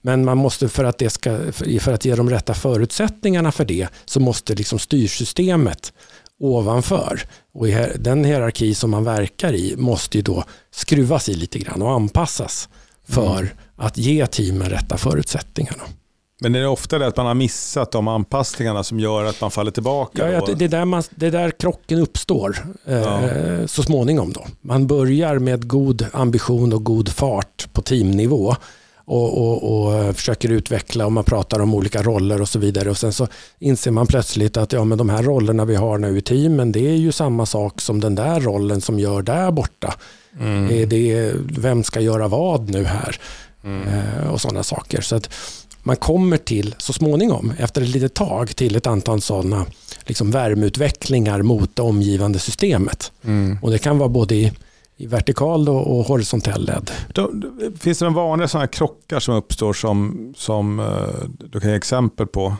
Men 0.00 0.24
man 0.24 0.38
måste 0.38 0.68
för 0.68 0.84
att, 0.84 0.98
det 0.98 1.10
ska, 1.10 1.38
för 1.80 1.92
att 1.92 2.04
ge 2.04 2.14
de 2.14 2.30
rätta 2.30 2.54
förutsättningarna 2.54 3.52
för 3.52 3.64
det 3.64 3.88
så 4.04 4.20
måste 4.20 4.54
liksom 4.54 4.78
styrsystemet 4.78 5.92
ovanför 6.38 7.20
och 7.54 7.66
den 7.98 8.24
hierarki 8.24 8.74
som 8.74 8.90
man 8.90 9.04
verkar 9.04 9.52
i 9.52 9.74
måste 9.76 10.18
ju 10.18 10.22
då 10.22 10.44
skruvas 10.70 11.28
i 11.28 11.34
lite 11.34 11.58
grann 11.58 11.82
och 11.82 11.90
anpassas 11.90 12.68
för 13.08 13.54
att 13.76 13.96
ge 13.98 14.26
teamen 14.26 14.70
rätta 14.70 14.96
förutsättningarna. 14.96 15.82
Men 16.40 16.54
är 16.54 16.60
det 16.60 16.68
ofta 16.68 16.98
det 16.98 17.06
att 17.06 17.16
man 17.16 17.26
har 17.26 17.34
missat 17.34 17.92
de 17.92 18.08
anpassningarna 18.08 18.84
som 18.84 19.00
gör 19.00 19.24
att 19.24 19.40
man 19.40 19.50
faller 19.50 19.70
tillbaka? 19.70 20.32
Ja, 20.32 20.46
det, 20.54 20.64
är 20.64 20.68
där 20.68 20.84
man, 20.84 21.02
det 21.10 21.26
är 21.26 21.30
där 21.30 21.50
krocken 21.50 21.98
uppstår 21.98 22.56
eh, 22.86 22.96
ja. 22.96 23.68
så 23.68 23.82
småningom. 23.82 24.32
Då. 24.32 24.46
Man 24.60 24.86
börjar 24.86 25.38
med 25.38 25.68
god 25.68 26.06
ambition 26.12 26.72
och 26.72 26.84
god 26.84 27.08
fart 27.08 27.68
på 27.72 27.82
teamnivå 27.82 28.56
och, 29.06 29.38
och, 29.38 29.86
och, 29.86 30.16
försöker 30.16 30.48
utveckla 30.48 31.06
och 31.06 31.12
man 31.12 31.24
pratar 31.24 31.60
om 31.60 31.74
olika 31.74 32.02
roller 32.02 32.40
och 32.40 32.48
så 32.48 32.58
vidare. 32.58 32.90
Och 32.90 32.98
sen 32.98 33.12
så 33.12 33.28
inser 33.58 33.90
man 33.90 34.06
plötsligt 34.06 34.56
att 34.56 34.72
ja, 34.72 34.84
men 34.84 34.98
de 34.98 35.08
här 35.08 35.22
rollerna 35.22 35.64
vi 35.64 35.74
har 35.74 35.98
nu 35.98 36.18
i 36.18 36.22
teamen 36.22 36.72
det 36.72 36.88
är 36.88 36.96
ju 36.96 37.12
samma 37.12 37.46
sak 37.46 37.80
som 37.80 38.00
den 38.00 38.14
där 38.14 38.40
rollen 38.40 38.80
som 38.80 38.98
gör 38.98 39.22
där 39.22 39.50
borta. 39.50 39.94
Mm. 40.40 40.88
Det, 40.88 41.32
vem 41.58 41.84
ska 41.84 42.00
göra 42.00 42.28
vad 42.28 42.70
nu 42.70 42.84
här? 42.84 43.20
Mm. 43.64 43.88
Eh, 43.88 44.28
och 44.28 44.40
sådana 44.40 44.62
saker. 44.62 45.00
Så 45.00 45.16
att 45.16 45.30
man 45.82 45.96
kommer 45.96 46.36
till, 46.36 46.74
så 46.78 46.92
småningom, 46.92 47.52
efter 47.58 47.82
ett 47.82 47.88
litet 47.88 48.14
tag, 48.14 48.56
till 48.56 48.76
ett 48.76 48.86
antal 48.86 49.20
sådana 49.20 49.66
liksom 50.06 50.30
värmeutvecklingar 50.30 51.42
mot 51.42 51.76
det 51.76 51.82
omgivande 51.82 52.38
systemet. 52.38 53.12
Mm. 53.24 53.58
Och 53.62 53.70
Det 53.70 53.78
kan 53.78 53.98
vara 53.98 54.08
både 54.08 54.34
i 54.34 54.52
i 54.96 55.06
vertikal 55.06 55.68
och, 55.68 56.06
horisontell 56.06 56.66
led. 56.66 56.90
Finns 57.78 57.98
det 57.98 58.04
några 58.04 58.16
vanliga 58.16 58.48
sådana 58.48 58.66
krockar 58.66 59.20
som 59.20 59.34
uppstår 59.34 59.72
som, 59.72 60.34
som 60.36 60.80
eh, 60.80 60.86
du 61.50 61.60
kan 61.60 61.70
ge 61.70 61.76
exempel 61.76 62.26
på? 62.26 62.56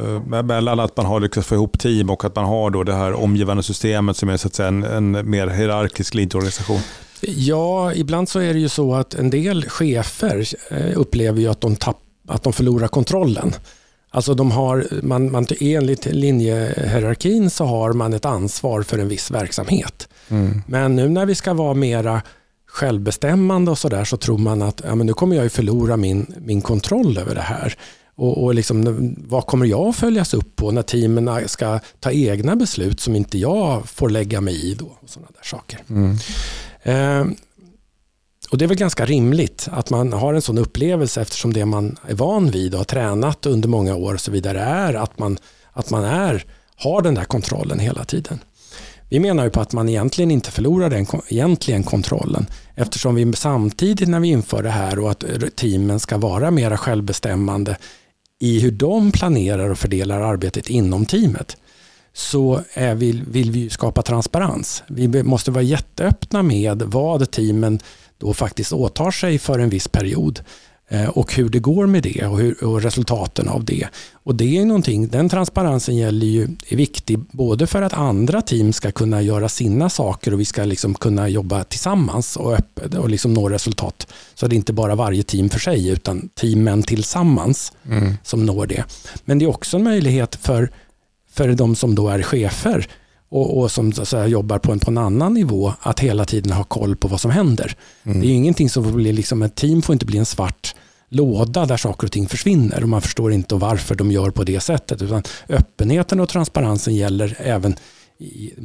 Eh, 0.00 0.42
mellan 0.42 0.80
att 0.80 0.96
man 0.96 1.06
har 1.06 1.20
lyckats 1.20 1.46
få 1.46 1.54
ihop 1.54 1.78
team 1.78 2.10
och 2.10 2.24
att 2.24 2.36
man 2.36 2.44
har 2.44 2.70
då 2.70 2.82
det 2.82 2.94
här 2.94 3.12
omgivande 3.12 3.62
systemet 3.62 4.16
som 4.16 4.28
är 4.28 4.36
så 4.36 4.48
att 4.48 4.54
säga 4.54 4.68
en, 4.68 4.84
en 4.84 5.30
mer 5.30 5.46
hierarkisk 5.46 6.14
linjeorganisation. 6.14 6.80
Ja, 7.20 7.94
ibland 7.94 8.28
så 8.28 8.38
är 8.38 8.54
det 8.54 8.60
ju 8.60 8.68
så 8.68 8.94
att 8.94 9.14
en 9.14 9.30
del 9.30 9.64
chefer 9.68 10.46
eh, 10.70 10.98
upplever 10.98 11.40
ju 11.40 11.48
att 11.48 11.60
de, 11.60 11.76
tapp, 11.76 12.00
att 12.28 12.42
de 12.42 12.52
förlorar 12.52 12.88
kontrollen. 12.88 13.52
Alltså 14.10 14.34
de 14.34 14.50
har, 14.50 14.86
man, 15.02 15.32
man, 15.32 15.46
enligt 15.60 16.06
linjehierarkin 16.06 17.50
så 17.50 17.64
har 17.64 17.92
man 17.92 18.12
ett 18.12 18.24
ansvar 18.24 18.82
för 18.82 18.98
en 18.98 19.08
viss 19.08 19.30
verksamhet. 19.30 20.08
Mm. 20.28 20.62
Men 20.66 20.96
nu 20.96 21.08
när 21.08 21.26
vi 21.26 21.34
ska 21.34 21.54
vara 21.54 21.74
mera 21.74 22.22
självbestämmande 22.66 23.70
och 23.70 23.78
sådär 23.78 24.04
så 24.04 24.16
tror 24.16 24.38
man 24.38 24.62
att 24.62 24.82
ja, 24.84 24.94
men 24.94 25.06
nu 25.06 25.12
kommer 25.12 25.36
jag 25.36 25.44
ju 25.44 25.48
förlora 25.48 25.96
min, 25.96 26.34
min 26.38 26.60
kontroll 26.60 27.18
över 27.18 27.34
det 27.34 27.40
här. 27.40 27.76
Och, 28.16 28.44
och 28.44 28.54
liksom, 28.54 29.14
vad 29.28 29.46
kommer 29.46 29.66
jag 29.66 29.88
att 29.88 29.96
följas 29.96 30.34
upp 30.34 30.56
på 30.56 30.70
när 30.70 30.82
teamen 30.82 31.48
ska 31.48 31.80
ta 32.00 32.10
egna 32.10 32.56
beslut 32.56 33.00
som 33.00 33.16
inte 33.16 33.38
jag 33.38 33.88
får 33.88 34.08
lägga 34.08 34.40
mig 34.40 34.70
i? 34.70 34.74
Då, 34.74 34.84
och 34.84 35.10
sådana 35.10 35.28
där 35.34 35.44
saker. 35.44 35.80
Mm. 35.88 36.16
Eh, 36.82 37.34
och 38.50 38.58
Det 38.58 38.64
är 38.64 38.66
väl 38.66 38.76
ganska 38.76 39.06
rimligt 39.06 39.68
att 39.72 39.90
man 39.90 40.12
har 40.12 40.34
en 40.34 40.42
sån 40.42 40.58
upplevelse 40.58 41.20
eftersom 41.20 41.52
det 41.52 41.64
man 41.64 41.96
är 42.08 42.14
van 42.14 42.50
vid 42.50 42.74
och 42.74 42.78
har 42.78 42.84
tränat 42.84 43.46
under 43.46 43.68
många 43.68 43.96
år 43.96 44.14
och 44.14 44.20
så 44.20 44.30
vidare 44.30 44.60
är 44.60 44.94
att 44.94 45.18
man, 45.18 45.38
att 45.72 45.90
man 45.90 46.04
är, 46.04 46.44
har 46.76 47.02
den 47.02 47.14
där 47.14 47.24
kontrollen 47.24 47.78
hela 47.78 48.04
tiden. 48.04 48.38
Vi 49.14 49.20
menar 49.20 49.44
ju 49.44 49.50
på 49.50 49.60
att 49.60 49.72
man 49.72 49.88
egentligen 49.88 50.30
inte 50.30 50.50
förlorar 50.50 50.90
den 50.90 51.06
egentligen 51.28 51.82
kontrollen 51.82 52.46
eftersom 52.74 53.14
vi 53.14 53.32
samtidigt 53.32 54.08
när 54.08 54.20
vi 54.20 54.28
inför 54.28 54.62
det 54.62 54.70
här 54.70 54.98
och 54.98 55.10
att 55.10 55.24
teamen 55.56 56.00
ska 56.00 56.18
vara 56.18 56.50
mera 56.50 56.76
självbestämmande 56.76 57.76
i 58.40 58.60
hur 58.60 58.70
de 58.70 59.12
planerar 59.12 59.70
och 59.70 59.78
fördelar 59.78 60.20
arbetet 60.20 60.70
inom 60.70 61.06
teamet 61.06 61.56
så 62.12 62.60
är 62.74 62.94
vi, 62.94 63.22
vill 63.28 63.50
vi 63.50 63.70
skapa 63.70 64.02
transparens. 64.02 64.82
Vi 64.86 65.22
måste 65.22 65.50
vara 65.50 65.62
jätteöppna 65.62 66.42
med 66.42 66.82
vad 66.82 67.30
teamen 67.30 67.80
då 68.18 68.34
faktiskt 68.34 68.72
åtar 68.72 69.10
sig 69.10 69.38
för 69.38 69.58
en 69.58 69.70
viss 69.70 69.88
period 69.88 70.40
och 71.08 71.34
hur 71.34 71.48
det 71.48 71.58
går 71.58 71.86
med 71.86 72.02
det 72.02 72.26
och, 72.26 72.38
hur, 72.38 72.64
och, 72.64 72.82
resultaten 72.82 73.48
av 73.48 73.64
det. 73.64 73.88
Och 74.12 74.34
det 74.34 74.58
är 74.58 74.64
någonting, 74.64 75.08
Den 75.08 75.28
transparensen 75.28 75.96
gäller 75.96 76.26
ju, 76.26 76.48
är 76.68 76.76
viktig 76.76 77.18
både 77.18 77.66
för 77.66 77.82
att 77.82 77.92
andra 77.92 78.42
team 78.42 78.72
ska 78.72 78.92
kunna 78.92 79.22
göra 79.22 79.48
sina 79.48 79.90
saker 79.90 80.32
och 80.32 80.40
vi 80.40 80.44
ska 80.44 80.64
liksom 80.64 80.94
kunna 80.94 81.28
jobba 81.28 81.64
tillsammans 81.64 82.36
och 82.36 82.54
öppet 82.54 82.94
och 82.94 83.10
liksom 83.10 83.34
nå 83.34 83.48
resultat. 83.48 84.06
Så 84.34 84.46
det 84.46 84.54
är 84.54 84.56
inte 84.56 84.72
bara 84.72 84.94
varje 84.94 85.22
team 85.22 85.48
för 85.48 85.60
sig 85.60 85.88
utan 85.88 86.28
teamen 86.28 86.82
tillsammans 86.82 87.72
mm. 87.88 88.14
som 88.22 88.46
når 88.46 88.66
det. 88.66 88.84
Men 89.24 89.38
det 89.38 89.44
är 89.44 89.48
också 89.48 89.76
en 89.76 89.84
möjlighet 89.84 90.34
för, 90.36 90.70
för 91.30 91.48
de 91.48 91.76
som 91.76 91.94
då 91.94 92.08
är 92.08 92.22
chefer 92.22 92.88
och, 93.34 93.58
och 93.58 93.70
som 93.70 93.92
säga, 93.92 94.26
jobbar 94.26 94.58
på 94.58 94.72
en, 94.72 94.80
på 94.80 94.90
en 94.90 94.98
annan 94.98 95.34
nivå 95.34 95.72
att 95.80 96.00
hela 96.00 96.24
tiden 96.24 96.52
ha 96.52 96.64
koll 96.64 96.96
på 96.96 97.08
vad 97.08 97.20
som 97.20 97.30
händer. 97.30 97.76
Mm. 98.02 98.20
Det 98.20 98.26
är 98.26 98.30
ingenting 98.30 98.70
som 98.70 98.96
blir, 98.96 99.12
liksom, 99.12 99.42
ett 99.42 99.54
team 99.54 99.82
får 99.82 99.92
inte 99.92 100.06
bli 100.06 100.18
en 100.18 100.26
svart 100.26 100.74
låda 101.14 101.66
där 101.66 101.76
saker 101.76 102.06
och 102.06 102.12
ting 102.12 102.28
försvinner 102.28 102.82
och 102.82 102.88
man 102.88 103.02
förstår 103.02 103.32
inte 103.32 103.54
varför 103.54 103.94
de 103.94 104.10
gör 104.10 104.30
på 104.30 104.44
det 104.44 104.60
sättet. 104.60 105.02
Utan 105.02 105.22
öppenheten 105.48 106.20
och 106.20 106.28
transparensen 106.28 106.94
gäller 106.94 107.36
även 107.38 107.76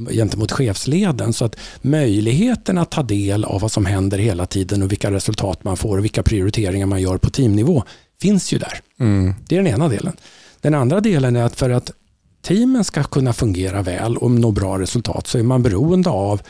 gentemot 0.09 0.51
chefsleden. 0.51 1.33
Så 1.33 1.45
att 1.45 1.55
möjligheten 1.81 2.77
att 2.77 2.91
ta 2.91 3.03
del 3.03 3.45
av 3.45 3.61
vad 3.61 3.71
som 3.71 3.85
händer 3.85 4.17
hela 4.17 4.45
tiden 4.45 4.83
och 4.83 4.91
vilka 4.91 5.11
resultat 5.11 5.63
man 5.63 5.77
får 5.77 5.97
och 5.97 6.03
vilka 6.03 6.23
prioriteringar 6.23 6.85
man 6.85 7.01
gör 7.01 7.17
på 7.17 7.29
teamnivå 7.29 7.83
finns 8.21 8.51
ju 8.51 8.57
där. 8.57 8.81
Mm. 8.99 9.33
Det 9.47 9.55
är 9.55 9.63
den 9.63 9.73
ena 9.73 9.89
delen. 9.89 10.13
Den 10.61 10.73
andra 10.73 11.01
delen 11.01 11.35
är 11.35 11.43
att 11.43 11.55
för 11.55 11.69
att 11.69 11.91
teamen 12.41 12.83
ska 12.83 13.03
kunna 13.03 13.33
fungera 13.33 13.81
väl 13.81 14.17
och 14.17 14.31
nå 14.31 14.51
bra 14.51 14.79
resultat 14.79 15.27
så 15.27 15.37
är 15.37 15.43
man 15.43 15.63
beroende 15.63 16.09
av 16.09 16.41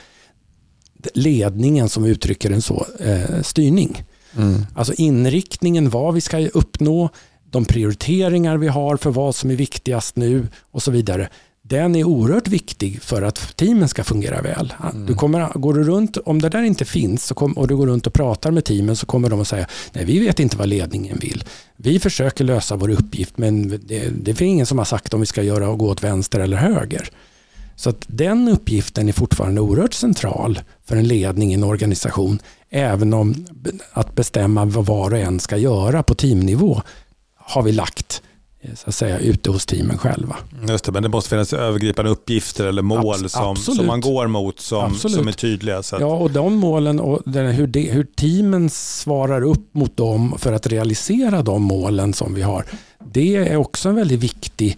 ledningen 1.14 1.90
som 1.90 2.06
uttrycker 2.06 2.52
en 2.52 2.62
så 2.62 2.86
eh, 3.00 3.42
styrning. 3.42 4.04
Mm. 4.38 4.66
Alltså 4.76 4.94
inriktningen, 4.94 5.90
vad 5.90 6.14
vi 6.14 6.22
ska 6.22 6.48
uppnå, 6.48 7.10
de 7.44 7.66
prioriteringar 7.66 8.58
vi 8.58 8.68
har 8.68 8.98
för 8.98 9.10
vad 9.10 9.36
som 9.36 9.52
är 9.52 9.56
viktigast 9.56 10.16
nu 10.16 10.48
och 10.72 10.84
så 10.84 10.92
vidare 10.92 11.30
den 11.70 11.96
är 11.96 12.04
oerhört 12.04 12.48
viktig 12.48 13.02
för 13.02 13.22
att 13.22 13.58
teamen 13.58 13.90
ska 13.90 14.04
fungera 14.04 14.42
väl. 14.42 14.74
Mm. 14.84 15.06
Du 15.06 15.14
kommer, 15.14 15.50
går 15.54 15.74
du 15.74 15.84
runt, 15.84 16.18
om 16.18 16.42
det 16.42 16.50
där 16.50 16.64
inte 16.64 16.86
finns 16.86 17.32
kom, 17.32 17.54
och 17.54 17.68
du 17.68 17.78
går 17.78 17.88
runt 17.88 18.08
och 18.08 18.14
pratar 18.14 18.52
med 18.52 18.66
teamen 18.66 18.96
så 18.96 19.06
kommer 19.06 19.30
de 19.30 19.42
att 19.42 19.48
säga 19.48 19.68
nej 19.94 20.06
vi 20.06 20.20
vet 20.20 20.40
inte 20.40 20.58
vad 20.58 20.68
ledningen 20.68 21.18
vill. 21.22 21.44
Vi 21.76 22.00
försöker 22.00 22.44
lösa 22.44 22.76
vår 22.76 22.90
uppgift 22.90 23.38
men 23.38 23.70
det, 23.70 24.10
det 24.10 24.36
finns 24.36 24.42
ingen 24.52 24.66
som 24.66 24.78
har 24.78 24.86
sagt 24.86 25.14
om 25.14 25.20
vi 25.20 25.26
ska 25.26 25.44
göra 25.44 25.70
och 25.70 25.80
gå 25.80 25.90
åt 25.90 26.04
vänster 26.04 26.40
eller 26.40 26.58
höger. 26.58 27.10
Så 27.80 27.90
att 27.90 28.06
den 28.08 28.48
uppgiften 28.48 29.10
är 29.10 29.14
fortfarande 29.14 29.62
oerhört 29.62 29.94
central 29.94 30.60
för 30.86 30.96
en 30.96 31.08
ledning 31.08 31.52
i 31.52 31.54
en 31.54 31.64
organisation. 31.64 32.40
Även 32.70 33.14
om 33.14 33.46
att 33.94 34.16
bestämma 34.16 34.66
vad 34.66 34.86
var 34.86 35.12
och 35.12 35.20
en 35.20 35.40
ska 35.40 35.58
göra 35.58 36.04
på 36.04 36.16
teamnivå 36.16 36.82
har 37.36 37.62
vi 37.62 37.72
lagt 37.72 38.22
så 38.76 38.90
att 38.90 38.96
säga, 38.96 39.20
ute 39.20 39.52
hos 39.52 39.66
teamen 39.66 39.98
själva. 39.98 40.38
Just 40.68 40.86
det, 40.86 40.92
men 40.92 41.04
det 41.04 41.10
måste 41.10 41.30
finnas 41.30 41.54
övergripande 41.54 42.12
uppgifter 42.12 42.66
eller 42.66 42.82
mål 42.82 43.16
Abs 43.16 43.32
som, 43.32 43.56
som 43.56 43.86
man 43.86 44.02
går 44.02 44.28
mot 44.28 44.60
som, 44.60 44.96
som 44.96 45.28
är 45.28 45.32
tydliga. 45.32 45.84
Så 45.84 45.96
att... 45.96 46.02
Ja, 46.02 46.16
och 46.16 46.32
de 46.32 46.56
målen 46.56 47.00
och 47.00 47.22
hur, 47.26 47.68
det, 47.68 47.82
hur 47.82 48.04
teamen 48.04 48.70
svarar 48.70 49.42
upp 49.42 49.74
mot 49.74 49.98
dem 49.98 50.36
för 50.38 50.54
att 50.54 50.68
realisera 50.68 51.42
de 51.42 51.64
målen 51.64 52.14
som 52.14 52.34
vi 52.34 52.42
har. 52.42 52.66
Det 53.14 53.36
är 53.36 53.56
också 53.56 53.90
en 53.90 53.96
väldigt 53.96 54.20
viktig 54.20 54.78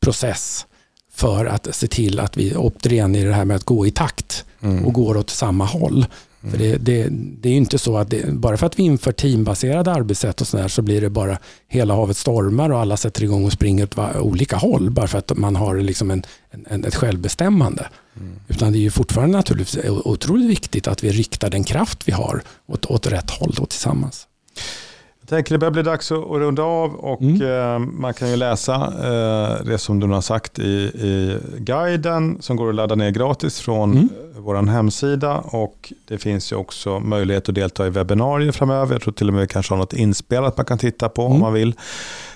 process 0.00 0.66
för 1.14 1.46
att 1.46 1.74
se 1.74 1.86
till 1.86 2.20
att 2.20 2.36
vi 2.36 2.56
återigen 2.56 3.14
i 3.14 3.24
det 3.24 3.32
här 3.32 3.44
med 3.44 3.56
att 3.56 3.64
gå 3.64 3.86
i 3.86 3.90
takt 3.90 4.44
mm. 4.62 4.84
och 4.84 4.92
går 4.92 5.16
åt 5.16 5.30
samma 5.30 5.64
håll. 5.64 6.06
För 6.50 6.58
det, 6.58 6.76
det, 6.76 7.08
det, 7.10 7.48
är 7.48 7.50
ju 7.50 7.56
inte 7.56 7.78
så 7.78 7.96
att 7.96 8.10
det, 8.10 8.34
bara 8.34 8.56
för 8.56 8.66
att 8.66 8.78
vi 8.78 8.82
inför 8.82 9.12
teambaserade 9.12 9.92
arbetssätt 9.92 10.40
och 10.40 10.46
sådär 10.46 10.68
så 10.68 10.82
blir 10.82 11.00
det 11.00 11.10
bara 11.10 11.38
hela 11.68 11.94
havet 11.94 12.16
stormar 12.16 12.70
och 12.70 12.78
alla 12.78 12.96
sätter 12.96 13.24
igång 13.24 13.44
och 13.44 13.52
springer 13.52 13.84
åt 13.84 14.16
olika 14.16 14.56
håll 14.56 14.90
bara 14.90 15.06
för 15.06 15.18
att 15.18 15.36
man 15.36 15.56
har 15.56 15.76
liksom 15.76 16.10
en, 16.10 16.22
en 16.66 16.84
ett 16.84 16.94
självbestämmande. 16.94 17.88
Mm. 18.16 18.36
Utan 18.48 18.72
det 18.72 18.78
är 18.78 18.80
ju 18.80 18.90
fortfarande 18.90 19.36
naturligtvis 19.36 19.84
otroligt 19.84 20.50
viktigt 20.50 20.88
att 20.88 21.04
vi 21.04 21.10
riktar 21.10 21.50
den 21.50 21.64
kraft 21.64 22.08
vi 22.08 22.12
har 22.12 22.42
åt, 22.66 22.86
åt 22.86 23.06
rätt 23.06 23.30
håll 23.30 23.54
då 23.56 23.66
tillsammans. 23.66 24.26
Jag 25.24 25.28
tänker 25.28 25.54
det 25.54 25.58
börjar 25.58 25.72
bli 25.72 25.82
dags 25.82 26.12
att 26.12 26.18
runda 26.18 26.62
av 26.62 26.94
och 26.94 27.22
mm. 27.22 27.42
Eh, 27.42 27.78
man 27.78 28.14
kan 28.14 28.30
ju 28.30 28.36
läsa 28.36 28.74
eh, 28.74 29.64
det 29.64 29.78
som 29.78 30.00
du 30.00 30.06
har 30.06 30.20
sagt 30.20 30.58
i, 30.58 30.62
i 30.82 31.38
guiden 31.58 32.36
som 32.40 32.56
går 32.56 32.68
att 32.68 32.74
ladda 32.74 32.94
ner 32.94 33.10
gratis 33.10 33.60
från 33.60 33.92
mm. 33.92 34.08
vår 34.38 34.54
hemsida 34.54 35.38
och 35.38 35.92
det 36.08 36.18
finns 36.18 36.52
ju 36.52 36.56
också 36.56 37.00
möjlighet 37.00 37.48
att 37.48 37.54
delta 37.54 37.86
i 37.86 37.90
webbinarier 37.90 38.52
framöver. 38.52 38.94
Jag 38.94 39.02
tror 39.02 39.12
till 39.12 39.28
och 39.28 39.34
med 39.34 39.40
vi 39.40 39.48
kanske 39.48 39.74
har 39.74 39.78
något 39.78 39.92
inspelat 39.92 40.56
man 40.56 40.66
kan 40.66 40.78
titta 40.78 41.08
på 41.08 41.22
mm. 41.22 41.32
om 41.32 41.40
man 41.40 41.52
vill. 41.52 41.68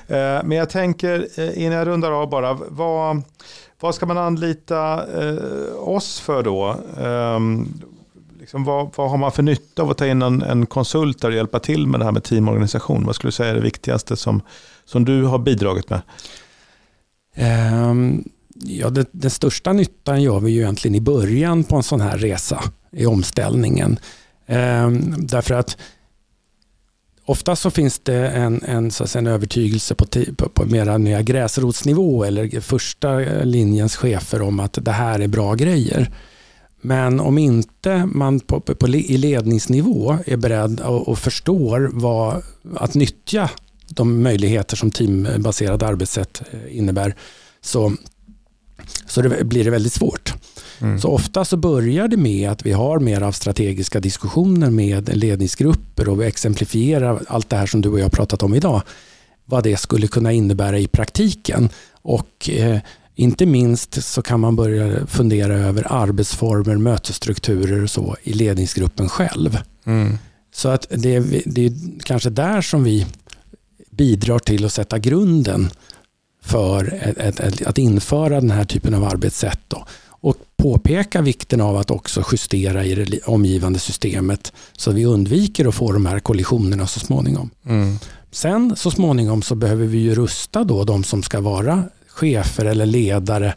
Eh, 0.07 0.16
men 0.45 0.53
jag 0.53 0.70
tänker 0.70 1.41
innan 1.59 1.78
jag 1.78 1.86
rundar 1.86 2.12
av 2.12 2.30
bara, 2.30 2.59
vad, 2.68 3.22
vad 3.80 3.95
ska 3.95 4.07
man 4.07 4.18
anlita 4.18 5.05
oss 5.76 6.20
för 6.20 6.43
då? 6.43 6.76
Ehm, 7.01 7.68
Liksom 8.49 8.65
vad, 8.65 8.91
vad, 8.97 9.11
har 9.11 9.17
man 9.17 9.33
för 9.33 9.43
nytta 9.43 9.83
av 9.83 9.91
att 9.91 9.99
ta 9.99 10.07
in 10.07 10.23
en, 10.23 10.43
en 10.43 10.67
konsult 10.67 11.25
och 11.25 11.33
hjälpa 11.33 11.61
till 11.61 11.87
med 11.87 12.01
det 12.01 12.05
här 12.05 12.13
med 12.13 12.25
teamorganisation? 12.25 13.07
Vad 13.07 13.15
skulle 13.15 13.29
du 13.29 13.33
säga 13.33 13.51
är 13.51 13.55
det 13.55 13.61
viktigaste 13.61 14.17
som, 14.17 14.43
som 14.85 15.05
du 15.05 15.25
har 15.25 15.39
bidragit 15.39 15.91
med? 15.91 16.01
Um, 17.91 18.29
ja, 18.55 18.91
det, 18.91 19.07
den 19.13 19.31
största 19.31 19.73
nyttan 19.73 20.23
gör 20.23 20.41
vi 20.41 20.51
ju 20.51 20.61
egentligen 20.61 20.95
i 20.95 21.01
början 21.01 21.65
på 21.65 21.77
en 21.77 21.83
sån 21.83 22.01
här 22.01 22.19
resa 22.19 22.63
i 22.93 23.07
omställningen. 23.07 23.99
Um, 24.47 25.15
därför 25.19 25.55
att 25.55 25.77
Ofta 27.25 27.57
så 27.57 27.71
finns 27.71 27.99
det 27.99 28.29
en, 28.29 28.63
en, 28.63 28.91
så 28.91 29.07
säga, 29.07 29.21
en 29.21 29.27
övertygelse 29.27 29.95
på, 29.95 30.07
på, 30.37 30.49
på 30.49 30.67
mera 30.67 30.99
nya 30.99 31.23
gräsrotsnivå 31.23 32.25
eller 32.25 32.61
första 32.61 33.19
linjens 33.45 33.97
chefer 33.97 34.43
om 34.43 34.61
att 34.61 34.79
det 34.83 34.93
här 34.93 35.21
är 35.21 35.29
bra 35.29 35.55
grejer. 35.55 36.11
Men 36.81 37.20
om 37.20 37.39
inte 37.39 38.07
man 38.07 38.41
på, 38.41 38.61
på, 38.61 38.74
på 38.74 38.89
i 38.89 39.16
ledningsnivå 39.16 40.18
är 40.26 40.37
beredd 40.37 40.81
och, 40.81 41.09
och 41.09 41.18
förstår 41.18 41.91
vad, 41.93 42.43
att 42.76 42.95
nyttja 42.95 43.51
de 43.89 44.22
möjligheter 44.22 44.76
som 44.76 44.91
teambaserade 44.91 45.87
arbetssätt 45.87 46.43
eh, 46.51 46.79
innebär 46.79 47.14
så, 47.61 47.93
så 49.07 49.22
det 49.22 49.45
blir 49.45 49.64
det 49.64 49.70
väldigt 49.70 49.93
svårt. 49.93 50.35
Mm. 50.81 51.01
Så 51.01 51.09
ofta 51.09 51.45
så 51.45 51.57
börjar 51.57 52.09
det 52.09 52.16
med 52.16 52.51
att 52.51 52.66
vi 52.66 52.72
har 52.72 52.99
mer 52.99 53.22
av 53.22 53.33
strategiska 53.33 54.01
diskussioner 54.01 54.70
med 54.70 55.16
ledningsgrupper 55.16 56.09
och 56.09 56.20
vi 56.20 56.26
exemplifierar 56.26 57.22
allt 57.29 57.51
det 57.51 57.57
här 57.57 57.66
som 57.66 57.81
du 57.81 57.89
och 57.89 57.99
jag 57.99 58.05
har 58.05 58.11
pratat 58.11 58.43
om 58.43 58.55
idag. 58.55 58.83
Vad 59.45 59.64
det 59.64 59.76
skulle 59.76 60.07
kunna 60.07 60.33
innebära 60.33 60.79
i 60.79 60.87
praktiken. 60.87 61.68
Och 61.93 62.51
eh, 62.51 62.79
inte 63.19 63.47
minst 63.47 64.05
så 64.05 64.23
kan 64.23 64.41
man 64.41 64.57
börja 64.57 65.07
fundera 65.07 65.55
över 65.55 65.93
arbetsformer, 65.93 66.77
mötesstrukturer 66.77 67.83
och 67.83 67.91
så 67.91 68.16
i 68.23 68.33
ledningsgruppen 68.33 69.09
själv. 69.09 69.59
Mm. 69.85 70.19
Så 70.55 70.69
att 70.69 70.87
det, 70.91 71.21
det 71.47 71.66
är 71.66 71.73
kanske 72.03 72.31
där 72.31 72.61
som 72.61 72.85
vi 72.85 73.07
bidrar 73.91 74.39
till 74.39 74.64
att 74.64 74.73
sätta 74.73 74.99
grunden 74.99 75.71
för 76.43 76.99
ett, 77.03 77.19
ett, 77.19 77.41
ett, 77.41 77.66
att 77.66 77.79
införa 77.79 78.41
den 78.41 78.51
här 78.51 78.64
typen 78.64 78.95
av 78.95 79.05
arbetssätt. 79.05 79.61
Då. 79.69 79.87
Och 80.09 80.37
påpeka 80.57 81.23
vikten 81.23 81.61
av 81.61 81.77
att 81.77 81.91
också 81.91 82.25
justera 82.33 82.85
i 82.85 82.95
det 82.95 83.21
omgivande 83.21 83.79
systemet 83.79 84.53
så 84.77 84.91
vi 84.91 85.05
undviker 85.05 85.69
att 85.69 85.75
få 85.75 85.93
de 85.93 86.07
här 86.07 86.21
kollisionerna 86.21 86.87
så 86.87 87.01
småningom. 87.01 87.51
Mm. 87.66 87.99
Sen 88.31 88.77
så 88.77 88.91
småningom 88.91 89.43
så 89.43 89.55
behöver 89.55 89.87
vi 89.87 89.99
ju 89.99 90.14
rusta 90.14 90.64
då 90.64 90.85
de 90.85 91.05
som 91.05 91.23
ska 91.23 91.41
vara 91.41 91.85
chefer 92.19 92.64
eller 92.64 92.87
ledare 92.87 93.55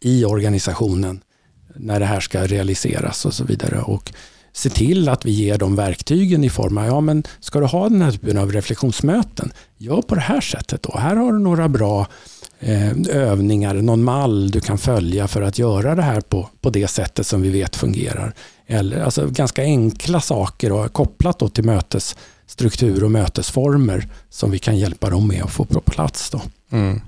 i 0.00 0.24
organisationen 0.24 1.20
när 1.74 2.00
det 2.00 2.06
här 2.06 2.20
ska 2.20 2.46
realiseras 2.46 3.24
och 3.24 3.34
så 3.34 3.44
vidare. 3.44 3.80
Och 3.80 4.12
se 4.52 4.70
till 4.70 5.08
att 5.08 5.24
vi 5.24 5.30
ger 5.30 5.58
dem 5.58 5.76
verktygen 5.76 6.44
i 6.44 6.50
form 6.50 6.78
av, 6.78 6.86
ja 6.86 7.00
men 7.00 7.24
ska 7.40 7.60
du 7.60 7.66
ha 7.66 7.88
den 7.88 8.02
här 8.02 8.12
typen 8.12 8.38
av 8.38 8.52
reflektionsmöten, 8.52 9.52
gör 9.76 10.02
på 10.02 10.14
det 10.14 10.20
här 10.20 10.40
sättet 10.40 10.82
då. 10.82 10.98
Här 10.98 11.16
har 11.16 11.32
du 11.32 11.38
några 11.38 11.68
bra 11.68 12.06
eh, 12.60 12.92
övningar, 13.10 13.74
någon 13.74 14.04
mall 14.04 14.50
du 14.50 14.60
kan 14.60 14.78
följa 14.78 15.28
för 15.28 15.42
att 15.42 15.58
göra 15.58 15.94
det 15.94 16.02
här 16.02 16.20
på, 16.20 16.48
på 16.60 16.70
det 16.70 16.88
sättet 16.88 17.26
som 17.26 17.42
vi 17.42 17.50
vet 17.50 17.76
fungerar. 17.76 18.34
Eller, 18.66 19.00
alltså 19.02 19.26
ganska 19.26 19.62
enkla 19.62 20.20
saker 20.20 20.72
och 20.72 20.92
kopplat 20.92 21.38
då 21.38 21.48
till 21.48 21.64
mötesstruktur 21.64 23.04
och 23.04 23.10
mötesformer 23.10 24.08
som 24.30 24.50
vi 24.50 24.58
kan 24.58 24.78
hjälpa 24.78 25.10
dem 25.10 25.28
med 25.28 25.42
att 25.42 25.52
få 25.52 25.64
på 25.64 25.80
plats. 25.80 26.30
Då. 26.30 26.40
Mm. 26.70 27.00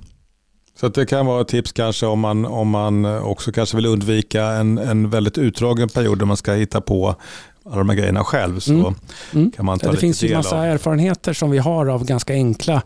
Så 0.80 0.88
det 0.88 1.06
kan 1.06 1.26
vara 1.26 1.40
ett 1.40 1.48
tips 1.48 1.72
kanske 1.72 2.06
om 2.06 2.20
man, 2.20 2.46
om 2.46 2.68
man 2.68 3.04
också 3.04 3.52
kanske 3.52 3.76
vill 3.76 3.86
undvika 3.86 4.44
en, 4.44 4.78
en 4.78 5.10
väldigt 5.10 5.38
utdragen 5.38 5.88
period 5.88 6.18
där 6.18 6.26
man 6.26 6.36
ska 6.36 6.52
hitta 6.52 6.80
på 6.80 7.16
alla 7.64 7.76
de 7.76 7.88
här 7.88 7.96
grejerna 7.96 8.24
själv. 8.24 8.60
Så 8.60 8.72
mm. 8.72 8.94
Mm. 9.34 9.50
kan 9.50 9.64
man 9.64 9.78
ta 9.78 9.86
ja, 9.86 9.88
det 9.88 9.92
lite 9.92 10.00
finns 10.00 10.22
ju 10.22 10.36
massa 10.36 10.58
av. 10.58 10.64
erfarenheter 10.64 11.32
som 11.32 11.50
vi 11.50 11.58
har 11.58 11.86
av 11.86 12.04
ganska 12.04 12.32
enkla 12.32 12.82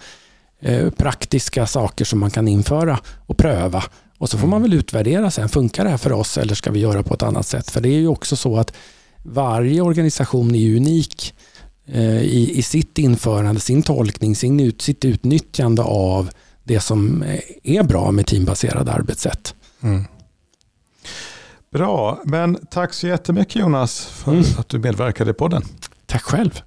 eh, 0.60 0.90
praktiska 0.90 1.66
saker 1.66 2.04
som 2.04 2.18
man 2.18 2.30
kan 2.30 2.48
införa 2.48 2.98
och 3.26 3.36
pröva. 3.36 3.84
Och 4.18 4.28
så 4.28 4.38
får 4.38 4.46
man 4.46 4.56
mm. 4.56 4.70
väl 4.70 4.78
utvärdera 4.78 5.30
sen, 5.30 5.48
funkar 5.48 5.84
det 5.84 5.90
här 5.90 5.96
för 5.96 6.12
oss 6.12 6.38
eller 6.38 6.54
ska 6.54 6.70
vi 6.70 6.80
göra 6.80 7.02
på 7.02 7.14
ett 7.14 7.22
annat 7.22 7.46
sätt? 7.46 7.70
För 7.70 7.80
det 7.80 7.88
är 7.88 7.98
ju 7.98 8.08
också 8.08 8.36
så 8.36 8.56
att 8.56 8.72
varje 9.22 9.80
organisation 9.80 10.54
är 10.54 10.76
unik 10.76 11.34
eh, 11.86 12.22
i, 12.22 12.58
i 12.58 12.62
sitt 12.62 12.98
införande, 12.98 13.60
sin 13.60 13.82
tolkning, 13.82 14.36
sin 14.36 14.60
ut, 14.60 14.82
sitt 14.82 15.04
utnyttjande 15.04 15.82
av 15.82 16.30
det 16.64 16.80
som 16.80 17.24
är 17.62 17.82
bra 17.82 18.10
med 18.10 18.26
teambaserade 18.26 18.92
arbetssätt. 18.92 19.54
Mm. 19.80 20.04
Bra, 21.70 22.20
men 22.24 22.58
tack 22.70 22.92
så 22.92 23.06
jättemycket 23.06 23.56
Jonas 23.56 24.06
för 24.06 24.32
mm. 24.32 24.44
att 24.58 24.68
du 24.68 24.78
medverkade 24.78 25.30
i 25.30 25.34
podden. 25.34 25.62
Tack 26.06 26.22
själv. 26.22 26.62